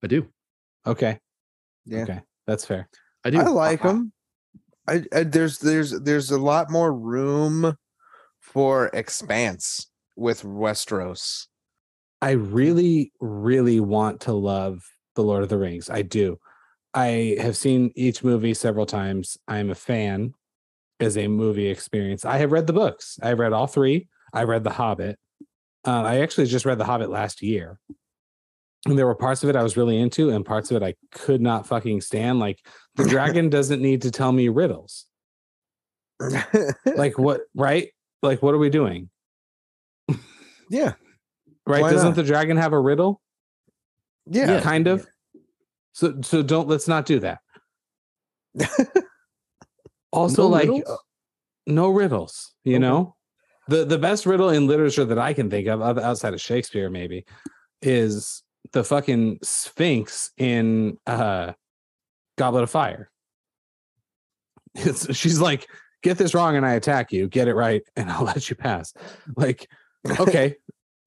[0.02, 0.26] i do
[0.86, 1.18] Okay.
[1.84, 2.02] yeah.
[2.02, 2.20] Okay.
[2.46, 2.88] That's fair.
[3.24, 4.12] i do I like them.
[4.88, 7.76] I, I there's there's there's a lot more room
[8.40, 11.46] for expanse with Westeros.
[12.22, 14.82] I really, really want to love
[15.14, 15.90] The Lord of the Rings.
[15.90, 16.38] I do.
[16.94, 19.36] I have seen each movie several times.
[19.46, 20.32] I'm a fan
[20.98, 22.24] as a movie experience.
[22.24, 23.18] I have read the books.
[23.22, 24.08] I've read all three.
[24.32, 25.18] I read The Hobbit.
[25.86, 27.78] Uh, I actually just read The Hobbit last year.
[28.86, 30.94] And there were parts of it I was really into, and parts of it I
[31.10, 32.38] could not fucking stand.
[32.38, 32.64] Like,
[32.94, 35.06] the dragon doesn't need to tell me riddles.
[36.86, 37.88] Like, what, right?
[38.22, 39.10] Like, what are we doing?
[40.70, 40.92] yeah,
[41.66, 41.82] Right?
[41.82, 42.16] Why Doesn't not?
[42.16, 43.20] the dragon have a riddle?
[44.30, 45.04] yeah, kind of.
[45.92, 47.40] So so don't let's not do that.
[50.12, 50.88] also, No like riddles?
[50.88, 50.96] uh,
[51.66, 52.54] no riddles.
[52.64, 52.80] You Okay.
[52.82, 53.16] know,
[53.68, 57.24] the the best riddle in literature that I can think of, outside of Shakespeare, maybe,
[57.82, 61.52] is the fucking Sphinx in uh
[62.36, 63.10] Goblet of Fire.
[64.78, 65.66] It's, she's like,
[66.02, 67.28] get this wrong and I attack you.
[67.28, 68.92] Get it right and I'll let you pass.
[69.34, 69.68] Like,
[70.20, 70.56] okay,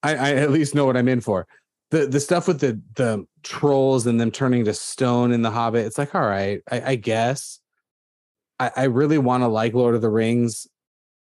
[0.02, 1.48] I, I at least know what I'm in for.
[1.92, 5.86] The the stuff with the the trolls and them turning to stone in the Hobbit,
[5.86, 7.60] it's like, all right, I, I guess.
[8.60, 10.68] I, I really want to like Lord of the Rings.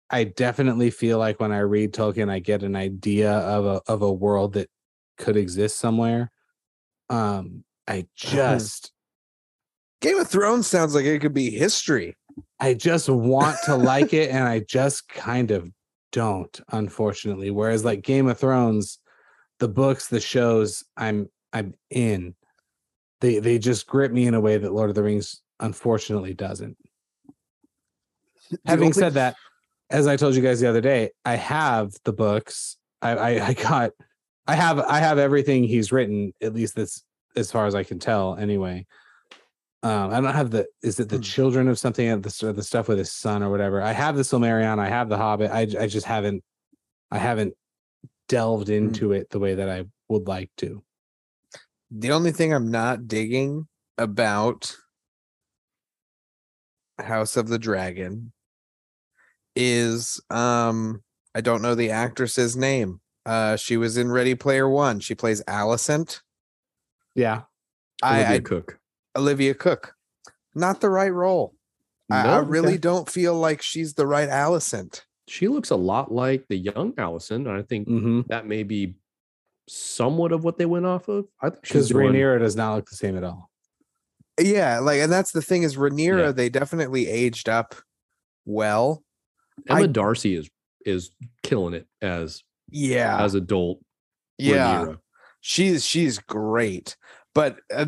[0.09, 4.01] I definitely feel like when I read Tolkien, I get an idea of a of
[4.01, 4.69] a world that
[5.17, 6.31] could exist somewhere.
[7.09, 8.91] Um, I just
[10.01, 12.15] Game of Thrones sounds like it could be history.
[12.59, 15.71] I just want to like it, and I just kind of
[16.11, 17.51] don't, unfortunately.
[17.51, 18.99] Whereas like Game of Thrones,
[19.59, 22.35] the books, the shows, I'm I'm in.
[23.21, 26.77] They they just grip me in a way that Lord of the Rings unfortunately doesn't.
[28.65, 29.35] Having said that,
[29.89, 32.77] as I told you guys the other day, I have the books.
[33.01, 33.91] I, I I got
[34.47, 37.03] I have I have everything he's written, at least that's
[37.35, 38.85] as far as I can tell anyway.
[39.83, 41.21] Um, I don't have the is it the Hmm.
[41.21, 43.81] children of something the, the stuff with his son or whatever.
[43.81, 45.51] I have the Silmarillion, I have the Hobbit.
[45.51, 46.43] I I just haven't
[47.11, 47.53] I haven't
[48.27, 50.83] delved into it the way that I would like to.
[51.91, 53.67] The only thing I'm not digging
[53.97, 54.75] about
[56.99, 58.31] House of the Dragon
[59.55, 61.03] is um
[61.35, 62.99] I don't know the actress's name.
[63.27, 64.99] Uh she was in Ready Player One.
[64.99, 66.21] She plays Alicent.
[67.15, 67.41] Yeah.
[68.03, 68.79] Olivia I Cooke.
[69.15, 69.93] Olivia Cooke.
[70.55, 71.53] Not the right role.
[72.09, 72.77] I, I really Okay.
[72.77, 75.01] don't feel like she's the right Alicent.
[75.27, 77.47] She looks a lot like the young Alicent.
[77.47, 78.21] And I think Mm-hmm.
[78.29, 78.95] that may be
[79.67, 81.25] somewhat of what they went off of.
[81.41, 83.49] I think she's Because doing- Rhaenyra does not look the same at all.
[84.39, 86.31] Yeah, like and that's the thing is Rhaenyra, Yeah.
[86.31, 87.75] they definitely aged up
[88.45, 89.03] well.
[89.67, 90.49] Emma I- Darcy is
[90.85, 91.11] is
[91.43, 93.21] killing it as Yeah.
[93.23, 93.79] as adult.
[94.37, 94.85] yeah.
[94.85, 94.97] Rhaenyra.
[95.41, 96.95] she's she's great
[97.33, 97.85] but uh,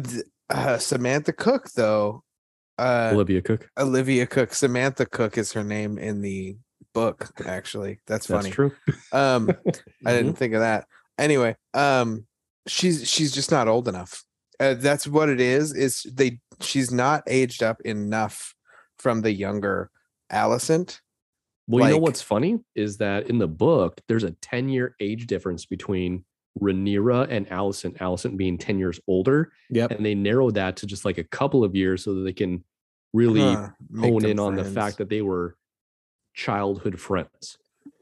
[0.49, 2.23] uh, samantha cook though
[2.77, 3.68] uh Olivia Cooke.
[3.77, 6.57] olivia cook samantha cook is her name in the
[6.93, 8.72] book actually that's That's funny true.
[9.11, 10.07] um i Mm-hmm.
[10.07, 10.85] didn't think of that
[11.18, 12.26] anyway um
[12.68, 14.23] she's she's just not old enough
[14.60, 18.53] uh, that's what it is is they she's not aged up enough
[18.97, 19.89] from the younger
[20.31, 20.99] Alicent.
[21.70, 25.28] Well, you know what's funny is that in the book, there's a 10 year age
[25.28, 26.26] difference between
[26.60, 27.98] Rhaenyra and Alicent.
[28.00, 29.91] Alicent being 10 years older, Yep.
[29.91, 32.64] and they narrowed that to just like a couple of years so that they can
[33.14, 33.70] really Huh,
[34.00, 35.56] hone them in on the fact that they were
[36.34, 37.58] childhood friends.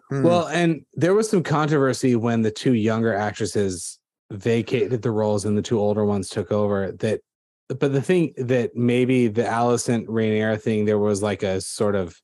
[0.10, 4.00] Hmm, Well, and there was some controversy when the two younger actresses
[4.32, 6.92] vacated the roles and the two older ones took over.
[6.94, 7.22] That,
[7.68, 12.22] but the thing that maybe the Alicent Rhaenyra thing, there was like a sort of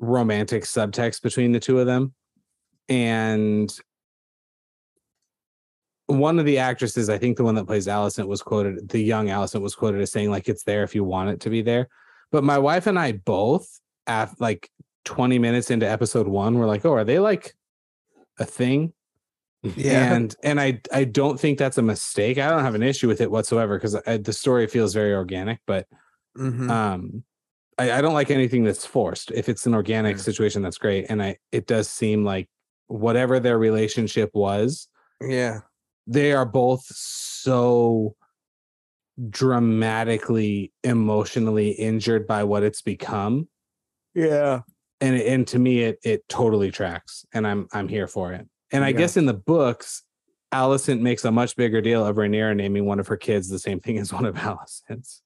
[0.00, 2.14] romantic subtext between the two of them,
[2.88, 3.72] and
[6.06, 8.88] one of the actresses, I think the one that plays Alicent, was quoted.
[8.88, 11.50] The young Alicent was quoted as saying, "Like it's there if you want it to
[11.50, 11.88] be there."
[12.32, 13.68] But my wife and I both,
[14.06, 14.70] at like
[15.04, 17.54] 20 minutes into episode one, we're like, "Oh, are they like
[18.38, 18.92] a thing?"
[19.62, 22.38] yeah, And and I I don't think that's a mistake.
[22.38, 25.60] I don't have an issue with it whatsoever because the story feels very organic.
[25.66, 25.86] But
[26.36, 26.70] mhm.
[26.70, 27.24] um,
[27.80, 29.30] I, I don't like anything that's forced.
[29.30, 30.22] If it's an organic Yeah.
[30.22, 31.06] situation, that's great.
[31.08, 32.48] And I it does seem like
[32.88, 34.88] whatever their relationship was,
[35.20, 35.60] yeah,
[36.06, 38.14] they are both so
[39.28, 43.46] dramatically emotionally injured by what it's become
[44.14, 44.60] yeah.
[45.02, 48.82] and and to me it it totally tracks and i'm i'm here for it and
[48.82, 48.96] i Yeah.
[48.96, 50.04] guess in the books
[50.54, 53.78] Alicent makes a much bigger deal of Rhaenyra naming one of her kids the same
[53.78, 55.22] thing as one of Alicent's.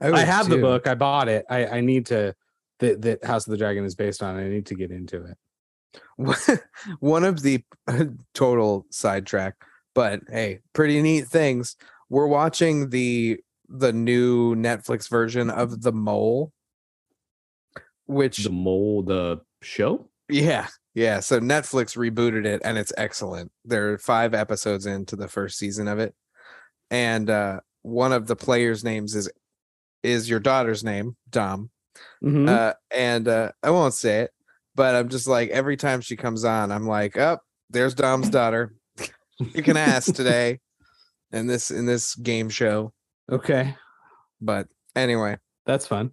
[0.00, 0.86] I, I would have the book.
[0.86, 1.44] I bought it.
[1.50, 2.34] I, I need to
[2.80, 4.36] that that House of the Dragon is based on.
[4.36, 5.36] I need to get into it.
[7.00, 7.62] one of the
[8.34, 9.54] total sidetrack
[9.94, 11.76] but hey pretty neat things
[12.08, 16.50] we're watching the the new netflix version of the mole
[18.06, 20.08] which The mole, the show.
[20.30, 25.28] yeah yeah so netflix rebooted it and it's excellent there are five episodes into the
[25.28, 26.14] first season of it
[26.90, 29.30] and uh one of the players names is
[30.02, 31.70] is your daughter's name dom
[32.22, 32.48] Mhm.
[32.48, 34.30] uh, and uh, I won't say it,
[34.74, 37.38] but I'm just like every time she comes on, I'm like, oh,
[37.70, 38.74] there's Dom's daughter.
[39.38, 40.60] you can ask today
[41.32, 42.92] in this in this game show.
[43.30, 43.76] okay,
[44.40, 46.12] But anyway, that's fun.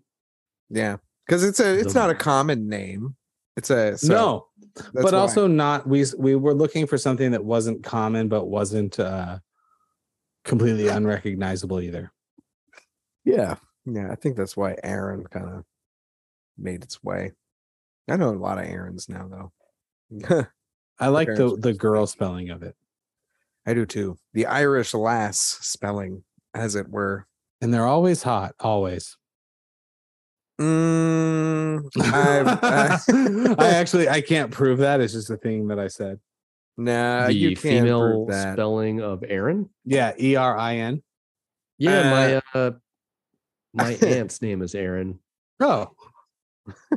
[0.70, 3.16] yeah, because it's a it's not a common name.
[3.56, 4.48] It's a so no,
[4.94, 5.20] but why.
[5.20, 5.88] also not.
[5.88, 9.40] We we were looking for something that wasn't common, but wasn't uh
[10.44, 12.12] completely unrecognizable either.
[13.26, 13.56] yeah
[13.94, 14.12] yeah.
[14.12, 15.64] I think that's why Aaron kind of
[16.58, 17.32] made its way.
[18.10, 19.28] I know a lot of Aarons now
[20.10, 20.48] though.
[21.00, 22.76] I like the the girl spelling of it,
[23.66, 24.18] I do too.
[24.34, 27.28] The Irish lass spelling, as it were.
[27.62, 28.56] and they're always hot.
[28.60, 29.16] Always.
[30.60, 35.00] Mm, I've- I- I actually I can't prove that.
[35.02, 36.20] It's just a thing that I said.
[36.78, 38.54] Nah, the you can't female prove that.
[38.54, 39.70] spelling of Aaron.
[39.86, 41.04] Yeah, E R I N.
[41.78, 42.72] Yeah, my uh,
[43.74, 45.20] my aunt's name is Aaron,
[45.60, 45.92] Oh,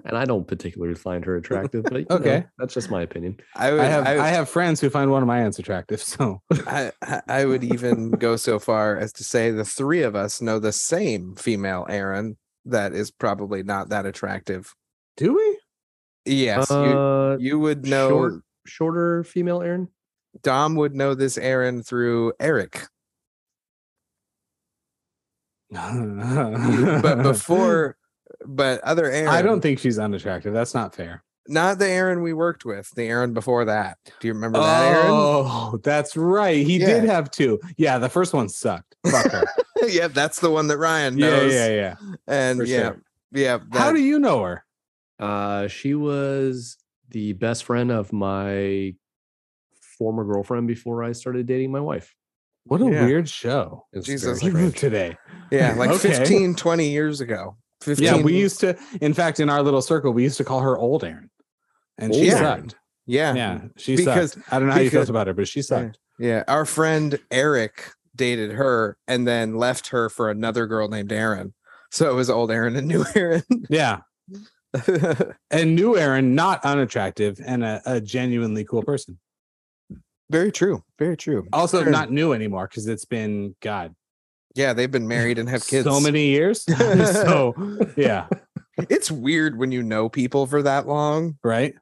[0.04, 1.84] and I don't particularly find her attractive.
[1.84, 2.44] But you know, Okay.
[2.58, 3.38] that's just my opinion.
[3.56, 6.02] I would, I have I, I have friends who find one of my aunts attractive.
[6.02, 10.14] So I, I- I would even go so far as to say the three of
[10.14, 12.36] us know the same female Aaron
[12.66, 14.72] that is probably not that attractive.
[15.16, 15.58] do we?
[16.24, 18.08] Yes, uh, you, you would know.
[18.08, 18.34] short,
[18.66, 19.88] shorter female Aaron?
[20.42, 22.86] Dom would know this Aaron through Eric.
[27.02, 27.96] But before,
[28.46, 29.28] but other Aaron.
[29.28, 30.52] I don't think she's unattractive.
[30.52, 31.24] That's not fair.
[31.48, 33.98] not the Aaron we worked with, the Aaron before that.
[34.20, 35.06] Do you remember that Aaron?
[35.10, 36.64] Oh, that's right.
[36.64, 37.58] He did have two.
[37.76, 38.96] Yeah, the first one sucked.
[39.10, 39.44] Fuck her.
[39.88, 41.52] yep, that's the one that Ryan yeah, knows.
[41.52, 41.74] yeah, yeah.
[42.00, 42.14] yeah.
[42.26, 43.02] And For yeah, sure.
[43.32, 43.58] yeah.
[43.72, 44.64] How do you know her?
[45.18, 46.76] Uh, she was
[47.10, 48.94] the best friend of my
[49.98, 52.14] former girlfriend before I started dating my wife.
[52.64, 53.04] What a Yeah.
[53.06, 54.42] weird show It's Jesus.
[54.42, 55.16] very today.
[55.50, 56.16] yeah, like Okay.
[56.16, 57.56] 15, 20 years ago.
[57.82, 58.76] 15, Yeah, we used to.
[59.00, 61.30] In fact, in our little circle, we used to call her Old Aaron,
[61.98, 62.76] and she Old sucked.
[63.06, 64.52] yeah, Yeah, she Because- sucked.
[64.52, 65.98] I don't know how you felt about her, but she sucked.
[66.18, 66.44] yeah.
[66.46, 71.54] Our friend Eric dated her and then left her for another girl named Aaron.
[71.90, 73.42] So it was old Aaron and new Aaron.
[73.68, 74.00] Yeah,
[75.50, 79.18] and new Aaron, not unattractive and a, a genuinely cool person.
[80.32, 80.82] Very true.
[80.98, 81.46] Very true.
[81.52, 83.94] Also, not new anymore because it's been God
[84.56, 85.84] Yeah, they've been married and have kids.
[85.84, 86.64] so many years.
[87.12, 87.54] so
[87.96, 88.26] yeah,
[88.88, 91.38] It's weird when you know people for that long.
[91.44, 91.74] right.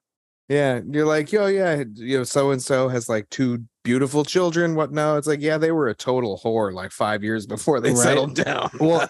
[0.48, 4.74] Yeah, you're like, yo, yeah, you know, so and so has like two beautiful children.
[4.74, 4.90] What?
[4.90, 7.98] No, it's like, yeah, they were a total whore like five years before they Right.
[7.98, 8.68] settled down.
[8.80, 9.06] Well,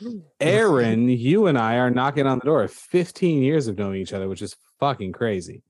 [0.40, 4.12] Aaron, you and I are knocking on the door of 15 years of knowing each
[4.12, 5.62] other, which is fucking crazy.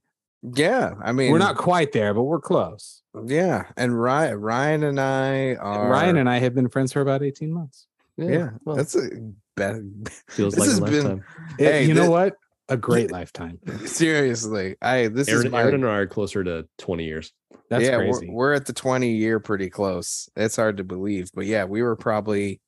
[0.43, 3.01] Yeah, I mean, we're not quite there, but we're close.
[3.25, 7.23] Yeah, and Ryan, Ryan and I are Ryan and I have been friends for about
[7.23, 7.87] 18 months.
[8.17, 9.09] Yeah, well, that's a
[9.55, 10.09] bad.
[10.27, 11.25] feels this like a has been- lifetime.
[11.57, 12.35] Hey, you know what?
[12.69, 13.59] A great lifetime.
[13.85, 17.31] Seriously, I this is Aaron, my Aaron and I are closer to 20 years.
[17.69, 18.27] That's yeah, crazy.
[18.27, 20.29] We're, we're at the 20 year pretty close.
[20.35, 22.61] It's hard to believe, but yeah, we were probably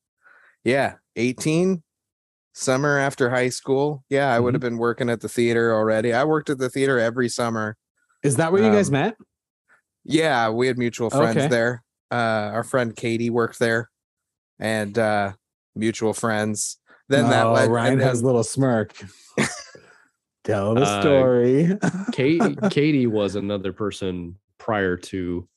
[0.64, 1.84] yeah, 18
[2.58, 4.04] summer after high school.
[4.10, 4.56] Yeah, I would Mm-hmm.
[4.56, 6.14] have been working at the theater already.
[6.14, 7.76] I worked at the theater every summer.
[8.24, 9.18] Is that where you guys um, met?
[10.06, 11.48] Yeah, we had mutual friends Okay.
[11.48, 11.84] there.
[12.12, 13.90] Uh our friend Katie worked there
[14.60, 15.34] and uh
[15.76, 16.78] mutual friends.
[17.10, 18.96] Then that oh, led Ryan and has a little smirk.
[20.44, 21.78] Tell the Uh, story.
[22.14, 25.48] Kate, Katie was another person prior to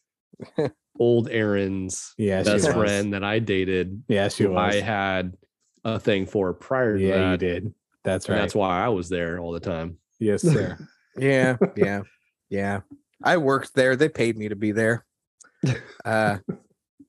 [0.98, 4.02] old Aaron's Yeah, best friend that I dated.
[4.08, 4.74] yeah, she was.
[4.74, 5.36] I had
[5.84, 7.38] a thing for prior to yeah, you that.
[7.40, 7.74] did.
[8.04, 8.40] That's and right.
[8.42, 9.98] that's why I was there all the time.
[10.18, 10.78] yes, sir.
[11.16, 12.02] yeah, yeah,
[12.48, 12.80] yeah.
[13.22, 13.96] I worked there.
[13.96, 15.04] They paid me to be there.
[16.04, 16.38] Uh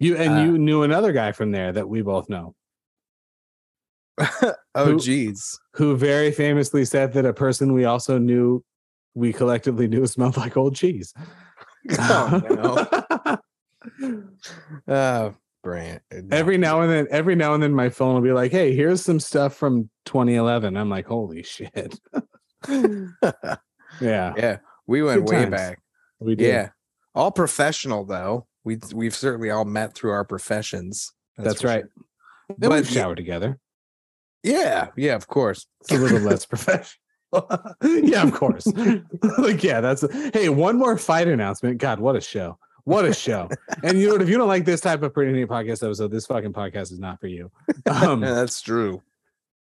[0.02, 2.56] You and Uh, you knew another guy from there that we both know,
[4.18, 4.54] oh
[4.86, 5.60] Who- geez.
[5.74, 8.64] who very famously said that a person we also knew,
[9.14, 11.14] we collectively knew, smelled like old cheese.
[12.00, 13.38] Oh
[14.88, 15.32] Uh
[15.64, 16.02] Brant.
[16.14, 18.76] Uh, every now and then, every now and then, my phone will be like, "Hey,
[18.76, 22.00] here's some stuff from 2011." I'm like, "Holy shit!"
[22.70, 24.58] yeah, yeah,
[24.88, 25.52] we went Good way times.
[25.52, 25.82] back.
[26.20, 26.48] we did.
[26.48, 26.70] Yeah.
[27.16, 28.48] All professional though.
[28.64, 31.12] We we've certainly all met through our professions.
[31.38, 31.84] That's for right.
[31.84, 32.06] sure.
[32.58, 33.60] Then But we've y- showered together.
[34.44, 35.66] Yeah, yeah, of course.
[35.82, 36.96] It's a little less professional.
[37.84, 38.66] yeah, of course.
[39.38, 40.04] like, yeah, that's
[40.34, 41.78] hey, one more fight announcement.
[41.78, 42.58] God, what a show.
[42.90, 43.50] What a show.
[43.84, 44.22] and you know what?
[44.24, 47.00] If you don't like this type of pretty neat podcast episode, this fucking podcast is
[47.00, 47.52] not for you.
[47.86, 49.02] Um, That's true.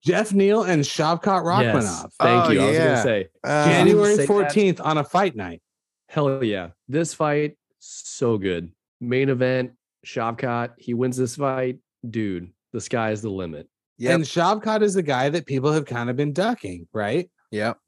[0.05, 1.75] Geoff Neal and Shavkat Rakhmonov.
[1.83, 2.61] Yes, thank Oh, you.
[2.63, 4.33] I was gonna say, Uh, January say that.
[4.33, 5.61] 14th on a fight night.
[6.09, 8.71] hell yeah, this fight so good.
[9.01, 9.73] Main event,
[10.07, 11.79] Shavkat, he wins this fight,
[12.09, 12.51] dude.
[12.73, 13.69] The sky is the limit
[13.99, 14.15] Yep.
[14.15, 17.29] And Shavkat is the guy that people have kind of been ducking, right?
[17.51, 17.79] yep.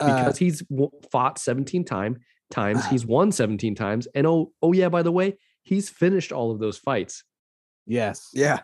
[0.00, 0.62] Uh, because he's
[1.10, 2.18] fought 17 time
[2.50, 2.84] times.
[2.90, 6.58] He's won 17 times, and oh, oh yeah, by the way, he's finished all of
[6.58, 7.24] those fights.
[7.86, 8.28] yes.
[8.32, 8.60] Yeah.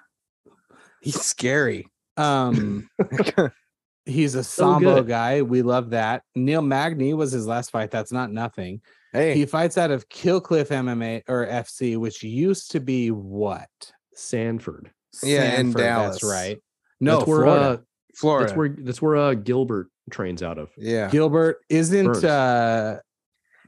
[1.02, 1.86] He's scary.
[2.18, 2.90] Um,
[4.04, 5.08] he's a So sambo good.
[5.08, 5.42] guy.
[5.42, 6.22] We love that.
[6.34, 7.90] Neil Magny was his last fight.
[7.90, 8.82] That's not nothing.
[9.12, 13.68] hey, He fights out of Kill Cliff MMA or FC, which used to be what?
[14.14, 14.90] Sanford.
[15.22, 16.20] Yeah, in Sanford, Dallas.
[16.20, 16.58] That's right.
[17.00, 17.64] No, that's where Florida.
[17.64, 17.76] uh,
[18.14, 18.46] Florida.
[18.46, 20.70] that's where that's where uh, Gilbert trains out of.
[20.76, 21.08] yeah.
[21.08, 22.24] Gilbert isn't Burns.
[22.24, 22.98] uh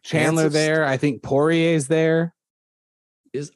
[0.02, 0.52] Chandler Kansas?
[0.60, 0.84] there.
[0.84, 2.34] I think Poirier's there.
[3.32, 3.52] Is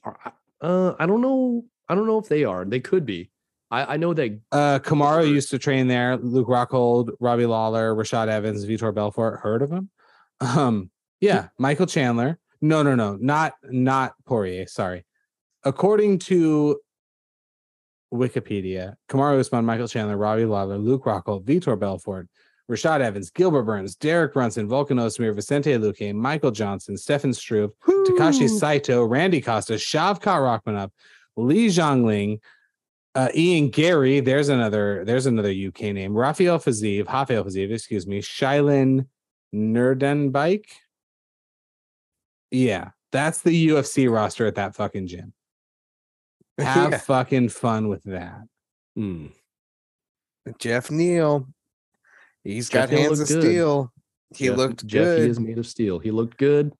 [0.61, 1.65] uh, I don't know.
[1.89, 2.65] I don't know if they are.
[2.65, 3.31] They could be.
[3.71, 6.17] I, I know that Uh Kamaru used to train there.
[6.17, 9.41] Luke Rockhold, Robbie Lawler, Rashad Evans, Vitor Belfort.
[9.41, 9.91] Heard of him?
[10.41, 10.91] Um,
[11.21, 12.39] yeah, Michael Chandler.
[12.61, 14.67] No, no, no, not not Poirier.
[14.67, 15.07] Sorry.
[15.65, 16.79] According to
[18.13, 22.29] Wikipedia, Kamaru Usman, Michael Chandler, Robbie Lawler, Luke Rockhold, Vitor Belfort,
[22.71, 28.49] Rashad Evans, Gilbert Burns, Derek Brunson, Volkan Oezdemir, Vicente Luque, Michael Johnson, Stefan Struve, Takashi
[28.49, 30.91] Saito, Randy Costa, Shavkat Rakhmonov,
[31.37, 32.41] Lee Zhongling,
[33.15, 34.19] uh, Ian Garry.
[34.21, 35.05] There's another.
[35.05, 36.13] There's another UK name.
[36.15, 38.21] Raphael Fiziev, Rafael Fiziev, excuse me.
[38.21, 39.07] Shylin
[39.55, 40.67] Nerdenbike.
[42.51, 45.33] Yeah, that's the UFC roster at that fucking gym.
[46.59, 46.99] Have Yeah.
[46.99, 48.43] fucking fun with that.
[48.97, 49.27] Hmm.
[50.59, 51.49] Geoff Neal.
[52.47, 53.43] He's Geoff got Neal hands of good.
[53.43, 53.93] steel.
[54.35, 55.23] He Geoff- looked Geoff, good.
[55.23, 55.99] he is made of steel.
[55.99, 56.73] He looked good.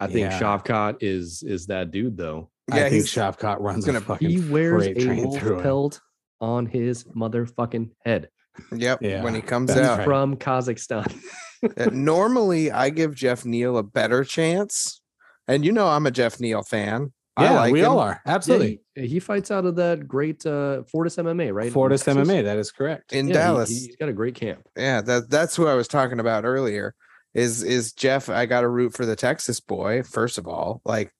[0.00, 0.40] I think Yeah.
[0.40, 2.50] Shavkat is is that dude though.
[2.70, 5.38] I yeah, think he's Shavkat runs gonna- a fucking He wears freight a train wolf
[5.38, 5.62] through it.
[5.62, 6.00] pelt
[6.40, 8.28] on his motherfucking head.
[8.74, 8.98] yep.
[9.00, 10.04] Yeah, when he comes that's out, right.
[10.04, 11.22] From Kazakhstan.
[11.76, 15.00] Uh, normally I give Geoff Neal a better chance,
[15.48, 17.12] and you know I'm a Geoff Neal fan.
[17.36, 17.90] I Yeah, like we him.
[17.90, 18.20] all are.
[18.26, 18.80] Yeah, Absolutely.
[18.94, 21.72] he, he fights out of that great uh, Fortis MMA, right?
[21.72, 23.12] Fortis MMA, that is correct.
[23.12, 23.70] in Yeah, Dallas.
[23.70, 24.66] he's got a great camp.
[24.76, 26.94] yeah, that that's who I was talking about earlier.
[27.34, 28.28] Is is Geoff?
[28.28, 30.82] I got to root for the Texas boy first of all.
[30.84, 31.10] Like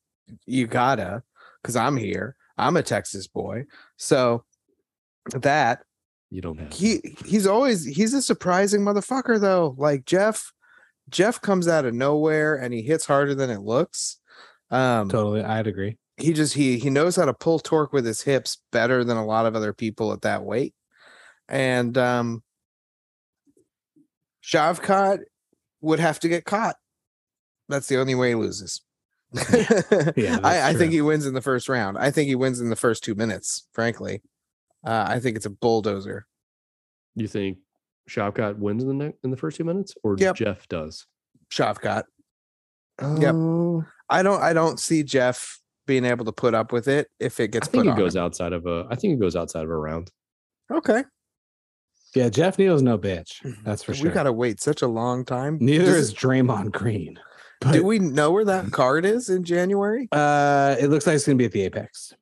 [0.47, 1.23] you gotta,
[1.63, 2.37] because I'm here.
[2.59, 3.65] I'm a Texas boy,
[3.97, 4.45] so
[5.33, 5.83] that
[6.31, 6.73] You don't have.
[6.75, 9.75] he he's always he's a surprising motherfucker though.
[9.79, 10.53] Like Geoff,
[11.09, 14.19] Geoff comes out of nowhere and he hits harder than it looks.
[14.71, 15.43] Um, Totally.
[15.43, 15.97] I'd agree.
[16.17, 19.25] He just he he knows how to pull torque with his hips better than a
[19.25, 20.75] lot of other people at that weight.
[21.49, 22.43] And um
[24.45, 25.21] Shavkat
[25.81, 26.77] would have to get caught.
[27.69, 28.83] That's the only way he loses.
[29.35, 31.97] Yeah, that's I, I think he wins in the first round.
[31.97, 34.21] I think he wins in the first two minutes, frankly.
[34.85, 36.27] Uh, I think it's a bulldozer.
[37.15, 37.59] You think
[38.11, 40.37] Shavkat wins in the ne- in the first two minutes, or Yep.
[40.37, 41.07] Geoff does?
[41.51, 42.05] Shavkat.
[43.01, 43.35] Yep.
[43.35, 47.41] Oh, I don't I don't see Geoff being able to put up with it if
[47.41, 48.87] it gets I think put it on goes outside of a.
[48.91, 50.11] I think it goes outside of a round.
[50.71, 51.05] Okay.
[52.15, 53.37] Yeah, Geoff Neal's no bitch.
[53.65, 54.09] That's for we sure.
[54.11, 55.59] We gotta wait such a long time.
[55.61, 57.19] Neither Does- is Draymond Green.
[57.61, 60.09] But, do we know where that card is in January?
[60.11, 62.13] uh it looks like it's gonna be at the Apex.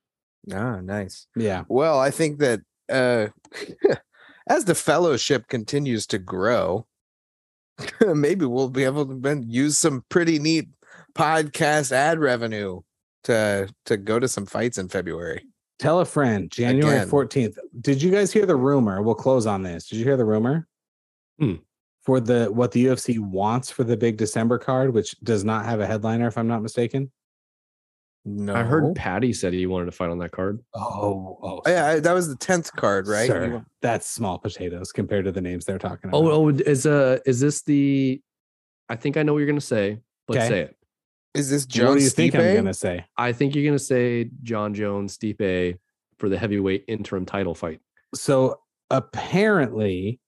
[0.52, 1.26] Ah, nice.
[1.34, 1.64] Yeah.
[1.66, 2.60] Well, I think that
[2.90, 3.28] uh
[4.50, 6.86] as the fellowship continues to grow,
[8.06, 10.68] maybe we'll be able to ben- use some pretty neat
[11.14, 12.82] podcast ad revenue
[13.24, 15.46] to to go to some fights in February.
[15.78, 17.08] Tell a friend, January Again.
[17.08, 17.56] 14th.
[17.80, 19.00] Did you guys hear the rumor?
[19.02, 19.86] We'll close on this.
[19.88, 20.66] Did you hear the rumor?
[21.38, 21.54] Hmm.
[22.04, 25.80] For the what the UFC wants for the big December card, which does not have
[25.80, 27.10] a headliner, if I'm not mistaken.
[28.26, 30.60] No, I heard Paddy said he wanted to fight on that card.
[30.74, 33.26] Oh, oh, Oh, yeah, I- that was the tenth card, right?
[33.26, 36.18] Sir, that's small potatoes compared to the names they're talking about.
[36.22, 38.20] Oh, oh, is uh, is this the?
[38.90, 40.00] I think I know what you're gonna say.
[40.28, 40.48] Let's Okay.
[40.48, 40.76] say it.
[41.34, 42.54] Is this Jon what do you think I'm Stipe?
[42.56, 43.04] gonna say?
[43.16, 45.78] I think you're gonna say Jon Jones, Stipe
[46.18, 47.80] for the heavyweight interim title fight.
[48.14, 50.18] So apparently,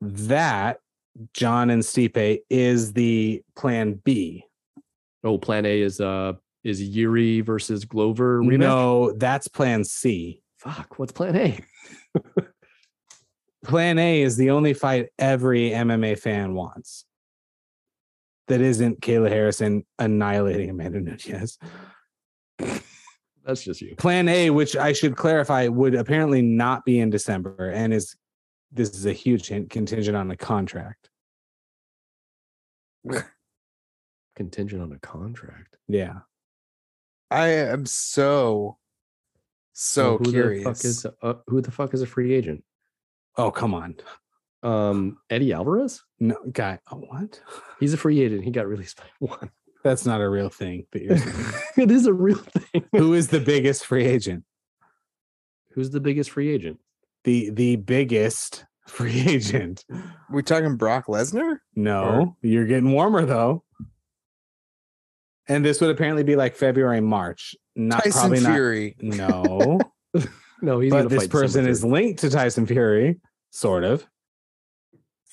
[0.00, 0.80] that
[1.34, 4.44] Jon and Stipe is the plan B.
[5.24, 6.34] Oh, Plan A is uh
[6.64, 8.58] is Jiri versus Glover rematch.
[8.58, 10.42] No, that's plan C.
[10.58, 11.60] Fuck, what's Plan A?
[13.64, 17.04] Plan A is the only fight every MMA fan wants.
[18.48, 21.58] That isn't Kayla Harrison annihilating Amanda Nunes.
[23.44, 23.94] That's just you.
[23.96, 28.16] Plan A, which I should clarify, would apparently not be in December and is
[28.72, 31.08] this is a huge hint, contingent on a contract.
[34.34, 35.76] Contingent on a contract.
[35.88, 36.18] Yeah.
[37.30, 38.78] I am so
[39.72, 40.64] so Well, who curious.
[40.64, 42.64] The fuck is, uh, who the fuck is a free agent?
[43.36, 43.96] Oh, come on.
[44.66, 46.02] Um, Eddie Alvarez.
[46.18, 46.78] No, guy.
[46.90, 47.40] Oh, what?
[47.78, 48.42] He's a free agent.
[48.44, 49.50] He got released by one.
[49.84, 50.86] That's not a real thing.
[50.92, 51.16] That you're
[51.84, 52.84] it is a real thing.
[52.92, 54.44] Who is the biggest free agent?
[55.72, 56.80] Who's the biggest free agent?
[57.24, 59.84] The the biggest free agent.
[60.30, 61.58] we talking Brock Lesnar?
[61.76, 63.62] No, you're getting warmer though.
[65.48, 67.54] And this would apparently be like February, March.
[67.76, 68.96] Not Tyson probably Fury.
[69.00, 69.44] not.
[69.44, 69.78] No,
[70.62, 73.20] No, he's but this fight person December is linked to Tyson Fury,
[73.50, 74.04] sort of.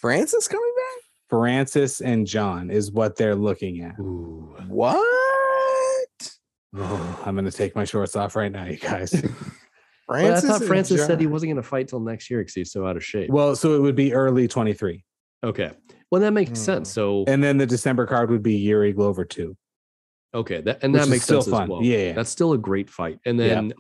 [0.04, 1.04] Francis coming back?
[1.30, 3.98] Francis and Jon is what they're looking at.
[4.02, 4.54] Ooh.
[4.68, 4.98] What?
[6.76, 9.24] I'm gonna take my shorts off right now, you guys.
[10.06, 12.42] But I Francis thought and Francis said he wasn't going to fight till next year
[12.42, 13.30] because he's so out of shape.
[13.30, 15.02] well, so it would be early 23,
[15.46, 15.72] okay,
[16.12, 16.56] well that makes Hmm.
[16.56, 16.92] sense.
[16.92, 19.56] So and then the December card would be Jiri Glover too.
[20.34, 21.64] okay, that and which that is makes still sense fun.
[21.64, 21.84] as well.
[21.84, 22.12] Yeah, yeah.
[22.14, 23.20] that's still a great fight.
[23.26, 23.48] And Yeah.
[23.48, 23.74] then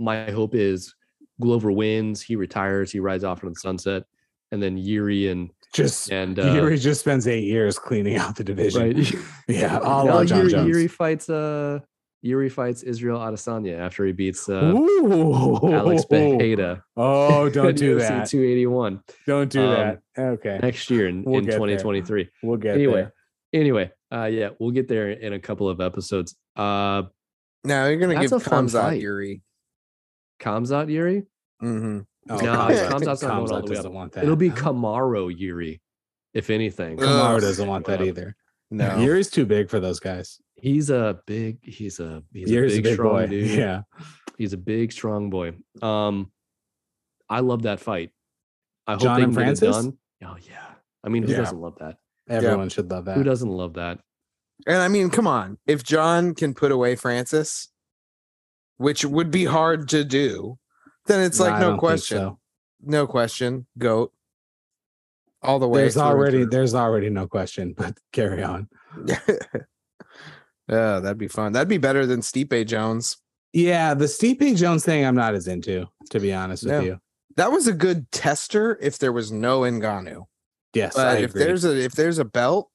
[0.00, 0.92] my hope is
[1.40, 4.02] Glover wins, he retires, he rides off into the sunset,
[4.50, 8.44] and then Jiri and Just and uh, Jiri just spends eight years cleaning out the
[8.44, 8.82] division.
[8.82, 9.14] right.
[9.48, 10.76] Yeah, a No, la Jon Jiri, Jones.
[10.76, 11.80] Jiri fights uh
[12.24, 15.72] Jiri fights Israel Adesanya after he beats uh, Ooh.
[15.72, 16.82] Alex Pereira.
[16.96, 18.26] Oh, don't do that.
[18.28, 20.00] 281 Don't do Um, that.
[20.18, 20.58] Okay.
[20.62, 21.58] next year in, We'll in get there.
[21.78, 22.28] 2023.
[22.42, 23.12] We'll get anyway, there.
[23.52, 26.34] anyway, uh, yeah, we'll get there in a couple of episodes.
[26.56, 27.02] Uh,
[27.64, 29.02] Now you're gonna give a fun Khamzat fight.
[29.02, 29.42] Jiri.
[30.40, 31.26] Khamzat Jiri.
[31.62, 31.98] Mm-hmm.
[32.30, 33.92] Oh, No, Khamzat- Khamzat's not going all the way doesn't up.
[33.92, 34.24] want that.
[34.24, 34.56] It'll be Huh?
[34.72, 35.80] Kamaru Jiri,
[36.34, 36.98] if anything.
[37.02, 37.40] Ugh.
[37.40, 38.36] Doesn't want that either.
[38.70, 38.88] No.
[38.98, 40.40] Jiri's too big for those guys.
[40.56, 41.58] He's a big.
[41.62, 43.26] He's a he's Jiri's a big, strong boy.
[43.28, 43.50] dude.
[43.58, 43.82] Yeah.
[44.36, 45.52] He's a big strong boy.
[45.82, 46.30] Um,
[47.28, 48.10] I love that fight.
[48.86, 49.76] I hope Jon they and can get it Francis?
[49.84, 49.98] done.
[50.24, 50.66] Oh yeah.
[51.04, 51.38] I mean, who Yeah.
[51.38, 51.96] doesn't love that?
[52.28, 53.16] Everyone should love that.
[53.16, 53.98] Who doesn't love that?
[54.66, 55.58] And I mean, come on.
[55.66, 57.68] If Jon can put away Francis,
[58.76, 60.58] which would be hard to do,
[61.08, 62.18] then it's like I no question.
[62.18, 62.38] so.
[62.82, 63.66] No question.
[63.76, 64.12] Goat.
[65.42, 65.80] All the way.
[65.80, 68.68] There's already there's already no question, but carry on.
[70.68, 71.52] yeah, that'd be fun.
[71.52, 73.16] That'd be better than Stipe Jones.
[73.52, 77.00] Yeah, the Stipe Jones thing I'm not as into, to be honest with you.
[77.36, 80.26] That was a good tester if there was no Ngannou.
[80.74, 82.70] Yes, But if there's a if there's a belt,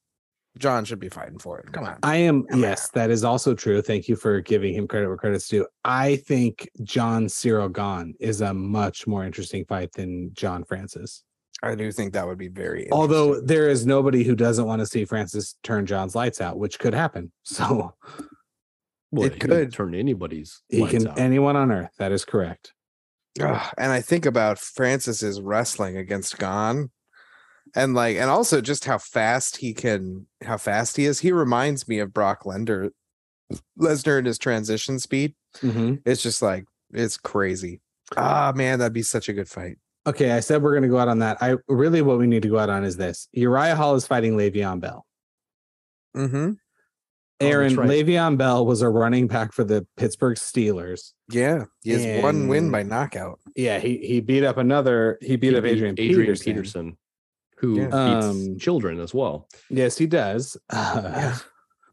[0.60, 1.72] Jon should be fighting for it.
[1.72, 1.98] Come on.
[2.04, 3.82] I am Come yes, that is also true.
[3.82, 5.66] Thank you for giving him credit where credit's due.
[5.84, 11.24] I think Jon Ciryl Gane is a much more interesting fight than Jon Francis.
[11.64, 14.86] I do think that would be very Although there is nobody who doesn't want to
[14.86, 17.32] see Francis turn Jon's lights out, which could happen.
[17.44, 17.94] So
[19.12, 19.72] Well, It he could.
[19.74, 20.62] turn anybody's.
[20.70, 21.20] he lights can out.
[21.20, 21.92] anyone on earth.
[22.00, 22.74] That is correct.
[23.42, 26.92] Ugh, and I think about Francis's wrestling against Gane,
[27.76, 31.20] and like, and also just how fast he can, how fast he is.
[31.20, 32.92] He reminds me of Brock Lesnar,
[33.80, 35.36] Lesnar in his transition speed.
[35.58, 36.02] Mhm.
[36.06, 37.82] It's just like it's crazy.
[38.18, 39.78] Ah, man, that'd be such a good fight.
[40.06, 41.38] Okay, I said we're going to go out on that.
[41.42, 44.36] I really what we need to go out on is this: Uriah Hall is fighting
[44.36, 45.06] Le'Veon Bell.
[46.16, 46.52] Mm-hmm.
[47.42, 47.90] Oh, Aaron right.
[47.90, 51.14] Le'Veon Bell was a running back for the Pittsburgh Steelers.
[51.30, 53.40] Yeah, he has one win by knockout.
[53.56, 55.18] Yeah, he he beat up another.
[55.22, 56.46] He beat He up beat Adrian, Adrian Peterson.
[56.46, 56.98] Peterson,
[57.58, 57.86] who Yeah.
[57.86, 59.48] beats Um, children as well.
[59.70, 60.58] Yes, he does.
[60.70, 61.38] Uh, Yeah.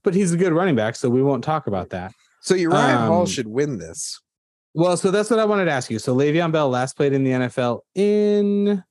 [0.02, 2.14] But he's a good running back, so we won't talk about that.
[2.40, 4.18] So Uriah Hall Um, should win this.
[4.72, 5.98] Well, so that's what I wanted to ask you.
[5.98, 8.82] So Le'Veon Bell last played in the NFL in It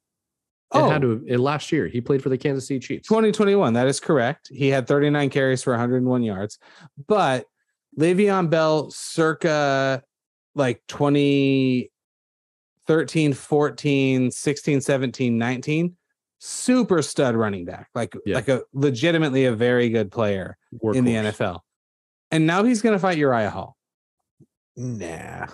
[0.72, 1.26] oh, had to.
[1.28, 3.08] It, last year, he played for the Kansas City Chiefs.
[3.08, 3.74] 2021.
[3.74, 4.50] That is correct.
[4.54, 6.60] He had 39 carries for 101 yards.
[7.08, 7.46] But
[7.98, 10.04] Le'Veon Bell circa
[10.54, 15.96] like 2013, 14, 16, 17, 19,
[16.40, 17.90] super stud running back.
[17.94, 18.36] Like Yeah.
[18.36, 20.58] like a legitimately a very good player
[20.94, 21.60] in the NFL.
[22.32, 23.76] And now he's going to fight Uriah Hall.
[24.76, 25.48] Nah.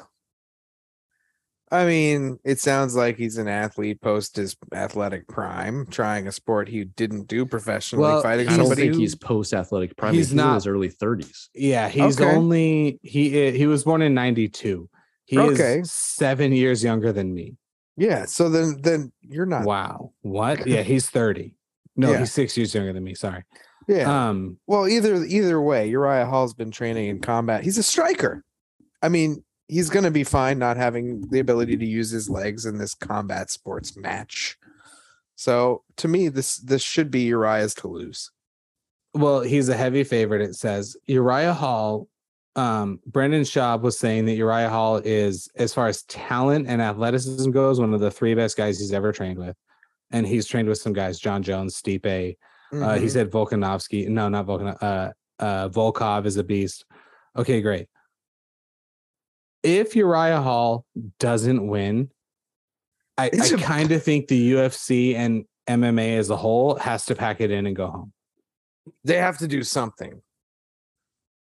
[1.71, 6.69] I mean, it sounds like he's an athlete post his athletic prime, trying a sport
[6.69, 8.83] he didn't do professionally, Well, fighting I don't somebody.
[8.89, 10.13] think he's post athletic prime.
[10.13, 11.49] He's He's, not in his early 30s.
[11.55, 12.29] Yeah, he's Okay.
[12.35, 14.87] only he he was born in 92.
[15.25, 15.79] He Okay.
[15.79, 17.55] is 7 years younger than me.
[17.97, 18.25] Yeah.
[18.25, 19.65] So then, then you're not.
[19.65, 20.11] Wow.
[20.21, 20.65] What?
[20.67, 21.53] Yeah, he's 30.
[21.95, 22.19] No, Yeah.
[22.19, 23.43] he's 6 years younger than me, sorry.
[23.87, 24.29] Yeah.
[24.29, 27.63] Um well, either either way, Uriah Hall's been training in combat.
[27.63, 28.43] He's a striker.
[29.01, 32.65] I mean, he's going to be fine not having the ability to use his legs
[32.65, 34.57] in this combat sports match.
[35.35, 38.31] So to me, this this should be Uriah's to lose.
[39.13, 40.97] well, he's a heavy favorite it says.
[41.05, 42.07] Uriah Hall
[42.55, 47.51] um Brendan Schaub was saying that Uriah Hall is as far as talent and athleticism
[47.51, 49.55] goes one of the three best guys he's ever trained with.
[50.11, 52.37] And he's trained with some guys, Jon Jones, Stipe,
[52.71, 53.11] Uh, he Mhm.
[53.11, 54.07] said Volkanovski.
[54.07, 54.77] No, not Volkan.
[54.81, 56.85] Uh, uh, Volkov is a beast.
[57.35, 57.87] Okay, great.
[59.63, 60.85] If Uriah Hall
[61.19, 62.09] doesn't win,
[63.17, 67.41] I, It's kind of think the UFC and MMA as a whole has to pack
[67.41, 68.13] it in and go home
[69.03, 70.21] they have to do something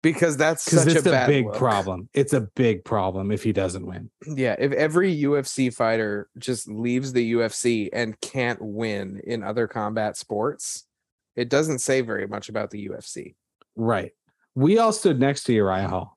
[0.05, 1.57] because that's such it's a a, big look.
[1.57, 2.09] problem.
[2.15, 4.11] It's a big problem if he doesn't win.
[4.27, 10.17] Yeah, if every UFC fighter just leaves the UFC and can't win in other combat
[10.17, 10.87] sports,
[11.35, 13.35] it doesn't say very much about the UFC.
[13.75, 14.13] Right.
[14.55, 16.17] We all stood next to Uriah Hall.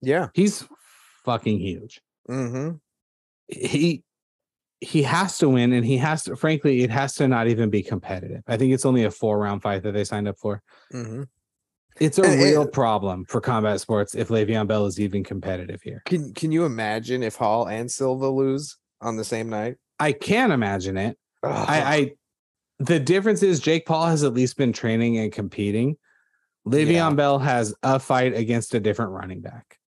[0.00, 0.28] Yeah.
[0.34, 0.66] He's
[1.24, 2.00] fucking huge.
[2.28, 2.76] Mm-hmm.
[3.48, 4.02] he
[4.80, 7.82] he has to win and he has to frankly it has to not even be
[7.82, 10.62] competitive i think it's only a four round fight that they signed up for
[10.92, 11.24] Mm-hmm.
[12.00, 16.02] It's a And real problem for combat sports if Le'Veon Bell is even competitive here
[16.06, 19.76] Can Can you imagine if Hall and Silva lose on the same night?
[20.00, 22.10] i can imagine it i i
[22.80, 25.96] the difference is jake paul has at least been training and competing
[26.66, 27.10] Le'Veon Yeah.
[27.10, 29.78] Bell has a fight against a different running back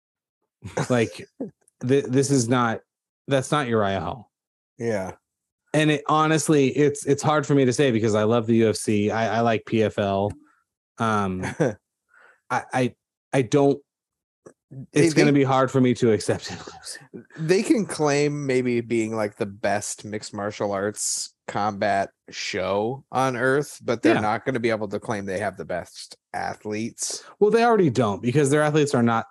[0.89, 1.27] like
[1.87, 2.81] th- this is not
[3.27, 4.31] that's not Uriah Hall
[4.79, 5.13] yeah.
[5.75, 9.11] and it honestly it's it's hard for me to say because I love the UFC.
[9.11, 10.31] I, I like PFL.
[10.99, 11.43] Um
[12.51, 12.95] I I,
[13.33, 13.81] I don't
[14.93, 17.23] it's gonna be hard for me to accept it.
[17.39, 23.79] they can claim maybe being like the best mixed martial arts combat show on earth,
[23.85, 24.21] but they're Yeah.
[24.21, 27.23] not going to be able to claim they have the best athletes.
[27.39, 29.27] Well, they already don't because their athletes are not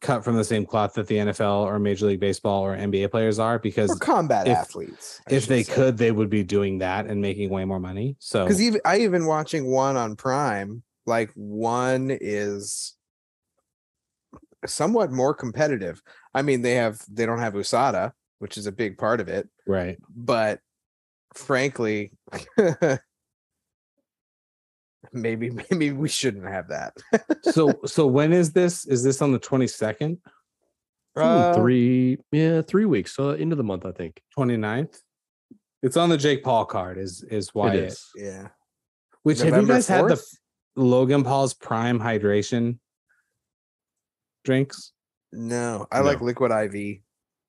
[0.00, 3.38] cut from the same cloth that the NFL or Major League Baseball or NBA players
[3.38, 5.20] are because Or combat if- athletes.
[5.30, 5.74] I if they say.
[5.74, 8.16] could, they would be doing that and making way more money.
[8.18, 12.96] So because even I even watching one on Prime, like one is
[14.66, 16.02] somewhat more competitive.
[16.34, 19.48] I mean, they have they don't have USADA, which is a big part of it,
[19.66, 19.98] right.
[20.14, 20.60] but
[21.34, 22.12] frankly,
[25.12, 26.94] maybe maybe we shouldn't have that.
[27.42, 28.86] So so when is this?
[28.86, 30.18] Is this on the 22nd,
[31.18, 33.14] Ooh, Uh, three, yeah, three weeks.
[33.14, 35.00] So end of the month, I think 29th?
[35.82, 38.04] It's on the Jake Paul card, is is why it it is.
[38.16, 38.48] Yeah.
[39.22, 40.36] Which have you November guys had the 4th?
[40.76, 42.78] Logan Paul's Prime Hydration
[44.44, 44.92] drinks?
[45.32, 46.98] No, I like liquid IV.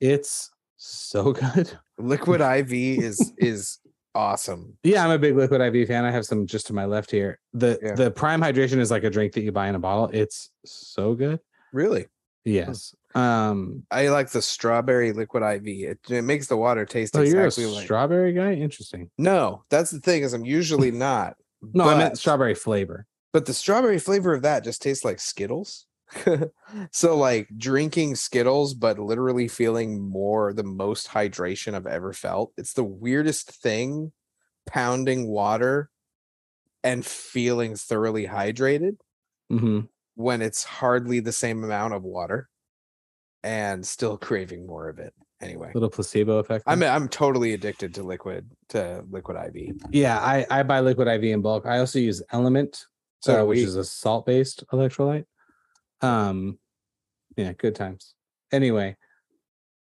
[0.01, 1.77] It's so good.
[1.97, 2.41] Liquid
[2.71, 2.71] IV
[3.03, 3.79] is is
[4.15, 4.77] awesome.
[4.83, 6.05] Yeah, I'm a big Liquid IV fan.
[6.05, 7.39] I have some just to my left here.
[7.53, 7.93] The Yeah.
[7.95, 10.09] the Prime Hydration is like a drink that you buy in a bottle.
[10.11, 11.39] It's so good.
[11.71, 12.07] Really.
[12.45, 12.95] Yes.
[13.13, 13.83] Um.
[13.91, 15.67] I like the strawberry liquid IV.
[15.67, 18.53] It, it makes the water taste So you're a exactly like strawberry guy.
[18.53, 19.09] Interesting.
[19.17, 21.35] No, that's the thing is I'm usually not.
[21.73, 23.05] No, I meant strawberry flavor.
[23.37, 25.85] But the strawberry flavor of that just tastes like Skittles.
[26.91, 32.51] so like drinking Skittles, but literally feeling more the most hydration I've ever felt.
[32.57, 34.11] It's the weirdest thing
[34.65, 35.91] pounding water
[36.83, 38.97] and feeling thoroughly hydrated
[39.51, 39.81] hmm
[40.15, 42.49] when it's hardly the same amount of water
[43.43, 45.13] and still craving more of it.
[45.41, 45.69] Anyway.
[45.75, 46.63] Little placebo effect.
[46.65, 46.81] I'm.
[46.81, 49.75] I'm totally addicted to liquid to liquid IV.
[49.91, 51.67] yeah, I I buy Liquid IV in bulk.
[51.67, 52.87] I also use Element,
[53.21, 53.63] So uh, which we.
[53.63, 55.25] is a salt based electrolyte.
[56.01, 56.59] Um,
[57.35, 58.13] yeah, good times.
[58.51, 58.95] Anyway,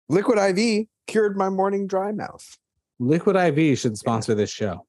[0.09, 2.57] Liquid IV cured my morning dry mouth.
[2.99, 4.85] Liquid IV should sponsor this show.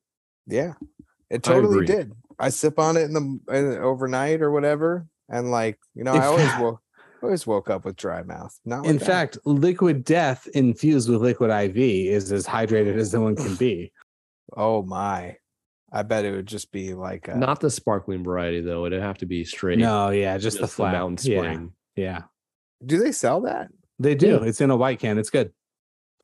[0.46, 0.74] Yeah,
[1.30, 1.86] it totally agree.
[1.86, 2.12] did.
[2.38, 6.20] I sip on it in the in, overnight or whatever, and like you know, In
[6.20, 6.80] I always fact- woke
[7.22, 8.54] always woke up with dry mouth.
[8.66, 9.06] Not like In that.
[9.06, 13.92] fact, Liquid Death infused with Liquid IV is as hydrated as one can be.
[14.56, 15.36] oh my,
[15.96, 18.84] I bet it would just be like a, Not the sparkling variety though.
[18.84, 19.78] It'd have to be straight.
[19.78, 21.72] No, yeah, just, the flat mountain Yeah, spring.
[21.94, 22.22] Yeah,
[22.84, 23.68] Do they sell that?
[24.00, 24.40] they do.
[24.42, 24.48] Yeah.
[24.48, 25.18] It's in a white can.
[25.18, 25.52] It's good.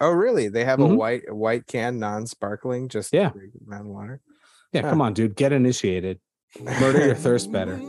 [0.01, 0.49] Oh, really?
[0.49, 0.97] They have a Mhm.
[0.97, 3.31] white a white can, non-sparkling, just Yeah.
[3.65, 4.21] mountain water.
[4.73, 4.91] Yeah, Huh.
[4.91, 5.37] come on, dude.
[5.37, 6.19] Get initiated.
[6.61, 7.77] Murder your thirst better.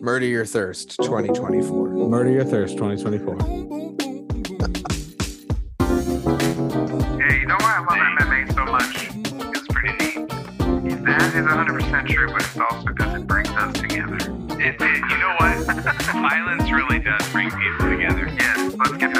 [0.00, 1.88] Murder your thirst, 2024.
[2.08, 3.36] Murder your thirst 2024.
[7.18, 8.23] Yeah, you know why I love MMA
[11.04, 14.16] that is 100% true, but it's also because it brings us together.
[14.60, 15.84] It, it, you know what?
[16.12, 18.26] Violence really does bring people together.
[18.38, 19.13] Yes, let's get